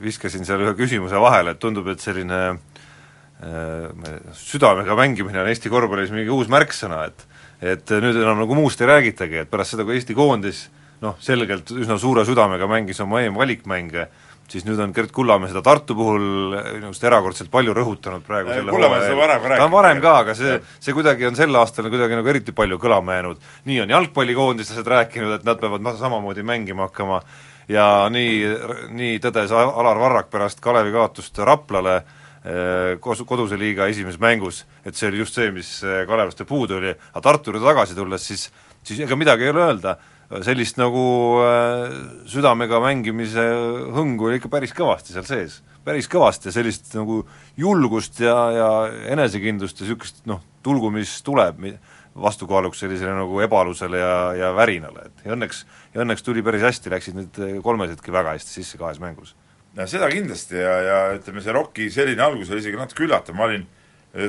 viskasin 0.00 0.46
seal 0.46 0.62
ühe 0.62 0.74
küsimuse 0.78 1.18
vahele, 1.18 1.56
et 1.56 1.62
tundub, 1.62 1.88
et 1.90 2.00
selline 2.00 2.60
südamega 4.36 4.94
mängimine 4.98 5.40
on 5.40 5.48
Eesti 5.48 5.72
korvpallis 5.72 6.12
mingi 6.12 6.30
uus 6.30 6.50
märksõna, 6.52 7.06
et 7.08 7.24
et 7.60 7.92
nüüd 8.02 8.16
enam 8.22 8.40
nagu 8.40 8.56
muust 8.56 8.80
ei 8.80 8.88
räägitagi, 8.88 9.44
et 9.44 9.50
pärast 9.50 9.74
seda, 9.76 9.84
kui 9.84 9.98
Eesti 9.98 10.16
koondis 10.16 10.66
noh, 11.04 11.16
selgelt 11.22 11.70
üsna 11.74 11.98
suure 12.00 12.24
südamega 12.28 12.68
mängis 12.70 13.00
oma 13.04 13.22
EM-valikmänge, 13.24 14.06
siis 14.50 14.64
nüüd 14.66 14.80
on 14.82 14.94
Gerd 14.96 15.12
Kullamäe 15.14 15.50
seda 15.52 15.62
Tartu 15.64 15.94
puhul 15.96 16.24
minu 16.56 16.88
arust 16.90 17.04
erakordselt 17.06 17.52
palju 17.52 17.74
rõhutanud 17.76 18.24
praegu 18.26 18.52
selle 18.54 18.74
Kullamäe 18.74 19.04
seda 19.04 19.18
varem 19.20 19.42
ka 19.42 19.52
rääkinud. 19.52 19.62
ta 19.62 19.68
on 19.68 19.74
varem 19.76 20.02
ka, 20.02 20.14
aga 20.24 20.36
see, 20.38 20.56
see 20.82 20.96
kuidagi 20.96 21.28
on 21.28 21.38
sel 21.38 21.60
aastal 21.60 21.90
kuidagi 21.92 22.18
nagu 22.18 22.32
eriti 22.32 22.56
palju 22.56 22.80
kõlama 22.82 23.18
jäänud. 23.18 23.44
nii 23.70 23.80
on 23.84 23.94
jalgpallikoondislased 23.96 24.92
rääkinud, 24.96 25.36
et 25.38 25.46
nad 25.48 25.60
peavad 25.60 25.92
samamoodi 26.00 26.42
mängima 26.42 26.88
hakkama 26.88 27.22
ja 27.68 28.08
nii, 28.10 28.40
nii 28.96 29.20
tõdes 29.22 29.54
Alar 29.54 30.00
Varrak 30.00 30.32
pärast 30.32 30.60
Kalevi 30.64 30.92
kaotust 30.96 31.38
Raplale, 31.38 32.00
Äh, 32.00 32.19
kos-, 33.04 33.24
koduse 33.28 33.58
liiga 33.60 33.88
esimeses 33.90 34.20
mängus, 34.20 34.64
et 34.84 34.96
see 34.96 35.10
oli 35.10 35.20
just 35.20 35.36
see, 35.36 35.50
mis 35.52 35.78
äh, 35.84 36.06
Kalevast 36.08 36.40
puudu 36.48 36.78
oli, 36.80 36.94
aga 37.12 37.24
Tartu 37.26 37.52
juurde 37.52 37.64
tagasi 37.66 37.98
tulles, 37.98 38.24
siis 38.24 38.48
siis 38.86 39.02
ega 39.04 39.16
midagi 39.18 39.44
ei 39.44 39.52
ole 39.52 39.64
öelda, 39.66 39.96
sellist 40.46 40.78
nagu 40.80 41.02
äh, 41.44 41.90
südamega 42.30 42.80
mängimise 42.82 43.44
hõngu 43.96 44.28
oli 44.28 44.38
ikka 44.40 44.50
päris 44.52 44.72
kõvasti 44.76 45.16
seal 45.16 45.26
sees. 45.28 45.60
päris 45.84 46.08
kõvasti 46.12 46.48
ja 46.48 46.52
sellist 46.54 46.92
nagu 46.94 47.22
julgust 47.56 48.20
ja, 48.20 48.36
ja 48.54 48.68
enesekindlust 49.12 49.80
ja 49.80 49.86
niisugust 49.86 50.24
noh, 50.28 50.42
tulgu 50.62 50.90
mis 50.94 51.18
tuleb, 51.26 51.60
vastukaaluks 52.20 52.80
sellisele 52.82 53.14
nagu 53.16 53.40
ebalusele 53.40 53.98
ja, 53.98 54.16
ja 54.36 54.50
värinale, 54.56 55.08
et 55.08 55.26
ja 55.26 55.36
õnneks, 55.36 55.64
ja 55.94 56.02
õnneks 56.04 56.24
tuli 56.26 56.42
päris 56.42 56.64
hästi, 56.66 56.92
läksid 56.92 57.16
need 57.16 57.40
kolmesedki 57.64 58.12
väga 58.12 58.36
hästi 58.36 58.60
sisse 58.60 58.80
kahes 58.80 59.00
mängus 59.02 59.34
no 59.76 59.86
seda 59.90 60.08
kindlasti 60.10 60.58
ja, 60.58 60.72
ja 60.84 60.96
ütleme, 61.18 61.42
see 61.44 61.54
Rocki 61.54 61.90
selline 61.92 62.24
algus 62.24 62.50
oli 62.50 62.62
isegi 62.62 62.78
natuke 62.78 63.06
üllatav, 63.06 63.36
ma 63.38 63.46
olin, 63.46 63.66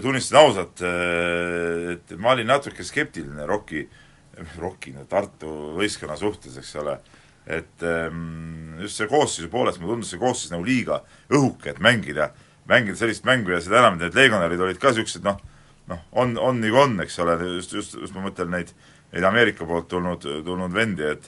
tunnistan 0.03 0.43
ausalt, 0.43 0.83
et 0.83 2.13
ma 2.21 2.35
olin 2.35 2.49
natuke 2.51 2.85
skeptiline 2.85 3.47
Rocki, 3.49 3.87
Rocki, 4.61 4.93
no 4.95 5.07
Tartu 5.09 5.73
võistkonna 5.79 6.17
suhtes, 6.19 6.59
eks 6.61 6.75
ole, 6.81 6.95
et 7.49 7.85
ehm, 7.87 8.77
just 8.83 9.01
see 9.01 9.09
koosseisu 9.09 9.49
poolest 9.51 9.81
mulle 9.81 9.97
tundus 9.97 10.13
see 10.13 10.21
koosseis 10.21 10.53
nagu 10.53 10.65
liiga 10.67 11.01
õhuke, 11.33 11.73
et 11.73 11.81
mängida, 11.81 12.29
mängida 12.69 12.99
sellist 12.99 13.25
mängu 13.25 13.55
ja 13.55 13.61
seda 13.63 13.81
enam, 13.81 13.97
et 13.97 14.07
need 14.07 14.19
legionärid 14.21 14.61
olid 14.61 14.81
ka 14.81 14.93
niisugused 14.93 15.25
noh, 15.25 15.41
noh, 15.89 16.05
on, 16.13 16.37
on 16.37 16.61
nagu 16.61 16.79
on, 16.85 16.99
eks 17.03 17.17
ole, 17.23 17.39
just, 17.57 17.73
just, 17.75 17.97
just 17.97 18.15
ma 18.15 18.27
mõtlen 18.27 18.53
neid, 18.53 18.73
neid 19.11 19.25
Ameerika 19.27 19.65
poolt 19.67 19.89
tulnud, 19.91 20.27
tulnud 20.45 20.77
vendi, 20.77 21.09
et 21.17 21.27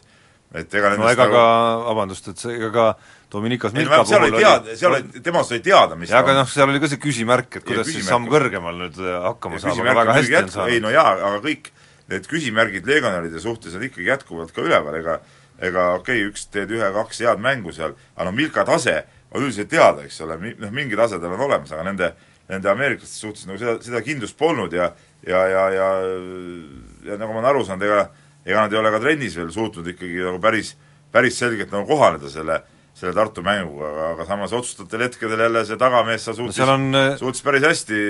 et 0.53 0.73
ega 0.77 0.93
no 0.93 1.09
ega 1.09 1.25
nagu... 1.25 1.35
ka, 1.35 1.45
vabandust, 1.89 2.27
et 2.31 2.41
see, 2.41 2.55
ega 2.59 2.71
ka 2.73 2.87
Dominikas 3.33 3.73
Milka 3.73 4.03
puhul 4.03 4.27
oli 4.27 4.41
teada, 4.43 4.75
seal 4.77 4.93
oli, 4.93 5.21
temast 5.25 5.55
oli 5.55 5.63
teada, 5.65 5.97
mis 5.97 6.11
jaa, 6.13 6.21
aga 6.21 6.35
noh, 6.37 6.49
seal 6.49 6.69
oli 6.69 6.81
ka 6.83 6.89
see 6.91 7.01
küsimärk, 7.01 7.57
et 7.59 7.65
kuidas 7.65 7.89
siis 7.89 8.05
samm 8.05 8.27
kõrgemal 8.29 8.77
nüüd 8.83 8.99
äh, 9.01 9.15
hakkama 9.29 9.61
saab, 9.63 9.79
aga 9.81 9.95
väga 10.03 10.17
hästi 10.19 10.37
on 10.41 10.51
saanud. 10.53 10.75
ei 10.75 10.83
no 10.83 10.91
jaa, 10.93 11.15
aga 11.17 11.39
kõik 11.45 11.71
need 12.11 12.27
küsimärgid 12.29 12.85
legionäride 12.89 13.41
suhtes 13.41 13.73
on 13.79 13.87
ikkagi 13.87 14.11
jätkuvalt 14.11 14.53
ka 14.53 14.61
üleval, 14.65 14.99
ega 14.99 15.17
ega 15.63 15.87
okei 15.97 16.21
okay,, 16.21 16.29
üks 16.29 16.45
teed 16.53 16.73
ühe-kaks 16.75 17.23
head 17.25 17.41
mängu 17.41 17.73
seal, 17.73 17.97
aga 18.13 18.29
no 18.29 18.35
Milka 18.35 18.65
tase 18.67 18.99
on 19.33 19.41
üldiselt 19.41 19.71
teada, 19.71 20.05
eks 20.05 20.21
ole, 20.25 20.37
noh 20.37 20.73
mingi 20.75 20.97
tase 20.99 21.17
tal 21.21 21.33
on 21.33 21.47
olemas, 21.47 21.73
aga 21.73 21.87
nende, 21.87 22.11
nende 22.51 22.69
ameeriklaste 22.69 23.17
suhtes 23.17 23.47
nagu 23.49 23.57
seda, 23.61 23.79
seda 23.81 24.01
kindlust 24.05 24.37
polnud 24.37 24.73
ja 24.77 24.91
ja, 25.25 25.45
ja, 25.47 25.63
ja 25.73 25.87
ja 27.07 27.17
nagu 27.17 27.33
ma 27.33 27.41
olen 27.41 27.49
aru 27.49 27.65
saanud, 27.65 27.85
ega 27.87 28.03
ega 28.45 28.65
nad 28.65 28.73
ei 28.73 28.79
ole 28.79 28.91
ka 28.93 29.01
trennis 29.03 29.35
veel 29.39 29.51
suutnud 29.53 29.87
ikkagi 29.93 30.23
nagu 30.23 30.39
päris, 30.43 30.73
päris 31.11 31.37
selgelt 31.39 31.73
nagu 31.73 31.87
kohaneda 31.89 32.31
selle 32.31 32.61
selle 32.93 33.13
Tartu 33.17 33.41
mänguga, 33.41 33.87
aga, 33.89 34.07
aga 34.13 34.25
samas 34.27 34.51
otsustatud 34.53 35.01
hetkedel 35.01 35.39
jälle 35.47 35.63
see 35.65 35.79
tagamees 35.81 36.27
seal 36.27 36.35
suutis 36.37 36.59
no, 36.61 36.75
on... 36.75 36.83
Äh, 36.95 37.07
suutis 37.17 37.41
päris 37.41 37.65
hästi, 37.65 38.01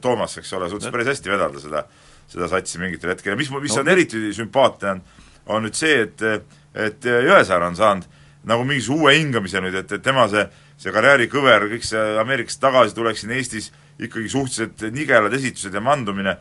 Toomas, 0.00 0.36
eks 0.38 0.52
ole, 0.54 0.68
suutis 0.70 0.92
päris 0.94 1.10
hästi 1.10 1.32
vedada 1.32 1.62
seda, 1.62 1.82
seda 2.30 2.46
satsi 2.52 2.78
mingitel 2.78 3.10
hetkedel 3.10 3.34
ja 3.34 3.40
mis, 3.40 3.50
mis 3.50 3.74
no. 3.74 3.82
on 3.82 3.90
eriti 3.90 4.22
sümpaatne, 4.36 4.92
on, 4.94 5.02
on 5.56 5.66
nüüd 5.66 5.78
see, 5.78 6.04
et 6.06 6.22
et 6.76 7.06
Jõesaar 7.08 7.64
on 7.64 7.76
saanud 7.76 8.06
nagu 8.46 8.64
mingisuguse 8.68 9.02
uue 9.02 9.16
hingamise 9.16 9.62
nüüd, 9.64 9.74
et, 9.80 9.92
et 9.96 10.02
tema 10.04 10.26
see, 10.30 10.44
see 10.78 10.92
karjäärikõver, 10.94 11.66
kõik 11.72 11.86
see 11.88 12.02
Ameerikast 12.20 12.60
tagasi 12.62 12.94
tulek 12.94 13.18
siin 13.18 13.32
Eestis, 13.34 13.70
ikkagi 13.96 14.28
suhteliselt 14.30 14.84
nigelad 14.94 15.34
esitused 15.34 15.74
ja 15.74 15.82
mandumine, 15.82 16.36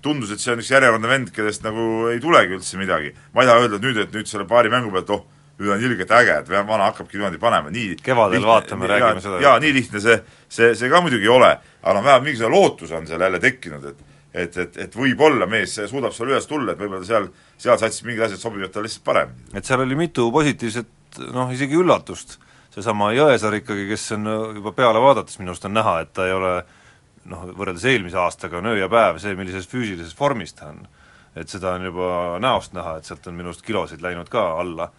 tundus, 0.00 0.32
et 0.32 0.40
see 0.40 0.54
on 0.54 0.62
üks 0.62 0.70
järjekordne 0.72 1.10
vend, 1.10 1.30
kellest 1.34 1.64
nagu 1.66 2.08
ei 2.12 2.20
tulegi 2.22 2.56
üldse 2.56 2.80
midagi. 2.80 3.12
ma 3.34 3.44
ei 3.44 3.50
taha 3.50 3.64
öelda, 3.64 3.76
et 3.76 3.86
nüüd, 3.86 4.00
et 4.06 4.14
nüüd 4.16 4.30
selle 4.30 4.46
paari 4.48 4.72
mängu 4.72 4.92
pealt 4.94 5.10
oh, 5.12 5.26
nüüd 5.60 5.74
on 5.74 5.84
ilgelt 5.84 6.14
äge, 6.16 6.38
et 6.40 6.48
vana 6.52 6.88
hakkabki 6.88 7.18
niimoodi 7.18 7.38
panema, 7.42 7.70
nii 7.70 7.98
kevadel 8.02 8.40
lihtne, 8.40 8.48
vaatame, 8.52 8.88
räägime 8.90 9.24
seda. 9.24 9.42
jaa, 9.44 9.58
nii 9.62 9.74
lihtne 9.76 10.00
see, 10.00 10.16
see, 10.48 10.72
see 10.78 10.90
ka 10.90 11.02
muidugi 11.04 11.28
ei 11.28 11.34
ole, 11.34 11.52
aga 11.82 11.94
noh, 11.98 12.06
vähemalt 12.06 12.26
mingisugune 12.26 12.56
lootus 12.56 12.94
on 12.96 13.06
seal 13.10 13.26
jälle 13.26 13.42
tekkinud, 13.42 13.92
et 13.92 14.08
et, 14.32 14.56
et, 14.56 14.76
et 14.86 14.94
võib-olla 14.96 15.44
mees 15.44 15.74
suudab 15.90 16.14
sulle 16.16 16.32
üles 16.32 16.46
tulla, 16.48 16.72
et 16.72 16.80
võib-olla 16.80 17.04
seal, 17.04 17.26
seal 17.60 17.76
satsis 17.76 18.04
mingid 18.06 18.24
asjad 18.24 18.40
sobivad 18.40 18.72
talle 18.72 18.88
lihtsalt 18.88 19.04
paremini. 19.04 19.50
et 19.52 19.68
seal 19.68 19.84
oli 19.84 19.98
mitu 19.98 20.30
positiivset 20.32 21.20
noh, 21.34 21.52
isegi 21.52 21.76
üllatust, 21.76 22.38
seesama 22.72 23.10
Jõesaar 23.12 23.58
ikkagi, 23.60 23.84
kes 23.90 24.06
on 24.16 24.30
juba 24.56 24.72
peale 24.76 25.02
vaadates 25.04 25.36
minu 25.40 25.52
arust 25.52 25.68
on 25.68 25.76
näha, 25.76 25.98
et 26.06 26.14
ta 26.16 26.26
ei 26.28 26.32
ole 26.32 26.54
noh, 27.30 27.44
võrreldes 27.56 27.84
eelmise 27.90 28.18
aastaga 28.18 28.58
on 28.58 28.72
öö 28.72 28.80
ja 28.80 28.88
päev 28.92 29.20
see, 29.22 29.36
millises 29.38 29.68
füüsilises 29.70 30.14
vormis 30.18 30.54
ta 30.58 30.70
on. 30.72 30.82
et 31.36 31.48
seda 31.48 31.76
on 31.78 31.86
juba 31.86 32.38
näost 32.42 32.74
näha, 32.76 32.98
et 32.98 33.08
sealt 33.08 33.26
on 33.26 33.36
minu 33.38 33.52
arust 33.52 33.64
kilosid 33.64 34.02
läinud 34.04 34.28
ka 34.32 34.42
alla. 34.60 34.90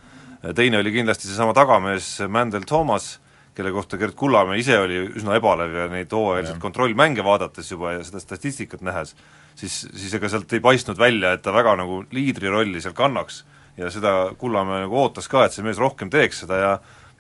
teine 0.55 0.80
oli 0.80 0.91
kindlasti 0.91 1.28
seesama 1.28 1.53
tagamees 1.53 2.19
Mandel 2.28 2.65
Toomas, 2.67 3.19
kelle 3.55 3.71
kohta 3.71 3.97
Gerd 3.97 4.15
Kullamäe 4.17 4.59
ise 4.59 4.80
oli 4.80 4.97
üsna 5.13 5.38
ebalev 5.38 5.76
ja 5.76 5.88
neid 5.91 6.11
hooajalisi 6.11 6.57
kontrollmänge 6.59 7.24
vaadates 7.24 7.71
juba 7.71 7.93
ja 7.93 8.03
seda 8.03 8.19
statistikat 8.19 8.82
nähes, 8.82 9.15
siis, 9.55 9.84
siis 9.93 10.13
ega 10.17 10.30
sealt 10.30 10.53
ei 10.53 10.63
paistnud 10.63 10.97
välja, 10.97 11.34
et 11.34 11.43
ta 11.45 11.53
väga 11.53 11.76
nagu 11.84 12.03
liidri 12.11 12.49
rolli 12.49 12.82
seal 12.82 12.97
kannaks. 12.97 13.43
ja 13.78 13.89
seda 13.89 14.34
Kullamäe 14.38 14.86
nagu 14.88 14.97
ootas 14.97 15.28
ka, 15.28 15.45
et 15.45 15.53
see 15.53 15.63
mees 15.65 15.78
rohkem 15.78 16.09
teeks 16.09 16.43
seda 16.45 16.57
ja 16.57 16.74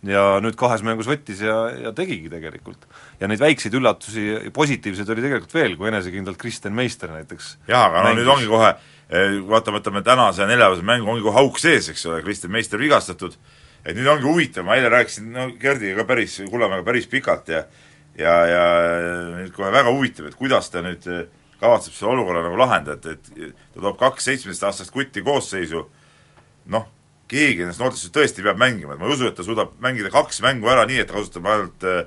ja 0.07 0.23
nüüd 0.43 0.57
kahes 0.59 0.83
mängus 0.83 1.07
võttis 1.07 1.41
ja, 1.43 1.55
ja 1.79 1.91
tegigi 1.95 2.31
tegelikult. 2.31 2.87
ja 3.19 3.29
neid 3.31 3.39
väikseid 3.39 3.75
üllatusi, 3.79 4.25
positiivseid 4.55 5.09
oli 5.09 5.23
tegelikult 5.23 5.55
veel, 5.55 5.77
kui 5.79 5.89
enesekindlalt 5.91 6.39
Kristen 6.41 6.75
Meister 6.75 7.13
näiteks 7.13 7.53
jaa, 7.69 7.85
aga 7.87 8.03
no 8.07 8.15
nüüd 8.17 8.31
ongi 8.33 8.49
kohe, 8.51 8.73
eh, 9.09 9.37
vaata, 9.47 9.75
võtame 9.75 10.03
tänase 10.05 10.47
neljapäevase 10.49 10.87
mängu, 10.87 11.11
ongi 11.13 11.23
kohe 11.25 11.43
auk 11.43 11.61
sees, 11.61 11.87
eks 11.93 12.03
ole, 12.09 12.21
Kristen 12.25 12.51
Meister 12.51 12.81
vigastatud, 12.81 13.37
et 13.83 13.95
nüüd 13.95 14.09
ongi 14.11 14.27
huvitav, 14.27 14.67
ma 14.67 14.75
eile 14.79 14.91
rääkisin 14.91 15.31
no 15.31 15.47
Gerdiga 15.61 16.01
ka 16.01 16.09
päris, 16.11 16.41
Kullamäega 16.51 16.85
päris 16.87 17.07
pikalt 17.11 17.53
ja 17.53 17.63
ja, 18.19 18.33
ja 18.45 18.65
nüüd 19.39 19.53
kohe 19.55 19.71
väga 19.73 19.93
huvitav, 19.93 20.27
et 20.27 20.35
kuidas 20.37 20.67
ta 20.73 20.83
nüüd 20.85 21.07
eh, 21.07 21.23
kavatseb 21.63 21.95
selle 21.95 22.17
olukorra 22.17 22.43
nagu 22.43 22.59
lahendada, 22.59 23.15
et, 23.15 23.31
et 23.39 23.71
ta 23.71 23.79
toob 23.79 23.95
kaks 24.01 24.27
seitsmeteistaastast 24.27 24.91
kutti 24.91 25.23
koosseisu, 25.23 25.85
noh, 26.75 26.91
keegi 27.31 27.63
nendest 27.63 27.81
noortest 27.81 28.13
tõesti 28.13 28.43
peab 28.45 28.59
mängima, 28.61 28.95
et 28.95 29.01
ma 29.01 29.07
ei 29.07 29.15
usu, 29.15 29.29
et 29.29 29.37
ta 29.37 29.45
suudab 29.45 29.77
mängida 29.83 30.11
kaks 30.13 30.41
mängu 30.45 30.69
ära 30.71 30.83
nii, 30.89 30.99
et 31.03 31.09
ta 31.09 31.17
kasutab 31.17 31.47
ainult 31.49 31.87
äh, 31.87 32.03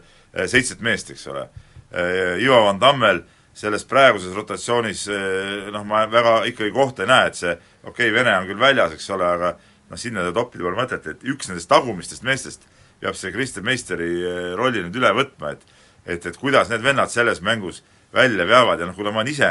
seitset 0.51 0.85
meest, 0.85 1.11
eks 1.15 1.27
ole 1.33 1.47
äh,. 1.47 2.37
Ivo 2.43 2.61
Van 2.67 2.81
Tammel 2.83 3.23
selles 3.57 3.87
praeguses 3.89 4.35
rotatsioonis 4.37 5.07
äh, 5.09 5.71
noh, 5.73 5.87
ma 5.89 6.05
väga 6.13 6.43
ikkagi 6.51 6.75
kohta 6.75 7.07
ei 7.07 7.11
näe, 7.11 7.31
et 7.31 7.41
see 7.41 7.55
okei 7.57 8.11
okay,, 8.11 8.13
Vene 8.15 8.37
on 8.37 8.51
küll 8.51 8.61
väljas, 8.61 8.97
eks 8.97 9.09
ole, 9.17 9.29
aga 9.39 9.55
noh, 9.57 10.01
sinna 10.01 10.27
teda 10.27 10.37
toppida 10.37 10.67
pole 10.67 10.79
mõtet, 10.79 11.09
et 11.13 11.25
üks 11.33 11.49
nendest 11.51 11.71
tagumistest 11.73 12.27
meestest 12.27 12.69
peab 13.01 13.17
see 13.17 13.33
Kristjan 13.33 13.67
Meisteri 13.67 14.11
äh, 14.21 14.53
rolli 14.59 14.85
nüüd 14.85 15.01
üle 15.01 15.15
võtma, 15.17 15.57
et 15.57 15.75
et, 16.07 16.23
et 16.23 16.37
kuidas 16.39 16.69
need 16.71 16.85
vennad 16.85 17.11
selles 17.11 17.41
mängus 17.43 17.83
välja 18.15 18.47
veavad 18.47 18.81
ja 18.81 18.87
noh, 18.87 18.95
kuna 18.95 19.11
ma 19.11 19.25
olen 19.25 19.33
ise 19.33 19.49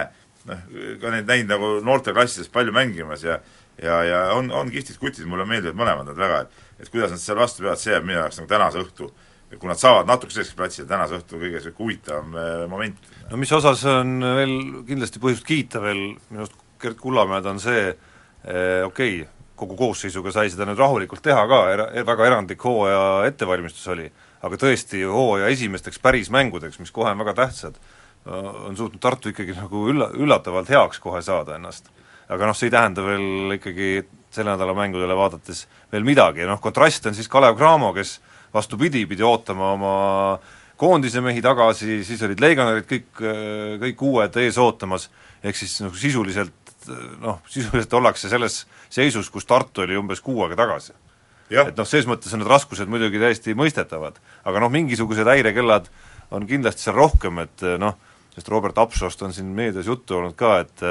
noh, 0.48 0.62
ka 1.02 1.12
neid 1.12 1.28
näinud 1.28 1.52
nagu 1.52 1.72
noorteklassides 1.86 2.52
palju 2.54 2.74
mängimas 2.76 3.26
ja 3.26 3.40
ja, 3.82 4.02
ja 4.04 4.20
on, 4.34 4.52
on 4.52 4.72
kihvtid 4.72 5.00
kutid, 5.02 5.28
mulle 5.30 5.48
meeldivad 5.50 5.78
mõlemad 5.80 6.12
nad 6.12 6.20
väga, 6.20 6.46
et 6.46 6.64
et 6.76 6.90
kuidas 6.92 7.14
nad 7.14 7.22
seal 7.22 7.40
vastu 7.40 7.64
peavad, 7.64 7.80
see 7.80 7.94
jääb 7.94 8.04
minu 8.04 8.20
jaoks 8.20 8.42
nagu 8.42 8.50
tänase 8.52 8.82
õhtu 8.84 9.08
kui 9.56 9.70
nad 9.70 9.80
saavad 9.80 10.10
natuke 10.10 10.34
selliseks 10.34 10.58
platsile, 10.58 10.88
tänase 10.90 11.20
õhtu 11.20 11.38
kõige 11.40 11.60
niisugune 11.60 11.78
huvitavam 11.80 12.34
äh, 12.36 12.66
moment. 12.70 13.10
no 13.30 13.40
mis 13.40 13.52
osas 13.56 13.86
on 13.88 14.18
veel 14.20 14.56
kindlasti 14.88 15.22
põhjust 15.24 15.46
kiita 15.48 15.82
veel 15.84 16.02
minu 16.30 16.44
arust 16.44 16.58
Gerd 16.82 17.00
Kullamäed, 17.00 17.46
on 17.48 17.62
see 17.64 17.88
eh, 17.88 18.84
okei 18.84 19.22
okay,, 19.22 19.30
kogu 19.56 19.78
koosseisuga 19.80 20.34
sai 20.36 20.50
seda 20.52 20.68
nüüd 20.68 20.80
rahulikult 20.82 21.24
teha 21.24 21.46
ka, 21.48 21.60
era-, 21.72 21.88
väga 22.08 22.26
erandlik 22.28 22.64
hooaja 22.68 23.04
ettevalmistus 23.30 23.86
oli, 23.94 24.10
aga 24.44 24.60
tõesti 24.60 25.06
hooaja 25.08 25.48
esimesteks 25.54 26.02
päris 26.04 26.32
mängudeks, 26.34 26.82
mis 26.82 26.92
kohe 26.96 27.14
on 27.14 27.22
väga 27.24 27.38
tähtsad, 27.40 27.80
on 28.26 28.76
suutnud 28.76 29.00
Tartu 29.02 29.32
ikkagi 29.32 29.56
nagu 29.56 29.86
ülla-, 29.94 30.12
üllatavalt 30.20 30.70
heaks 30.74 31.00
kohe 31.00 31.22
saada 31.26 31.56
ennast. 31.56 31.88
Aga 32.30 32.50
noh, 32.50 32.58
see 32.58 32.70
ei 32.70 32.76
tähenda 32.76 33.06
veel 33.06 33.56
ikkagi 33.58 33.90
selle 34.36 34.54
nädala 34.54 34.76
mängudele 34.76 35.16
vaadates 35.18 35.66
veel 35.92 36.06
midagi. 36.08 36.44
Ja 36.44 36.52
noh, 36.52 36.62
kontrast 36.64 37.08
on 37.08 37.16
siis 37.18 37.30
Kalev 37.32 37.58
Cramo, 37.60 37.94
kes 37.96 38.18
vastupidi, 38.54 39.06
pidi 39.10 39.24
ootama 39.24 39.72
oma 39.76 39.96
koondise 40.80 41.22
mehi 41.24 41.44
tagasi, 41.44 42.02
siis 42.04 42.24
olid 42.28 42.42
legionärid 42.44 42.88
kõik, 42.90 43.10
kõik 43.84 44.06
uued 44.10 44.38
ees 44.44 44.60
ootamas, 44.60 45.10
ehk 45.44 45.60
siis 45.60 45.78
nagu 45.84 45.96
sisuliselt 46.00 46.66
noh, 47.22 47.40
sisuliselt 47.50 47.94
ollakse 47.98 48.30
selles 48.30 48.64
seisus, 48.94 49.30
kus 49.34 49.48
Tartu 49.50 49.86
oli 49.86 49.98
umbes 49.98 50.22
kuu 50.22 50.44
aega 50.44 50.60
tagasi. 50.64 50.94
et 51.70 51.78
noh, 51.78 51.88
ses 51.88 52.08
mõttes 52.10 52.34
on 52.34 52.42
need 52.42 52.50
raskused 52.50 52.90
muidugi 52.90 53.22
täiesti 53.22 53.56
mõistetavad, 53.58 54.18
aga 54.46 54.64
noh, 54.64 54.72
mingisugused 54.74 55.28
häirekellad 55.30 55.90
on 56.34 56.48
kindlasti 56.50 56.88
seal 56.88 56.98
rohkem, 56.98 57.40
et 57.46 57.66
noh, 57.82 57.98
sest 58.34 58.50
Robert 58.52 58.78
Apsost 58.82 59.22
on 59.24 59.34
siin 59.34 59.52
meedias 59.56 59.88
juttu 59.88 60.18
olnud 60.18 60.36
ka, 60.38 60.58
et 60.66 60.86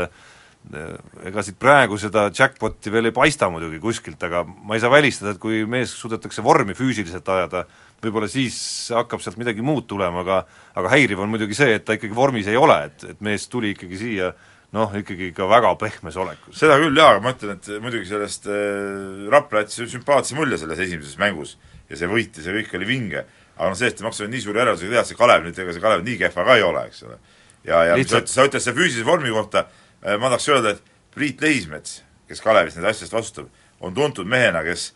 ega 0.72 1.42
siit 1.44 1.58
praegu 1.60 1.98
seda 2.00 2.28
jackpoti 2.32 2.92
veel 2.92 3.10
ei 3.10 3.14
paista 3.14 3.50
muidugi 3.52 3.78
kuskilt, 3.82 4.22
aga 4.24 4.44
ma 4.46 4.76
ei 4.76 4.82
saa 4.82 4.92
välistada, 4.92 5.34
et 5.34 5.40
kui 5.42 5.62
mees 5.68 5.92
suudetakse 5.92 6.42
vormi 6.44 6.76
füüsiliselt 6.76 7.28
ajada, 7.28 7.64
võib-olla 8.04 8.28
siis 8.32 8.56
hakkab 8.94 9.22
sealt 9.22 9.36
midagi 9.40 9.64
muud 9.64 9.86
tulema, 9.90 10.24
aga 10.24 10.40
aga 10.80 10.94
häiriv 10.94 11.20
on 11.20 11.30
muidugi 11.32 11.56
see, 11.56 11.76
et 11.76 11.84
ta 11.84 11.98
ikkagi 11.98 12.16
vormis 12.16 12.48
ei 12.50 12.56
ole, 12.60 12.78
et, 12.88 13.06
et 13.12 13.22
mees 13.24 13.46
tuli 13.52 13.74
ikkagi 13.74 14.00
siia 14.00 14.32
noh, 14.74 14.96
ikkagi 14.98 15.30
ikka 15.30 15.46
väga 15.52 15.74
pehmes 15.80 16.16
olekus. 16.18 16.56
seda 16.58 16.80
küll 16.80 16.96
jaa, 16.96 17.12
aga 17.12 17.22
ma 17.22 17.36
ütlen, 17.36 17.60
et 17.60 17.70
muidugi 17.84 18.08
sellest 18.08 18.48
äh, 18.48 19.28
Rapla 19.30 19.62
jättis 19.62 19.92
sümpaatse 19.92 20.36
mulje 20.38 20.58
selles 20.64 20.80
esimeses 20.86 21.20
mängus 21.20 21.58
ja 21.90 22.00
see 22.00 22.10
võit 22.10 22.40
ja 22.40 22.48
see 22.48 22.56
kõik 22.56 22.74
oli 22.80 22.88
vinge, 22.88 23.26
aga 23.54 23.70
noh, 23.70 23.78
sellest 23.78 24.00
ei 24.00 24.08
maksa 24.08 24.32
nii 24.32 24.42
suuri 24.48 24.64
järeldusi 24.64 24.90
teha, 24.90 25.06
see 25.06 25.20
Kalev 25.20 25.44
nüüd, 25.44 25.60
ega 25.60 25.76
see 25.76 25.84
Kalev 25.84 26.04
nii 26.08 26.18
kehva 26.24 26.48
ka 26.48 26.58
ei 26.58 26.66
ole, 26.66 26.88
eks 26.88 27.04
ole. 27.04 27.20
ja, 27.68 27.86
ja 27.92 27.96
Lihtsalt... 28.00 28.32
sa 28.32 28.48
ütled 28.48 28.64
selle 28.64 28.80
füüsilise 28.80 29.06
vormi 29.06 29.32
kohta 29.36 29.68
äh,, 29.68 29.80
ma 30.04 30.28
tahaks 30.28 30.48
öelda, 30.52 30.74
et 30.74 30.92
Priit 31.14 31.40
Leismets, 31.40 32.02
kes 32.28 32.42
Kalevis 32.42 32.76
nende 32.76 32.90
asjadest 32.90 33.14
vastutab, 33.14 33.48
on 33.80 33.94
tuntud 33.94 34.28
mehena, 34.28 34.64
kes 34.66 34.92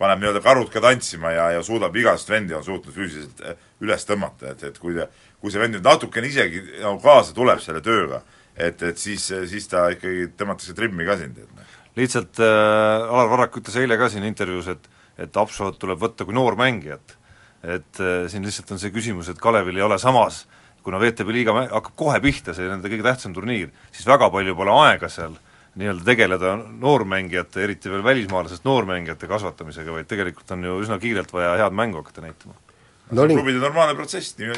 paneb 0.00 0.22
nii-öelda 0.22 0.42
karud 0.44 0.70
ka 0.72 0.82
tantsima 0.82 1.32
ja, 1.32 1.50
ja 1.56 1.62
suudab 1.64 1.96
igast 1.96 2.30
vendi 2.30 2.56
on 2.56 2.64
suutnud 2.64 2.94
füüsiliselt 2.94 3.42
äh, 3.46 3.58
üles 3.84 4.06
tõmmata, 4.08 4.54
et, 4.54 4.64
et 4.70 4.78
kui 4.82 4.96
kui 5.42 5.50
see 5.50 5.58
vend 5.58 5.74
nüüd 5.74 5.86
natukene 5.86 6.28
isegi 6.30 6.62
nagu 6.78 7.00
kaasa 7.02 7.34
tuleb 7.34 7.60
selle 7.62 7.82
tööga, 7.82 8.22
et, 8.54 8.82
et 8.86 8.98
siis, 8.98 9.24
siis 9.50 9.66
ta 9.70 9.88
ikkagi 9.90 10.28
tõmmatakse 10.38 10.74
trimmi 10.78 11.06
ka 11.08 11.16
sind, 11.18 11.40
noh. 11.42 11.78
lihtsalt 11.98 12.38
äh, 12.42 13.08
Alar 13.08 13.30
Varrak 13.32 13.58
ütles 13.58 13.78
eile 13.80 13.98
ka 13.98 14.10
siin 14.12 14.26
intervjuus, 14.28 14.70
et 14.74 14.90
et 15.20 15.36
Apsot 15.36 15.76
tuleb 15.78 16.00
võtta 16.00 16.24
kui 16.24 16.34
noormängijat. 16.34 17.18
et 17.62 18.00
äh, 18.00 18.24
siin 18.30 18.46
lihtsalt 18.46 18.70
on 18.74 18.80
see 18.82 18.90
küsimus, 18.90 19.28
et 19.28 19.38
Kalevil 19.38 19.76
ei 19.76 19.84
ole 19.86 19.98
samas, 19.98 20.46
kuna 20.82 21.00
VTB 21.02 21.34
liiga 21.34 21.54
hakkab 21.62 21.96
kohe 21.96 22.20
pihta, 22.20 22.54
see 22.56 22.68
nende 22.68 22.90
kõige 22.90 23.06
tähtsam 23.06 23.34
turniir, 23.36 23.72
siis 23.94 24.06
väga 24.08 24.30
palju 24.34 24.56
pole 24.58 24.76
aega 24.84 25.10
seal 25.12 25.38
nii-öelda 25.78 26.04
tegeleda 26.04 26.56
noormängijate, 26.58 27.62
eriti 27.64 27.90
veel 27.90 28.04
välismaalasest 28.04 28.66
noormängijate 28.68 29.30
kasvatamisega, 29.30 29.94
vaid 29.94 30.10
tegelikult 30.10 30.50
on 30.52 30.68
ju 30.68 30.78
üsna 30.84 31.00
kiirelt 31.00 31.32
vaja 31.32 31.56
head 31.62 31.76
mängu 31.76 32.02
hakata 32.02 32.26
näitama. 32.26 32.54
no 33.10 33.26
klubide 33.28 33.62
normaalne 33.62 33.96
protsess, 33.96 34.36
nii 34.38 34.52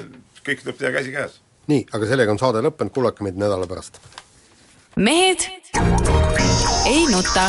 kõik 0.44 0.64
tuleb 0.64 0.80
teha 0.80 0.92
käsikäes 0.98 1.40
nii, 1.70 1.86
aga 1.96 2.08
sellega 2.08 2.34
on 2.34 2.40
saade 2.40 2.62
lõppenud, 2.64 2.94
kuulake 2.94 3.26
meid 3.26 3.40
nädala 3.40 3.68
pärast. 3.70 4.00
mehed 4.96 5.48
ei 6.90 7.06
nuta. 7.10 7.48